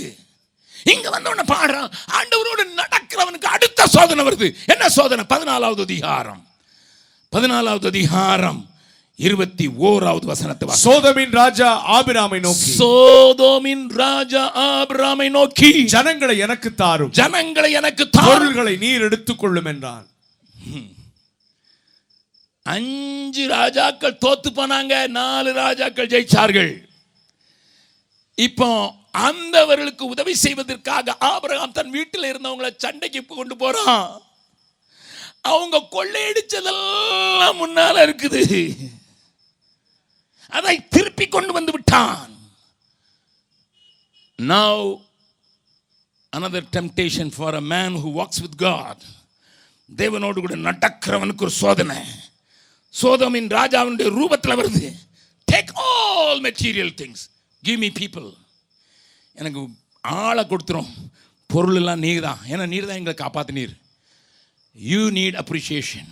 இங்க 0.84 1.10
வந்தவன 1.10 1.42
பாடுறான் 1.46 1.92
ஆண்டவரோடு 2.18 2.64
நடக்கிறவனுக்கு 2.76 3.48
அடுத்த 3.54 3.86
சோதனை 3.86 4.24
வருது. 4.26 4.56
என்ன 4.66 4.88
சோதனை? 4.88 5.24
பதினாலாவது 5.28 5.80
அதிகாரம். 5.80 6.42
பதினாலாவது 7.36 7.86
அதிகாரம். 7.86 8.60
இருபத்தி 9.26 9.64
ஓராவது 9.68 10.26
வசனத்தை 10.30 10.64
வாசி. 10.68 10.82
சோதமின் 10.88 11.32
ராஜா 11.38 11.68
ஆபிராமை 11.96 12.38
நோக்கி. 12.40 12.72
சோதோமின் 12.80 13.86
ராஜா 14.00 14.42
ஆபிராமை 14.64 15.28
நோக்கி. 15.36 15.70
ஜனங்களை 15.94 16.36
எனக்கு 16.46 16.70
தாரும். 16.74 17.10
ஜனங்களை 17.20 17.70
எனக்கு 17.80 18.04
பொருள்களை 18.08 18.74
நீர் 18.76 19.06
எடுத்துக்கொள்ளும் 19.08 19.68
என்றான். 19.72 20.06
அஞ்சு 22.74 23.44
ராஜாக்கள் 23.48 24.20
தோத்து 24.24 24.50
போனாங்க 24.58 24.94
நாலு 25.18 25.52
ராஜாக்கள் 25.52 26.12
ஜெயிச்சார்கள். 26.14 26.72
இப்போ 28.46 28.68
அந்தவர்களுக்கு 29.28 30.04
உதவி 30.14 30.34
செய்வதற்காக 30.44 31.16
ஆபிரகாம் 31.32 31.76
தன் 31.78 31.90
வீட்டில் 31.96 32.30
இருந்தவங்களை 32.30 32.70
சண்டைக்கு 32.84 33.22
கொண்டு 33.26 33.56
போறான். 33.56 34.06
அவங்க 35.52 35.82
கொள்ளையடிச்சதெல்லாம் 35.96 37.58
முன்னால 37.62 37.96
இருக்குது. 38.06 38.42
அதை 40.56 40.74
திருப்பி 40.94 41.26
கொண்டு 41.28 41.52
வந்து 41.56 41.72
விட்டான். 41.72 42.32
Now 44.38 44.86
another 46.32 46.68
temptation 46.76 47.32
for 47.36 47.56
a 47.60 47.62
man 47.74 47.96
who 48.02 48.10
walks 48.20 48.42
with 48.44 48.58
God 48.66 49.02
தேவனோடு 49.90 50.38
கூட 50.44 50.56
நடக்கிறவனுக்கு 50.68 51.44
ஒரு 51.46 51.54
சோதனை. 51.62 51.98
சோதமின் 52.94 53.48
ராஜாவினுடைய 53.58 54.08
ரூபத்தில் 54.20 54.58
வருது. 54.60 54.86
Take 55.52 55.72
all 55.90 56.40
material 56.46 56.94
things 57.00 57.24
give 57.62 57.80
me 57.84 57.90
people 58.00 58.28
எனக்கு 59.40 59.60
ஆளை 60.24 60.42
கொடுத்துரும். 60.50 60.92
பொருள் 61.52 61.78
எல்லாம் 61.80 62.02
நீர் 62.04 62.24
தான் 62.24 62.40
ஏன்னா 62.52 62.64
நீர் 62.72 62.86
தான் 62.88 62.98
எங்களை 63.00 63.14
காப்பாத்தினீர் 63.20 63.74
you 64.76 65.02
need 65.18 65.36
appreciation 65.42 66.10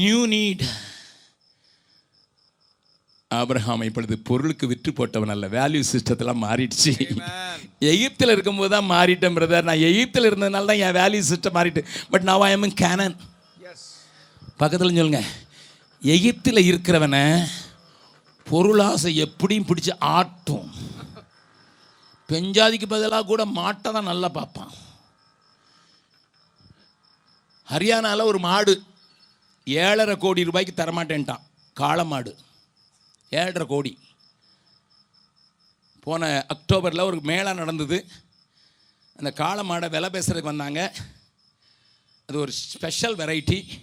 new 0.00 0.20
need 0.32 0.64
Abraham 3.30 3.82
இப்பொழுது 3.86 4.16
பொருளுக்கு 4.28 4.66
விற்று 4.68 4.90
போட்டவன் 4.98 5.32
அல்ல. 5.32 5.46
வேல்யூ 5.56 5.80
சிஸ்டத்தெல்லாம் 5.90 6.44
மாறிடுச்சு. 6.44 6.92
எகிப்தில் 7.92 8.32
இருக்கும்போது 8.34 8.70
தான் 8.74 8.88
மாறிட்டேன் 8.92 9.36
பிரதர் 9.38 9.68
நான் 9.70 9.84
எகிப்தில் 9.88 10.28
இருந்ததுனால 10.30 10.70
தான் 10.70 10.82
என் 10.84 10.96
வேல்யூ 11.00 11.20
சிஸ்டம் 11.30 11.56
மாறிட்டு. 11.58 11.82
பட் 12.12 12.26
நான் 12.28 12.44
ஐ 12.48 12.70
கேனன் 12.84 13.16
Yes. 13.66 13.82
பக்கத்தில் 14.60 14.96
சொல்லுங்க. 14.98 15.20
எகிப்தில் 16.02 16.66
இருக்கிறவனை 16.70 17.22
பொருளாசை 18.46 19.10
எப்படியும் 19.26 19.68
பிடிச்சு 19.70 19.92
ஆட்டும். 20.16 20.68
பெஞ்சாதிக்கு 22.28 22.86
பதிலாக 22.94 23.28
கூட 23.30 23.42
மாட்டை 23.60 23.88
தான் 23.96 24.10
நல்லா 24.12 24.28
பார்ப்பான். 24.38 24.72
ஹரியானால 27.68 28.24
ஒரு 28.32 28.38
மாடு 28.48 28.74
ஏழரை 29.66 30.16
கோடி 30.16 30.48
ரூபாய்க்கு 30.48 30.74
தரமாட்டேன்ட்டான். 30.82 31.42
காளை 31.76 32.04
மாடு. 32.12 32.32
ஏழரை 33.30 33.66
கோடி. 33.66 33.98
போன 36.00 36.46
அக்டோபரில் 36.54 37.00
ஒரு 37.00 37.16
மேளா 37.16 37.54
நடந்தது. 37.54 38.06
அந்த 39.16 39.32
காளை 39.32 39.68
மாடை 39.68 39.90
விலை 39.90 40.10
பேசுகிறதுக்கு 40.10 40.42
வந்தாங்க. 40.42 40.94
அது 42.26 42.38
ஒரு 42.38 42.52
ஸ்பெஷல் 42.52 43.16
வெரைட்டி. 43.16 43.80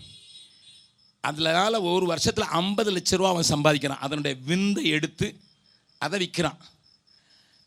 அதனால் 1.22 1.74
ஒரு 1.74 2.06
வருஷத்தில் 2.06 2.44
ஐம்பது 2.44 2.92
லட்ச 2.92 3.16
ரூபா 3.16 3.30
அவன் 3.30 3.48
சம்பாதிக்கிறான். 3.50 3.98
அதனுடைய 3.98 4.38
விந்தை 4.44 4.86
எடுத்து 4.86 5.40
அதை 5.98 6.20
விற்கிறான். 6.20 6.58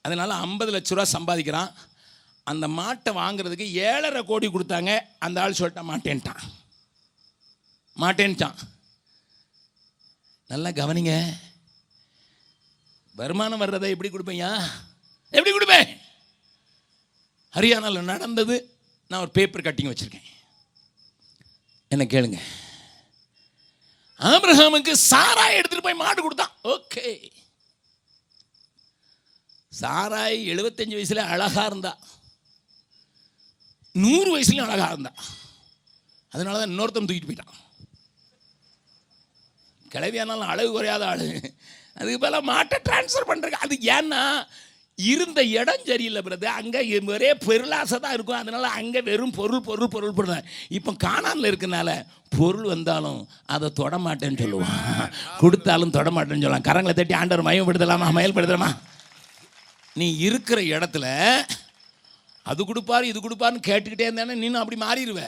அதனால் 0.02 0.30
ஐம்பது 0.30 0.72
லட்ச 0.72 0.94
ரூபா 0.94 1.34
சம்பாதிக்கிறான். 1.34 1.72
அந்த 2.44 2.68
மாட்டை 2.68 3.08
வாங்குறதுக்கு 3.08 3.70
ஏழரை 3.70 4.24
கோடி 4.24 4.46
கொடுத்தாங்க. 4.46 5.00
அந்த 5.18 5.42
ஆள் 5.42 5.52
சொல்லிட்டான் 5.52 5.88
மாட்டேன்ட்டான். 5.88 6.40
மாட்டேன்ட்டான். 7.96 8.54
நல்லா 10.46 10.68
கவனிங்க. 10.68 11.36
வருமானம் 13.18 13.58
வர்றதை 13.58 13.90
எப்படி 13.90 14.10
கொடுப்பேன்யா 14.10 14.50
எப்படி 15.30 15.52
கொடுப்பேன்? 15.52 15.88
ஹரியானாவில் 17.56 18.10
நடந்தது 18.12 18.56
நான் 19.08 19.20
ஒரு 19.20 19.30
பேப்பர் 19.30 19.66
கட்டிங் 19.66 19.90
வச்சுருக்கேன். 19.90 20.28
என்ன 21.88 22.04
கேளுங்க. 22.04 22.38
ஆபிரகாமுக்கு 24.18 24.92
சாராய் 25.10 25.56
எடுத்துட்டு 25.58 25.86
போய் 25.86 26.00
மாடு 26.02 26.22
கொடுத்தான். 26.22 26.54
ஓகே. 26.64 27.06
சாராய் 29.80 30.38
எழுபத்தஞ்சு 30.52 30.96
வயசுல 30.98 31.24
அழகா 31.34 31.64
இருந்தா. 31.66 31.92
நூறு 33.92 34.30
வயசுலயும் 34.34 34.68
அழகா 34.68 34.86
இருந்தா. 34.86 35.12
அதனால 36.28 36.58
தான் 36.58 36.70
இன்னொருத்தன் 36.70 37.08
தூக்கிட்டு 37.08 37.28
போயிட்டான். 37.28 37.56
கிளவியானாலும் 39.94 40.52
அழகு 40.52 40.70
குறையாத 40.70 41.06
ஆள். 41.06 41.26
அதுக்கு 41.98 42.22
மேலே 42.24 42.40
மாட்டை 42.52 42.78
ட்ரான்ஸ்ஃபர் 42.88 43.28
பண்ணுறக்கு 43.30 43.62
அது 43.66 43.76
ஏன்னா 43.98 44.22
இருந்த 44.98 45.40
இடம் 45.58 45.84
சரியில்லை 45.88 46.20
பிறகு 46.26 46.46
அங்கே 46.60 46.80
ஒரே 47.14 47.28
பெருளாசை 47.46 47.98
தான் 48.04 48.14
இருக்கும். 48.16 48.38
அதனால 48.42 48.70
அங்கே 48.78 49.00
வெறும் 49.08 49.34
பொருள் 49.36 49.62
பொருள் 49.68 49.90
பொருள் 49.94 50.14
பொருள் 50.18 50.46
இப்போ 50.78 50.92
காணாமல் 51.04 51.48
இருக்கனால 51.50 51.90
பொருள் 52.36 52.66
வந்தாலும் 52.72 53.20
அதை 53.54 53.68
தொட 53.80 53.94
மாட்டேன்னு 54.06 54.40
சொல்லுவான். 54.42 54.80
கொடுத்தாலும் 55.42 55.94
தொடமாட்டேன்னு 55.98 56.44
சொல்லலாம் 56.44 56.64
சொல்லுவான். 56.64 56.68
கரங்களை 56.70 56.94
தட்டி 57.00 57.16
ஆண்டவர் 57.20 57.48
மயப்படுத்தலாமா? 57.50 58.08
மயல்படுத்தலாமா 58.18 58.70
நீ 60.00 60.08
இருக்கிற 60.26 60.58
இடத்துல 60.74 61.06
அது 62.50 62.60
கொடுப்பாரு 62.68 63.04
இது 63.12 63.18
கொடுப்பாருன்னு 63.22 63.66
கேட்டுக்கிட்டே 63.70 64.08
இருந்தானே 64.08 64.34
நீனும் 64.42 64.62
அப்படி 64.62 64.78
மாறிடுவ. 64.84 65.22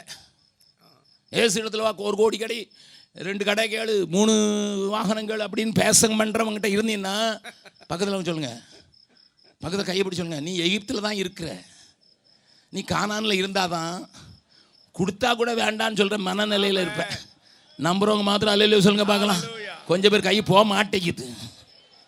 ஏசு 1.32 1.54
இடத்துல 1.62 1.84
வா 1.86 1.92
ஒரு 2.10 2.16
கோடி 2.20 2.36
கடை. 2.42 2.60
ரெண்டு 3.14 3.44
கடை 3.44 3.64
கேளு 3.70 3.94
மூணு 4.14 4.32
வாகனங்கள் 4.94 5.40
அப்படின்னு 5.46 5.72
பேச 5.80 6.08
பண்ணுறவங்ககிட்ட 6.08 6.68
இருந்தீங்கன்னா 6.74 7.16
பக்கத்தில் 7.88 8.14
வந்து 8.14 8.30
சொல்லுங்க. 8.30 8.52
பக்கத்தில் 9.62 9.88
கையை 9.88 10.02
பிடி 10.04 10.18
சொல்லுங்க. 10.18 10.40
நீ 10.48 10.52
எகிப்தில் 10.66 11.06
தான் 11.06 11.20
இருக்கிற. 11.22 11.48
நீ 12.74 12.80
கானானில் 12.92 13.40
இருந்தாதான் 13.40 13.96
கொடுத்தா 14.98 15.30
கூட 15.40 15.50
வேண்டான்னு 15.62 16.00
சொல்கிற 16.00 16.18
மனநிலையில் 16.28 16.82
இருப்ப. 16.84 17.04
நம்புறவங்க 17.86 18.24
மாத்திரம் 18.28 18.54
அல்லையில 18.54 18.84
சொல்லுங்க 18.86 19.06
பார்க்கலாம். 19.10 19.42
கொஞ்சம் 19.90 20.12
பேர் 20.12 20.28
கை 20.28 20.36
போக 20.42 20.62
மாட்டேங்குது. 20.72 21.26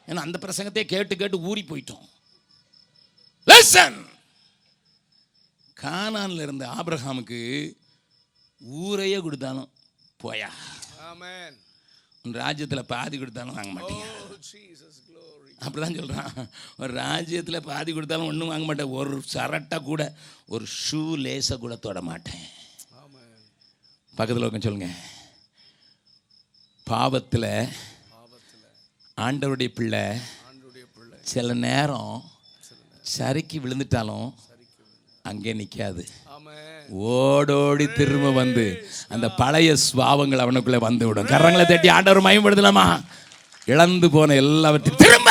ஏன்னா 0.09 0.25
அந்த 0.27 0.39
பிரசங்கத்தை 0.45 0.85
கேட்டு 0.93 1.15
கேட்டு 1.17 1.47
ஊறி 1.51 1.63
போயிட்டோம். 1.71 2.07
லெசன் 3.51 3.99
கானான்ல 5.83 6.47
இருந்த 6.47 6.65
ஆபிரகாமுக்கு 6.79 7.41
ஊரையே 8.83 9.19
கொடுத்தாலும் 9.27 9.71
போயா. 10.25 10.51
உன் 12.25 12.35
ராஜ்யத்தில் 12.43 12.91
பாதி 12.93 13.17
கொடுத்தாலும் 13.19 13.57
வாங்க 13.57 13.73
மாட்டீங்க. 13.77 14.05
Oh. 14.09 14.29
அப்படிதான் 15.65 15.97
சொல்கிறான் 15.99 16.35
ஒரு 16.77 16.93
ராஜ்யத்தில் 16.93 17.67
பாதி 17.71 17.93
கொடுத்தாலும் 17.93 18.27
ஒன்றும் 18.27 18.49
வாங்க 18.49 18.67
மாட்டேன். 18.67 18.93
ஒரு 18.99 19.23
சரட்டை 19.35 19.79
கூட 19.83 20.03
ஒரு 20.47 20.67
ஷூ 20.83 21.03
லேசை 21.25 21.57
கூட 21.59 21.75
தொட 21.77 22.01
மாட்டேன். 22.01 22.45
பக்கத்தில் 24.15 24.47
உட்காந்து 24.47 24.69
சொல்லுங்க. 24.69 24.91
பாவத்தில் 26.87 27.51
ஆண்டவருடைய 29.17 29.71
பிள்ளை 29.75 30.05
சில 31.33 31.55
நேரம் 31.67 32.15
சறுக்கி 33.17 33.59
விழுந்துட்டாலும் 33.59 34.29
அங்கே 35.31 35.53
நிற்காது. 35.59 36.03
ஓடோடி 37.17 37.87
திரும்ப 37.99 38.31
வந்து 38.39 38.65
அந்த 39.15 39.27
பழைய 39.41 39.77
சுவாவங்கள் 39.89 40.43
அவனுக்குள்ளே 40.45 40.81
வந்து 40.87 41.05
விடும் 41.09 41.31
கரங்களை 41.33 41.65
தட்டி 41.67 41.89
ஆண்டவர் 41.97 42.27
மயம்படுத்தலாமா 42.27 42.87
இழந்து 43.73 44.09
போன 44.17 44.35
எல்லாவற்றையும் 44.45 45.03
திரும்ப! 45.05 45.31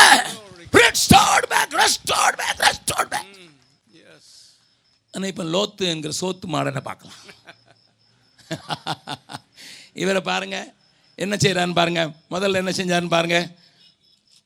Restored 0.82 1.46
back, 1.54 1.70
restored 1.82 2.36
back, 2.42 2.56
restored 2.68 3.10
back. 3.14 3.28
Yes. 4.00 4.24
ஆனா 5.14 5.26
இப்போ 5.32 5.44
லோத்து 5.54 5.84
என்கிற 5.94 6.12
சோத்து 6.22 6.46
மாடனை 6.54 6.82
பார்க்கலாம். 6.88 7.20
இவரை 10.04 10.22
பாருங்க. 10.22 10.58
என்ன 11.16 11.36
செய்கிறான்னு 11.36 11.78
பாருங்க. 11.80 12.02
முதல்ல 12.34 12.62
என்ன 12.64 12.74
செஞ்சாருன்னு 12.80 13.16
பாருங்க. 13.16 13.40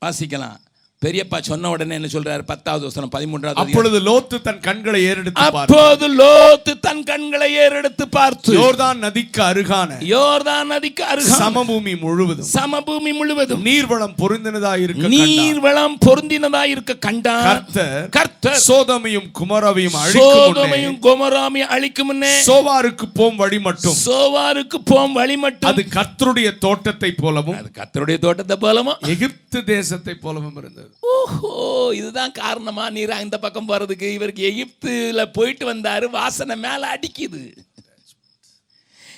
வாசிக்கலாம். 0.01 0.57
பெரியப்பா 1.03 1.37
சொன்ன 1.47 1.69
உடனே 1.73 1.93
என்ன 1.97 2.07
சொல்றாரு? 2.13 2.43
பத்தாவது 2.51 2.83
வசனம் 2.87 3.11
பதிமூன்றாவது. 3.15 3.61
அப்பொழுது 3.63 3.97
லோத்து 4.05 4.37
தன் 4.45 4.61
கண்களை 4.67 4.99
ஏறெடுத்து 5.09 5.43
அப்போது 5.45 6.07
லோத்து 6.19 6.73
தன் 6.85 7.03
கண்களை 7.09 7.49
ஏறெடுத்து 7.63 8.05
பார்த்து. 8.15 8.53
யோர்தான் 8.59 8.99
நதிக்கு 9.05 9.41
அருகான. 9.47 9.97
யோர்தான் 10.13 10.69
நதிக்கு 10.73 11.03
அருகான. 11.13 11.39
சமபூமி 11.41 11.93
முழுவதும். 12.05 12.47
சமபூமி 12.53 13.11
முழுவதும். 13.19 13.61
நீர்வளம் 13.67 14.15
பொருந்தினதாய் 14.21 14.83
இருக்க 14.85 15.11
நீர் 15.15 15.61
வளம் 15.67 15.97
பொருந்தினதாய் 16.05 16.73
இருக்க 16.75 16.95
கண்டார் 17.07 17.45
கர்த்தர் 17.49 18.09
கர்த்தர் 18.17 18.59
சோதமையும் 18.69 19.27
குமரவையும் 19.41 19.99
சோதமையும் 20.17 20.97
கோமராமையும் 21.05 21.73
அழிக்கும் 21.77 22.09
முன்னே. 22.11 22.33
சோவாருக்கு 22.49 23.07
போம் 23.19 23.39
வழி 23.43 23.61
மட்டும். 23.67 23.97
சோவாருக்கு 24.07 24.79
போம் 24.93 25.15
வழி 25.19 25.37
மட்டும். 25.45 25.69
அது 25.73 25.85
கர்த்தருடைய 25.97 26.49
தோட்டத்தை 26.65 27.13
போலவும் 27.23 27.59
அது 27.61 27.71
கர்த்தருடைய 27.79 28.17
தோட்டத்தை 28.25 28.59
போலமா 28.65 28.95
எகிப்து 29.13 29.61
தேசத்தை 29.73 30.15
போலவும் 30.25 30.59
இருந்தது. 30.63 30.84
ஓஹோ 30.99 31.91
இதுதான் 31.95 32.31
காரணமா? 32.31 32.89
நீரா 32.89 33.21
இந்த 33.21 33.37
பக்கம் 33.37 33.67
போகிறதுக்கு 33.67 34.13
இவருக்கு 34.13 34.43
எகிப்தில் 34.43 35.31
போயிட்டு 35.31 35.65
வந்தார் 35.65 36.09
வாசனை 36.09 36.55
மேலே 36.55 36.85
அடிக்குது. 36.87 37.57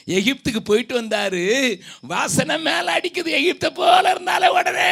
எகிப்துக்கு 0.07 0.59
போயிட்டு 0.63 0.93
வந்தார் 0.93 1.41
வாசனை 2.01 2.59
மேலே 2.59 2.91
அடிக்குது. 2.97 3.31
எகிப்தை 3.39 3.69
போல 3.73 4.09
இருந்தாலே 4.09 4.47
உடனே 4.47 4.91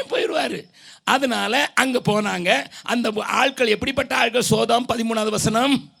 போயிடுவாரு. 0.00 0.70
அதனால் 1.04 1.72
அங்கே 1.74 1.98
போனாங்க. 1.98 2.64
அந்த 2.82 3.12
ஆட்கள் 3.16 3.66
எப்படிப்பட்ட 3.66 4.16
ஆட்கள்? 4.16 4.42
சோதம் 4.42 4.86
பதிமூணாவது 4.88 5.28
வசனம். 5.28 5.92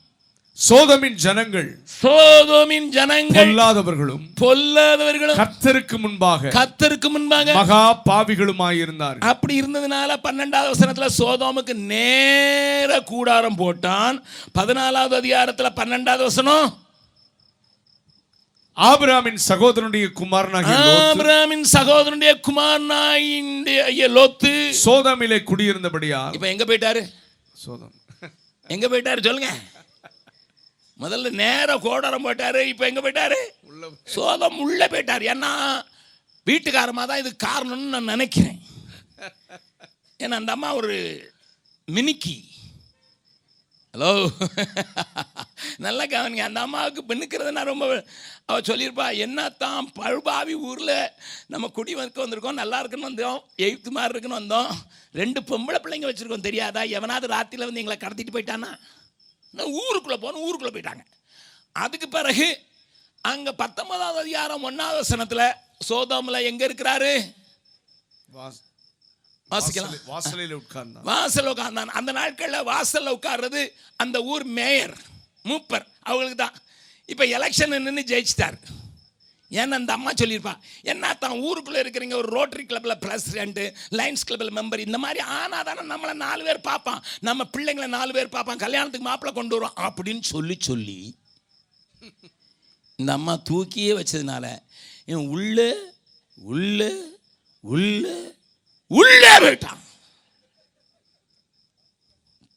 சோதமின் 0.64 1.16
ஜனங்கள் 1.24 1.66
சோதோமின் 2.02 2.86
ஜனங்கள் 2.94 3.48
பொல்லாதவர்களும் 3.48 4.22
பொல்லாதவர்களும் 4.40 5.38
கர்த்தருக்கு 5.40 5.96
முன்பாக 6.04 6.52
கத்தருக்கு 6.56 7.08
முன்பாக 7.16 7.54
மகா 7.58 7.82
பாவிகளுமாயிருந்தார்கள் 8.08 9.28
அப்படி 9.32 9.54
இருந்ததுனால 9.60 10.16
பன்னெண்டாவது 10.26 10.72
வசனத்துல 10.74 11.10
சோதோமுக்கு 11.18 11.74
நேர 11.92 13.00
கூடாரம் 13.12 13.58
போட்டான். 13.60 14.16
பதினாலாவது 14.58 15.14
அதிகாரத்துல 15.20 15.70
பன்னெண்டாவது 15.80 16.24
வசனம். 16.30 16.66
ஆபிராமின் 18.76 19.38
சகோதரனுடைய 19.50 20.06
குமாரனாகிய 20.22 20.74
லோத்து. 20.86 21.04
ஆபிரகாமின் 21.10 21.66
சகோதரனுடைய 21.76 22.32
குமாரனாயிய 22.48 24.08
லோத்து. 24.16 24.54
சோதமிலே 24.86 25.40
குடியிருந்தபடியா 25.50 26.20
இப்ப 26.34 26.48
எங்க 26.54 26.64
போயிட்டாரு? 26.64 27.04
சோதம். 27.64 27.94
எங்க 28.74 28.86
போயிட்டாரு 28.88 29.20
சொல்லுங்க. 29.26 29.50
முதல்ல 31.00 31.30
நேர 31.30 31.76
கோடாரம் 31.76 32.24
போயிட்டாரு 32.26 32.60
இப்ப 32.72 32.86
எங்க 32.86 33.00
போயிட்டாரு? 33.00 33.38
சோதம் 34.04 34.58
உள்ள 34.58 34.86
போயிட்டாரு. 34.86 35.24
ஏன்னா 35.34 35.52
வீட்டுக்காரமா 36.46 37.04
தான் 37.06 37.22
இது 37.22 37.36
காரணம்னு 37.44 37.94
நான் 37.94 38.12
நினைக்கிறேன். 38.14 38.60
ஏன்னா 40.18 40.36
அந்த 40.40 40.52
அம்மா 40.52 40.74
ஒரு 40.74 40.96
மினிக்கி. 41.96 42.36
ஹலோ? 43.94 44.10
நல்லா 45.84 46.04
கவனிங்க. 46.04 46.42
அந்த 46.48 46.60
அம்மாவுக்கு 46.60 47.02
பெண்ணுக்கிறது 47.10 47.50
நான் 47.50 47.70
ரொம்ப 47.72 47.86
அவ 48.46 48.58
சொல்லியிருப்பா 48.60 49.06
என்னத்தான் 49.24 49.86
பழுபாவி 49.94 50.54
ஊரில் 50.68 51.10
நம்ம 51.46 51.68
குடி 51.68 51.94
வந்து 51.94 52.24
வந்திருக்கோம். 52.24 52.60
நல்லா 52.62 52.78
இருக்குன்னு 52.78 53.10
வந்தோம். 53.10 53.40
எய்த்து 53.66 53.90
மாதிரி 53.90 54.14
இருக்குன்னு 54.14 54.40
வந்தோம். 54.40 54.70
ரெண்டு 55.12 55.40
பொம்பளை 55.40 55.80
பிள்ளைங்க 55.82 56.08
வச்சுருக்கோம். 56.10 56.46
தெரியாதா? 56.48 56.82
எவனாவது 56.98 57.34
ராத்திரியில் 57.34 57.68
வந்து 57.68 57.82
எங்களை 57.84 57.98
கடத்திட்டு 58.00 58.34
போயிட்டானா? 58.36 58.70
ஊருக்குள்ளே 59.64 60.18
போனோம் 60.24 60.44
ஊருக்குள்ளே 60.46 60.74
போயிட்டாங்க. 60.74 61.04
அதுக்கு 61.72 62.08
பிறகு 62.08 62.48
அங்கே 63.20 63.52
பத்தொன்பதாவது 63.52 64.18
அதிகாரம் 64.18 64.62
ஒன்றாவது 64.62 64.96
வசனத்தில் 64.96 65.56
சோதோமில் 65.88 66.46
எங்கே 66.50 66.66
இருக்கிறாரு? 66.68 67.12
வாசிக்கலாம். 69.50 69.94
வாசலில் 70.12 70.54
உட்கார்ந்தான். 70.60 71.04
வாசல்ல 71.10 71.52
உட்கார்ந்தான். 71.54 71.92
அந்த 71.98 72.12
நாட்களில் 72.12 72.66
வாசல்ல 72.72 73.14
உட்கார்றது 73.18 73.62
அந்த 73.96 74.22
ஊர் 74.22 74.44
மேயர் 74.58 74.96
மூப்பர். 75.44 75.86
அவங்களுக்கு 76.02 76.38
தான் 76.44 76.56
இப்போ 77.12 77.24
எலெக்ஷன் 77.38 77.74
நின்று 77.86 78.04
ஜெயிச்சிட்டார். 78.12 78.58
ஏன்னா 79.50 79.78
அந்த 79.80 79.92
அம்மா 79.92 80.10
சொல்லியிருப்பா 80.20 80.54
என்ன 80.82 81.12
தான் 81.14 81.40
ஊருக்குள்ளே 81.46 81.82
இருக்கிறீங்க 81.82 82.14
ஒரு 82.14 82.28
ரோட்டரி 82.36 82.64
கிளப்பில் 82.66 83.00
பிரசிடென்ட்டு 83.04 83.64
லைன்ஸ் 83.92 84.26
கிளப்பில் 84.26 84.56
மெம்பர் 84.58 84.86
இந்த 84.86 84.98
மாதிரி 84.98 85.20
ஆனால் 85.38 85.64
தானே 85.64 85.82
நம்மளை 85.92 86.14
நாலு 86.24 86.42
பேர் 86.44 86.60
பார்ப்பான். 86.60 87.02
நம்ம 87.20 87.44
பிள்ளைங்களை 87.56 87.88
நாலு 87.88 88.12
பேர் 88.12 88.34
பார்ப்பான் 88.36 88.62
கல்யாணத்துக்கு 88.64 89.08
மாப்பிள்ளை 89.08 89.34
கொண்டு 89.34 89.56
வரும் 89.56 89.78
அப்படின்னு 89.86 90.24
சொல்லி 90.34 90.56
சொல்லி 90.70 90.98
இந்த 92.98 93.12
அம்மா 93.12 93.34
தூக்கியே 93.50 93.92
வச்சதுனால 93.98 94.46
இவன் 95.04 95.28
உள்ள 95.28 95.58
உள்ள 96.38 96.80
உள்ள 97.64 98.06
உள்ளே 98.90 99.32
போயிட்டான். 99.44 99.80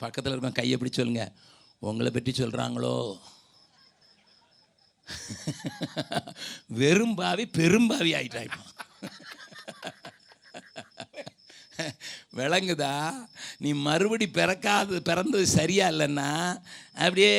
பக்கத்தில் 0.01 0.33
இருக்க 0.33 0.51
கையை 0.57 0.75
பிடிச்சி 0.77 0.99
சொல்லுங்க 1.01 1.23
உங்களை 1.81 2.09
பற்றி 2.11 2.31
சொல்கிறாங்களோ 2.31 2.95
வெறும்பாவி 6.79 7.45
பெரும்பாவி 7.57 8.13
ஆயிட்டா 8.15 8.41
இப்போ. 8.43 8.63
விளங்குதா? 12.37 12.93
நீ 13.61 13.73
மறுபடி 13.79 14.27
பிறக்காது 14.29 15.01
பிறந்தது 15.01 15.47
சரியா 15.47 15.87
இல்லைன்னா 15.89 16.29
அப்படியே 16.95 17.33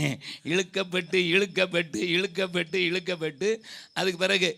இழுக்கப்பட்டு 0.52 1.18
இழுக்கப்பட்டு 1.34 1.98
இழுக்கப்பட்டு 2.14 2.78
இழுக்கப்பட்டு 2.88 3.48
அதுக்கு 3.94 4.18
பிறகு 4.18 4.50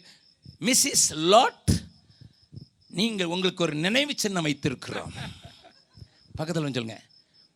மிஸ்ஸிஸ் 0.63 1.07
லாட் 1.27 1.73
நீங்கள் 2.91 3.27
உங்களுக்கு 3.27 3.63
ஒரு 3.63 3.75
நினைவு 3.77 4.15
சின்னம் 4.17 4.47
வைத்திருக்கிறோம். 4.47 5.13
பக்கத்தில் 6.35 6.65
வந்து 6.65 6.79
சொல்லுங்க. 6.79 6.99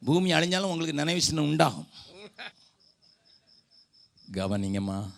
பூமி 0.02 0.32
அழிஞ்சாலும் 0.32 0.70
உங்களுக்கு 0.70 0.92
நினைவு 0.92 1.20
சின்னம் 1.20 1.44
உண்டாகும். 1.44 1.88
கவனிங்கம்மா. 4.32 5.10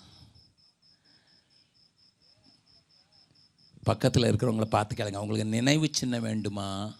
பக்கத்தில் 3.83 4.23
இருக்கிறவங்கள 4.23 4.65
பார்த்து 4.65 4.95
கேளுங்க. 4.95 5.17
உங்களுக்கு 5.17 5.45
நினைவு 5.45 5.89
சின்னம் 5.93 6.23
வேண்டுமா? 6.23 6.95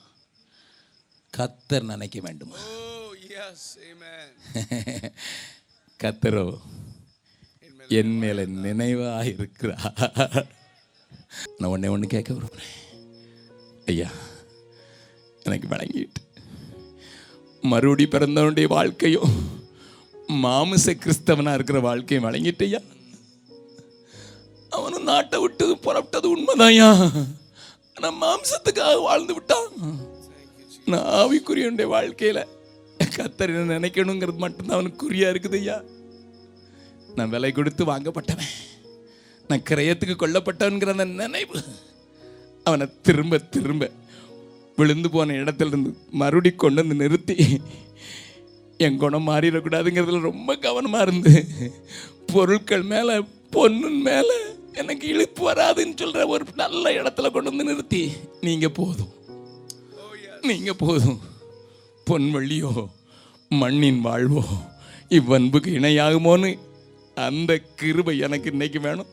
கத்தர் 1.37 1.85
நினைக்க 1.85 2.21
வேண்டுமா? 2.21 2.57
Oh, 2.57 3.09
yes. 3.29 3.81
Amen. 4.55 5.13
கத்தரோ 6.03 6.59
என் 7.89 8.19
மேல 8.19 8.45
நினைவாக 8.45 9.27
இருக்கிறார். 9.27 10.61
நான் 11.59 11.71
ஒண்ணே 11.71 11.89
ஒன்று 11.89 12.07
கேட்க 12.07 12.35
விரும்புகிறேன் 12.35 12.71
ஐயா 13.87 14.11
எனக்கு 15.43 15.69
வழங்கிட்டு 15.69 16.15
மறுபடி 17.61 18.05
பிறந்தவனுடைய 18.05 18.67
வாழ்க்கையும் 18.67 19.62
மாமிச 20.29 20.93
கிறிஸ்தவனா 20.93 21.55
இருக்கிற 21.55 21.81
வாழ்க்கையை 21.81 22.21
வழங்கிட்டு 22.27 22.81
அவனும் 24.69 25.03
நாட்டை 25.03 25.41
விட்டு 25.41 25.65
புறப்பட்டது 25.85 26.29
உண்மைதான்யா. 26.35 26.89
ஆனா 27.95 28.09
மாம்சத்துக்காக 28.23 29.03
வாழ்ந்து 29.03 29.35
விட்டான். 29.35 29.69
நான் 30.87 31.09
ஆவிக்குரியனுடைய 31.21 31.89
வாழ்க்கையில 31.97 32.41
கத்தர் 33.17 33.53
என்ன 33.55 33.79
நினைக்கணுங்கிறது 33.79 34.37
மட்டும்தான் 34.37 34.77
அவனுக்கு 34.79 35.11
குறியா 35.11 35.31
இருக்குது 35.33 35.59
ஐயா 35.61 35.83
நான் 37.15 37.29
விலை 37.29 37.53
கொடுத்து 37.53 37.85
வாங்கப்பட்டவன். 37.85 38.53
நான் 39.49 39.67
கிரயத்துக்கு 39.71 40.17
கொல்லப்பட்டவன்கிற 40.19 40.91
அந்த 40.91 41.05
நினைவு 41.05 41.59
அவனை 42.65 42.87
திரும்ப 43.03 43.39
திரும்ப 43.39 43.91
விழுந்து 44.77 45.11
போன 45.11 45.33
இடத்துல 45.33 45.67
இருந்து 45.67 45.91
மறுபடி 46.11 46.51
கொண்டு 46.51 46.81
வந்து 46.83 46.95
நிறுத்தி 46.95 47.37
என் 48.85 48.99
குணம் 49.03 49.29
மாறிடக்கூடாதுங்கிறதுல 49.29 50.21
ரொம்ப 50.31 50.57
கவனமாக 50.67 51.05
இருந்து. 51.07 51.35
பொருட்கள் 52.33 52.85
மேலே 52.93 53.15
பொண்ணுன் 53.57 54.01
மேலே 54.09 54.37
எனக்கு 54.81 55.05
இழுப்பு 55.13 55.43
வராதுன்னு 55.49 55.99
சொல்கிற 56.03 56.27
ஒரு 56.35 56.45
நல்ல 56.63 56.85
இடத்துல 57.01 57.31
கொண்டு 57.33 57.53
வந்து 57.53 57.69
நிறுத்தி 57.71 58.03
நீங்கள் 58.47 58.77
போதும். 58.81 59.13
நீங்கள் 60.51 60.81
போதும். 60.85 61.21
பொன் 62.09 62.29
வழியோ 62.37 62.73
மண்ணின் 63.63 64.01
வாழ்வோ 64.07 64.45
இவ்வன்புக்கு 65.19 65.71
இணையாகுமோன்னு 65.79 66.51
அந்த 67.27 67.53
கிருபை 67.81 68.15
எனக்கு 68.27 68.49
இன்னைக்கு 68.55 68.81
வேணும். 68.87 69.11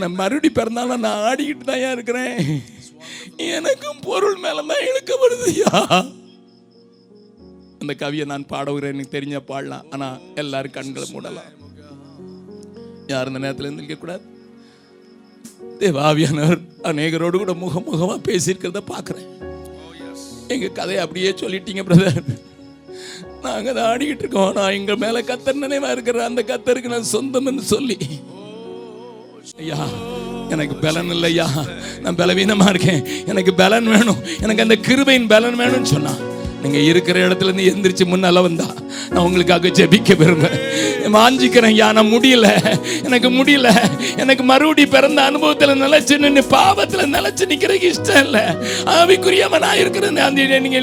நான் 0.00 0.18
மறுபடி 0.20 0.48
பிறந்தாலும் 0.56 1.04
நான் 1.04 1.22
ஆடிக்கிட்டு 1.28 1.64
தான் 1.68 1.92
இருக்கிறேன். 1.94 2.36
எனக்கும் 3.56 4.00
பொருள் 4.08 4.38
மேலே 4.44 4.62
தான் 4.70 4.86
இழுக்கப்படுதுயா 4.90 5.72
அந்த 7.80 7.92
கவியை 8.02 8.24
நான் 8.32 8.50
பாடுகிறேன் 8.52 8.94
எனக்கு 8.94 9.14
தெரிஞ்ச 9.16 9.40
பாடலாம். 9.52 9.86
ஆனால் 9.90 10.20
எல்லாரும் 10.42 10.76
கண்களை 10.76 11.08
மூடலாம். 11.14 11.52
யார் 13.12 13.30
இந்த 13.30 13.40
நேரத்தில் 13.44 13.70
இருந்திருக்கக்கூடாது 13.70 14.24
தேவாவியானவர் 15.80 16.60
அநேகரோடு 16.90 17.36
கூட 17.42 17.52
முகமுகமா 17.64 18.16
பேசியிருக்கிறத 18.28 18.80
பார்க்குறேன். 18.94 19.28
எங்கள் 20.52 20.68
எங்க 20.68 20.76
கதையை 20.78 21.00
அப்படியே 21.04 21.30
சொல்லிட்டீங்க 21.40 21.82
பிரதர் 21.88 22.22
நாங்கள் 23.42 23.74
தான் 23.74 23.88
ஆடிக்கிட்டு 23.90 24.24
இருக்கோம். 24.24 24.52
நான் 24.52 24.76
எங்கள் 24.78 25.00
மேலே 25.02 25.20
கத்தர் 25.28 25.62
நினைவாக 25.64 25.94
இருக்கிற 25.96 26.24
அந்த 26.24 26.42
கத்தருக்கு 26.48 26.92
நான் 26.94 27.12
சொந்தம்னு 27.12 27.64
சொல்லி. 27.74 27.96
ஐயா 29.62 29.78
எனக்கு 30.54 30.74
பலன் 30.84 31.12
இல்லையா? 31.16 31.46
நான் 32.00 32.18
பலவீனமாக 32.20 32.72
இருக்கேன். 32.74 33.02
எனக்கு 33.26 33.54
பலன் 33.54 33.88
வேணும். 33.94 34.20
எனக்கு 34.44 34.64
அந்த 34.66 34.76
கிருபையின் 34.88 35.30
பலன் 35.34 35.58
வேணும்னு 35.60 35.92
சொன்னான். 35.94 36.20
நீங்க 36.62 36.78
இருக்கிற 36.78 37.28
இடத்துல 37.28 37.58
இருந்து 37.58 37.88
எந்திரிச்சு 37.88 38.08
முன்னால 38.08 38.42
வந்தா 38.42 38.64
நான் 39.10 39.24
உங்களுக்காக 39.24 39.68
ஜெபிக்க 39.68 40.14
விரும்புறேன். 40.14 40.60
வாஞ்சிக்கிறேன் 41.04 41.74
யா 41.74 41.92
நான் 41.92 42.12
முடியல. 42.12 42.76
எனக்கு 43.04 43.30
முடியல. 43.30 43.90
எனக்கு 44.16 44.42
மறுபடி 44.42 44.86
பிறந்த 44.86 45.22
அனுபவத்துல 45.22 45.74
நிலைச்சு 45.84 46.18
நின்று 46.18 46.44
பாவத்துல 46.50 47.06
நிலைச்சு 47.14 47.44
நிக்கிறதுக்கு 47.48 47.94
இஷ்டம் 47.94 48.24
இல்லை. 48.24 48.40
ஆவிக்குரியவனா 48.84 49.74
இருக்கிறேன் 49.74 50.16
அந்த 50.16 50.42
நீங்க 50.44 50.78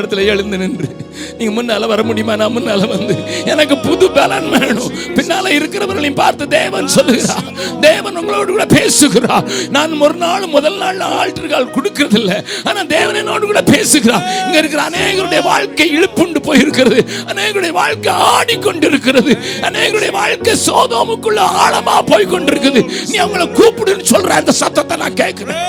இடத்துல 0.00 0.24
எழுந்து 0.24 0.58
நின்று. 0.58 1.05
நீங்க 1.38 1.52
முன்னால 1.56 1.86
வர 1.86 2.02
முடியுமா? 2.02 2.36
நான் 2.36 2.56
முன்னால 2.56 2.88
வந்து. 2.88 3.14
எனக்கு 3.44 3.78
புது 3.78 4.10
பலன் 4.10 4.48
வேணும். 4.48 4.92
பின்னால 5.16 5.52
இருக்கிறவர்களையும் 5.58 6.20
பார்த்து 6.22 6.48
தேவன் 6.48 6.88
சொல்லுகிறார் 6.88 7.48
தேவன் 7.80 8.16
உங்களோடு 8.16 8.50
கூட 8.50 8.66
பேசுகிறார் 8.66 9.46
நான் 9.70 10.00
ஒரு 10.00 10.14
நாள் 10.14 10.46
முதல் 10.46 10.76
நாள் 10.76 11.00
ஆல்டர்கள் 11.18 11.66
கொடுக்கறது 11.76 12.18
இல்லை 12.18 12.36
ஆனா 12.64 12.82
தேவன் 12.82 13.14
என்னோடு 13.14 13.46
கூட 13.46 13.62
பேசுகிறார் 13.62 14.24
இங்க 14.46 14.58
இருக்கிற 14.58 14.82
அநேகருடைய 14.82 15.42
வாழ்க்கை 15.42 15.86
இழுப்புண்டு 15.98 16.42
போயிருக்கிறது. 16.48 17.00
அநேகருடைய 17.32 17.70
வாழ்க்கை 17.70 18.12
ஆடிக்கொண்டிருக்கிறது. 18.32 19.32
அநேகருடைய 19.68 20.10
வாழ்க்கை 20.10 20.54
சோதோமுக்குள்ள 20.66 21.40
ஆழமா 21.64 21.96
போய் 22.10 22.32
கொண்டிருக்குது 22.34 22.82
நீ 23.10 23.18
அவங்களை 23.24 23.48
கூப்பிடுன்னு 23.58 24.10
சொல்ற 24.14 24.32
அந்த 24.40 24.52
சத்தத்தை 24.62 24.96
நான் 24.96 25.20
கேட்கிறேன். 25.22 25.62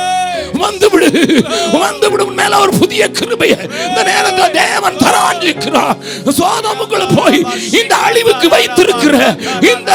வந்து 0.63 0.87
விடு 0.89 1.09
வந்து 1.81 2.07
விடு 2.11 2.25
மேல 2.39 2.59
ஒரு 2.59 2.71
புதிய 2.79 3.03
கிருபையை. 3.11 3.57
இந்த 3.87 4.01
நேரத்தில் 4.09 4.55
தேவன் 4.61 4.97
தரான் 5.03 5.36
தராஞ்சிக்கிறார் 5.37 5.97
சோதமுக்குள்ள 6.37 7.05
போய் 7.15 7.39
இந்த 7.79 7.93
அழிவுக்கு 8.07 8.47
வைத்திருக்கிற 8.49 9.17
இந்த 9.67 9.91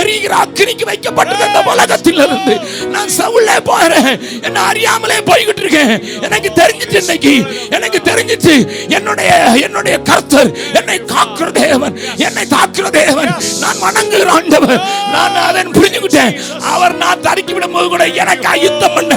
எரிகிற 0.00 0.32
அக்கினிக்கு 0.36 0.84
வைக்கப்பட்டது 0.86 1.42
இந்த 1.46 1.60
உலகத்தில் 1.72 2.20
இருந்து 2.24 2.54
நான் 2.90 3.14
சவுளே 3.54 3.60
போறேன் 3.70 4.08
என்ன 4.46 4.58
அறியாமலே 4.70 5.16
போய்கிட்டு 5.28 5.62
இருக்கேன் 5.64 5.92
எனக்கு 6.26 6.50
தெரிஞ்சிட்டு 6.60 6.98
இன்னைக்கு. 7.02 7.34
எனக்கு 7.76 7.98
தெரிஞ்சிட்டு 8.08 8.54
என்னுடைய 8.96 9.30
என்னுடைய 9.66 9.96
கர்த்தர் 10.10 10.50
என்னை 10.78 10.96
காக்கிற 11.12 11.48
தேவன் 11.60 11.94
என்னை 12.26 12.44
தாக்குற 12.54 12.86
தேவன். 12.98 13.30
நான் 13.62 13.82
வணங்குகிற 13.84 14.30
ஆண்டவர். 14.36 14.80
நான் 15.14 15.38
அதை 15.48 15.62
புரிஞ்சுக்கிட்டேன். 15.78 16.34
அவர் 16.72 16.96
நான் 16.96 17.24
தடுக்கி 17.26 17.52
விடும் 17.52 17.74
போது 17.76 17.88
கூட 17.88 18.06
எனக்கு 18.22 18.60
யுத்தம் 18.64 18.96
பண்ண 18.96 19.14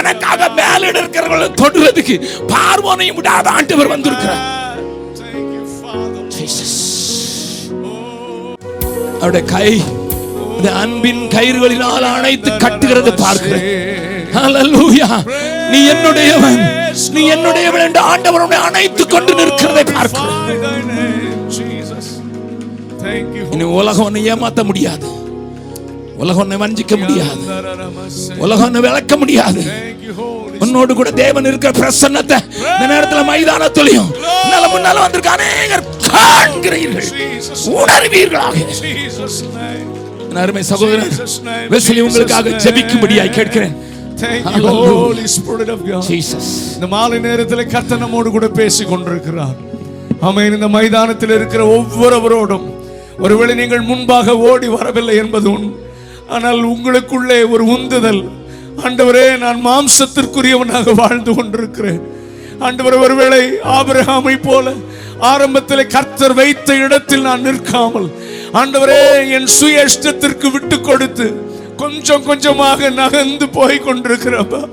எனக்காக 0.00 0.48
மேல 0.60 0.90
இருக்கிறவங்களை 0.92 1.48
தொடுறதுக்கு 1.62 2.16
பார்வோனையும் 2.54 3.20
விடாத 3.20 3.48
ஆண்டவர் 3.58 3.92
வந்திருக்கிறார். 3.94 4.44
அவருடைய 9.20 9.44
கை 9.52 9.68
இந்த 10.56 10.68
அன்பின் 10.82 11.22
கயிறுகளினால் 11.34 12.06
அணைத்து 12.16 12.50
கட்டுகிறது 12.64 13.10
பார்க்கிறேன். 13.24 13.66
நீ 15.72 15.80
என்னுடையவன் 15.92 16.60
நீ 17.16 17.22
என்னுடையவன் 17.34 17.84
என்று 17.86 18.00
ஆண்டவர் 18.12 18.44
உன்னை 18.46 18.58
அணைத்துக் 18.68 19.12
கொண்டு 19.14 19.32
நிற்கிறதை 19.40 19.84
பார்க்கிறேன். 19.92 20.32
இனி 23.54 23.66
உலகம் 23.80 24.06
உன்னை 24.08 24.22
ஏமாத்த 24.32 24.60
முடியாது. 24.70 25.06
உலகம் 26.22 26.42
உன்னை 26.44 26.58
வஞ்சிக்க 26.62 26.94
முடியாது. 27.02 27.40
உலகம் 28.44 28.66
உன்னை 28.68 28.80
விளக்க 28.86 29.16
முடியாது. 29.22 29.62
உன்னோடு 30.64 30.92
கூட 30.98 31.10
தேவன் 31.22 31.48
இருக்கிற 31.50 31.72
பிரசன்னத்தை 31.80 32.38
இந்த 32.72 32.84
நேரத்துல 32.92 33.22
மைதானத்திலையும் 33.32 34.10
நல்ல 34.52 34.66
முன்னால 34.74 35.02
வந்திருக்க 35.04 35.30
அநேகர் 35.36 35.84
காண்கிறீர்கள். 36.08 37.08
உணர்வீர்களாக. 37.80 38.56
என் 40.36 40.42
அருமை 40.42 40.62
சகோதரன். 40.70 41.12
வெஸ்லி 41.70 42.00
உங்களுக்காக 42.06 42.56
ஜெபிக்கும்படியாய் 42.64 43.36
கேட்கிறேன் 43.38 43.74
Thank 44.18 44.44
you, 44.46 44.52
Hallelujah. 44.54 44.92
Holy 44.98 45.24
Spirit 45.28 45.68
of 45.68 45.80
God. 45.86 46.02
Jesus 46.08 46.50
இந்த 46.74 46.86
மாலை 46.92 47.18
நேரத்தில் 47.20 47.70
கர்த்தர் 47.72 48.00
நம்மோடு 48.00 48.28
கூட 48.30 48.46
பேசிக் 48.58 48.90
கொண்டிருக்கிறார் 48.90 49.56
இந்த 50.50 50.68
மைதானத்தில் 50.76 51.34
இருக்கிற 51.36 51.62
ஒவ்வொருவரோடும் 51.74 52.64
ஒருவேளை 53.18 53.54
நீங்கள் 53.54 53.82
முன்பாக 53.82 54.36
ஓடி 54.46 54.68
வரவில்லை 54.74 55.16
என்பது 55.22 55.48
உண் 55.50 55.66
ஆனால் 56.28 56.60
உங்களுக்குள்ளே 56.72 57.38
ஒரு 57.54 57.64
உந்துதல் 57.74 58.22
ஆண்டவரே 58.84 59.26
நான் 59.38 59.60
மாம்சத்திற்குரியவனாக 59.66 60.94
வாழ்ந்து 60.94 61.34
கொண்டிருக்கிறேன் 61.34 62.00
ஆண்டவர் 62.60 62.94
ஒருவேளை 62.94 63.42
ஆபிரகாமை 63.64 64.42
போல 64.42 64.72
ஆரம்பத்தில் 65.20 65.86
கர்த்தர் 65.86 66.34
வைத்த 66.34 66.74
இடத்தில் 66.74 67.20
நான் 67.20 67.40
நிற்காமல் 67.40 68.08
ஆண்டவரே 68.52 69.30
என் 69.30 69.46
சுய 69.46 69.84
இஷ்டத்திற்கு 69.84 70.50
விட்டு 70.50 70.80
கொடுத்து 70.80 71.26
கொஞ்சம் 71.76 72.24
கொஞ்சமாக 72.24 72.90
நகர்ந்து 72.90 73.48
போய் 73.48 73.78
கொண்டிருக்கிறப்ப. 73.78 74.68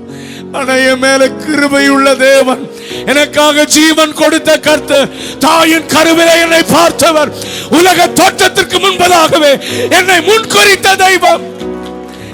ஆனா 0.52 0.74
என் 0.74 0.98
மேல 0.98 1.28
கிருபை 1.28 1.88
உள்ள 1.88 2.14
தேவன் 2.14 2.62
எனக்காக 3.06 3.64
ஜீவன் 3.64 4.12
கொடுத்த 4.12 4.58
கர்த்தர் 4.58 5.10
தாயின் 5.38 5.86
கருவிலே 5.86 6.40
என்னை 6.40 6.62
பார்த்தவர் 6.72 7.30
உலக 7.70 8.06
தோற்றத்திற்கு 8.08 8.78
முன்பதாகவே 8.78 9.52
என்னை 9.90 10.20
முன்குறித்த 10.20 10.96
தெய்வம். 10.96 11.44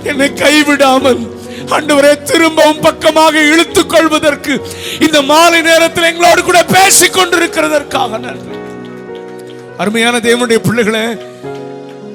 என்னை 0.05 0.33
கைவிடாமல் 0.35 1.21
ஆண்டவரே 1.69 2.23
திரும்பவும் 2.23 2.81
பக்கமாக 2.81 3.43
இழுத்துக் 3.43 3.89
கொள்வதற்கு 3.89 4.55
இந்த 5.01 5.23
மாலை 5.23 5.61
நேரத்தில் 5.61 6.09
எங்களோடு 6.11 6.43
கூட 6.43 6.65
பேசிக் 6.65 7.17
கொண்டிருக்கிறதற்காக 7.17 8.19
நன்றி. 8.19 8.57
அருமையான 9.77 10.19
தேவனுடைய 10.19 10.59
பிள்ளைகளே 10.59 11.05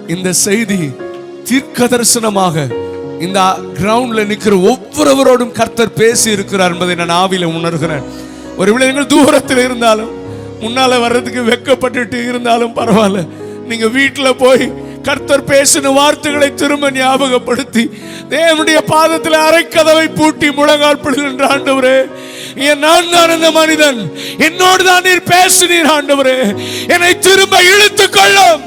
இந்த 0.07 0.33
செய்தி 0.33 0.79
தீர்க்க 1.43 1.87
தரிசனமாக 1.93 2.67
இந்த 3.19 3.39
கிரவுண்ட்ல 3.79 4.23
நிக்கிற 4.31 4.53
ஒவ்வொருவரோடும் 4.71 5.51
கர்த்தர் 5.51 5.93
பேசி 5.93 6.31
இருக்கிறார் 6.31 6.71
என்பதை 6.71 6.95
நான் 6.95 7.17
ஆவியில 7.23 7.49
உணர்கிறேன். 7.59 8.05
ஒருவேளை 8.57 8.87
நீங்கள் 8.87 9.07
தூரத்தில் 9.07 9.57
இருந்தாலும் 9.57 10.11
முன்னால 10.61 10.99
வர்றதுக்கு 10.99 11.41
வெக்கப்பட்டுட்டு 11.41 12.27
இருந்தாலும் 12.29 12.75
பரவாயில்ல. 12.75 13.27
நீங்க 13.67 13.85
வீட்டுல 13.85 14.33
போய் 14.37 14.73
கர்த்தர் 15.07 15.49
பேசின 15.49 15.91
வார்த்தைகளை 15.97 16.49
திரும்ப 16.53 16.89
ஞாபகப்படுத்தி 16.91 17.83
தேவனுடைய 18.29 18.79
பாதத்தில் 18.91 19.37
அரைக்கதவை 19.47 20.05
பூட்டி 20.15 20.47
முழங்கால் 20.51 21.03
படுகின்ற 21.03 21.43
ஆண்டவரே 21.47 21.97
என் 22.67 22.79
நான் 22.79 23.11
தான் 23.11 23.33
அந்த 23.35 23.47
மனிதன். 23.51 23.99
என்னோடு 24.47 24.83
தான் 24.83 25.03
நீர் 25.03 25.23
பேசினீர் 25.31 25.89
ஆண்டவரே. 25.95 26.35
என்னை 26.93 27.11
திரும்ப 27.19 27.55
இழுத்துக் 27.71 28.15
கொள்ளும் 28.17 28.61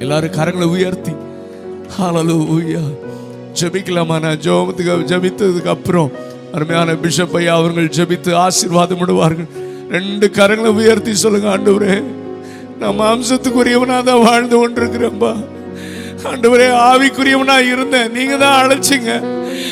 எல்லாரும் 0.00 0.36
கரங்களை 0.38 0.68
உயர்த்தி 0.76 1.12
ஹalleluya. 1.96 2.82
ஜெபிக்கலாமா? 3.60 4.16
நான் 4.18 4.42
ஜோபத்துக்கு 4.46 5.08
ஜபித்ததுக்கு 5.12 5.70
அப்புறம் 5.74 6.10
அருமையான 6.54 6.94
பிஷப் 7.04 7.36
ஐயா 7.36 7.54
அவர்கள் 7.54 7.94
ஜெபித்து 7.96 8.30
ஆசீர்வாதம் 8.42 9.00
விடுவார்கள் 9.02 9.48
ரெண்டு 9.90 10.26
கரங்களை 10.38 10.70
உயர்த்தி 10.80 11.12
சொல்லுங்க 11.22 11.48
ஆண்டவரே 11.56 11.94
நான் 12.78 13.00
மாம்சத்துக்குரியவனாக 13.00 14.02
தான் 14.02 14.22
வாழ்ந்து 14.22 14.56
கொண்டிருக்கிறேன்பா. 14.58 15.44
ஆண்டவரே 16.24 16.68
ஆவிக்குரியவனா 16.68 17.72
இருந்தேன். 17.72 18.12
நீங்க 18.12 18.36
தான் 18.36 18.66
அழைச்சிங்க. 18.66 19.24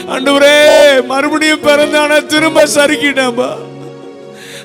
ஆண்டவரே 0.09 1.07
மறுபடியும் 1.07 1.61
பிறந்த 1.61 2.01
ஆனா 2.01 2.19
திரும்ப 2.19 2.67
சறுக்கிட்டேன்பா. 2.67 3.49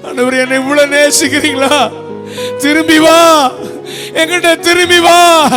ஆண்டவரே 0.04 0.40
என்னை 0.40 0.58
இவ்வளவு 0.58 0.96
நேசிக்கிறீங்களா? 0.96 1.92
திரும்பி 2.58 3.00
வா. 3.00 3.52
எங்கிட்ட 4.14 4.60
திரும்பி 4.60 5.00
வா. 5.00 5.50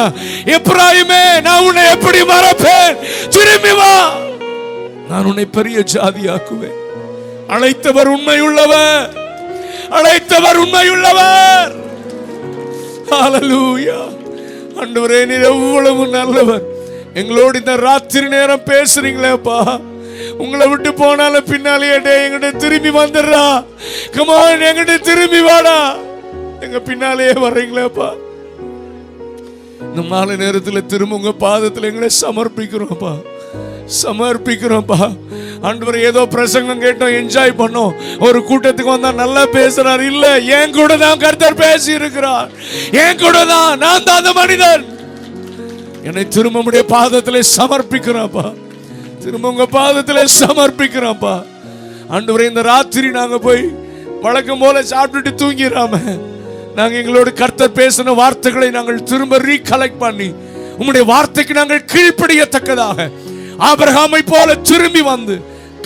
எப்ராயுமே 0.45 1.41
நான் 1.41 1.65
உன்னை 1.65 1.91
எப்படி 1.91 2.21
மறப்பேன்? 2.21 2.97
திரும்பி 3.29 3.73
வா. 3.73 4.13
நான் 5.09 5.25
உன்னை 5.25 5.45
பெரிய 5.45 5.85
ஜாதியாக்குவேன். 5.93 6.79
அழைத்தவர் 7.49 8.13
உண்மையுள்ளவர். 8.17 9.09
அழைத்தவர் 9.91 10.57
உண்மையுள்ளவர். 10.57 11.82
ஹalleluya 13.13 13.99
ஆண்டவரே 14.83 15.19
நீர் 15.31 15.49
எவ்வளவு 15.53 16.05
நல்லவர். 16.17 16.63
எங்களோடு 17.21 17.57
இந்த 17.63 17.73
ராத்திரி 17.87 18.27
நேரம் 18.35 18.67
பேசுறீங்களேப்பா 18.71 19.59
உங்களை 20.43 20.67
விட்டு 20.71 20.91
போனாலும் 21.01 21.49
பின்னாலேயே 21.51 21.97
எங்கிட்ட 22.15 22.51
திரும்பி 22.63 22.91
வந்துடுறா. 22.99 23.45
கமான் 24.17 24.67
எங்கிட்ட 24.69 24.95
திரும்பி 25.09 25.41
வாடா. 25.49 25.79
எங்க 26.65 26.79
பின்னாலேயே 26.89 27.35
வர்றீங்களேப்பா 27.45 28.09
இந்த 29.87 30.03
மாலை 30.11 30.35
நேரத்தில் 30.45 30.89
திரும்ப 30.93 31.19
உங்க 31.21 31.33
பாதத்தில் 31.47 31.89
எங்களை 31.89 32.11
சமர்ப்பிக்கிறோம்ப்பா 32.23 33.13
சமர்ப்பிக்கிறோம்ப்பா 34.01 35.01
ஆண்டவர் 35.69 35.97
ஏதோ 36.09 36.21
பிரசங்கம் 36.35 36.83
கேட்டோம் 36.85 37.17
என்ஜாய் 37.21 37.59
பண்ணோம். 37.61 37.93
ஒரு 38.27 38.39
கூட்டத்துக்கு 38.49 38.95
வந்தா 38.95 39.11
நல்லா 39.23 39.43
பேசுறார். 39.57 40.03
இல்ல 40.13 40.25
என் 40.59 40.75
கூட 40.79 40.97
தான் 40.97 41.21
கர்த்தர் 41.25 41.61
பேசி 41.63 41.91
இருக்கிறார் 41.93 42.49
என் 43.05 43.21
கூட 43.25 43.37
தான் 43.53 43.71
நான் 43.85 44.05
தான் 44.09 44.21
அந்த 44.23 44.33
மனிதன். 44.41 44.83
என்னை 46.09 46.25
திரும்ப 46.29 46.63
உடைய 46.69 46.85
பாதத்தில் 46.97 47.49
சமர்ப்பிக்கிறோம்ப்பா 47.57 48.47
திரும்ப 49.25 49.49
உங்க 49.49 49.67
பாதத்தில் 49.79 50.33
சமர்ப்பிக்கிறோம்ப்பா 50.41 51.35
ஆண்டவரே 52.15 52.47
இந்த 52.51 52.63
ராத்திரி 52.63 53.11
நாங்க 53.11 53.37
போய் 53.39 53.63
வழக்கம் 54.23 54.63
போல 54.63 54.83
சாப்பிட்டுட்டு 54.93 55.33
தூங்கிடாம 55.43 56.01
நாங்கள் 56.75 56.99
எங்களோட 57.01 57.31
கர்த்தர் 57.33 57.77
பேசின 57.79 58.15
வார்த்தைகளை 58.23 58.69
நாங்கள் 58.71 59.07
திரும்ப 59.11 59.39
ரீகலெக்ட் 59.49 60.03
பண்ணி 60.05 60.29
உங்களுடைய 60.79 61.05
வார்த்தைக்கு 61.13 61.55
நாங்கள் 61.61 61.87
கீழ்ப்படியத்தக்கதாக 61.93 63.09
ஆபிரகாமை 63.69 64.21
போல 64.27 64.55
திரும்பி 64.71 65.03
வந்து 65.03 65.35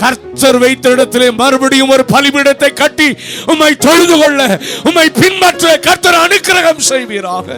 கர்த்தர் 0.02 0.58
வைத்த 0.58 0.90
இடத்திலே 0.90 1.28
மறுபடியும் 1.30 1.92
ஒரு 1.94 2.04
பலிபீடத்தை 2.12 2.70
கட்டி 2.72 3.08
உம்மை 3.46 3.76
தொழுது 3.76 4.16
கொள்ள 4.22 4.40
உம்மை 4.84 5.06
பின்பற்ற 5.20 5.78
கர்த்தர் 5.86 6.22
அனுக்கிரகம் 6.24 6.82
செய்வீராக. 6.90 7.48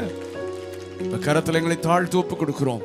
கரத்தில் 1.25 1.59
எங்களை 1.61 1.79
தாழ்த்து 1.83 2.17
ஒப்பு 2.23 2.35
கொடுக்கிறோம். 2.37 2.83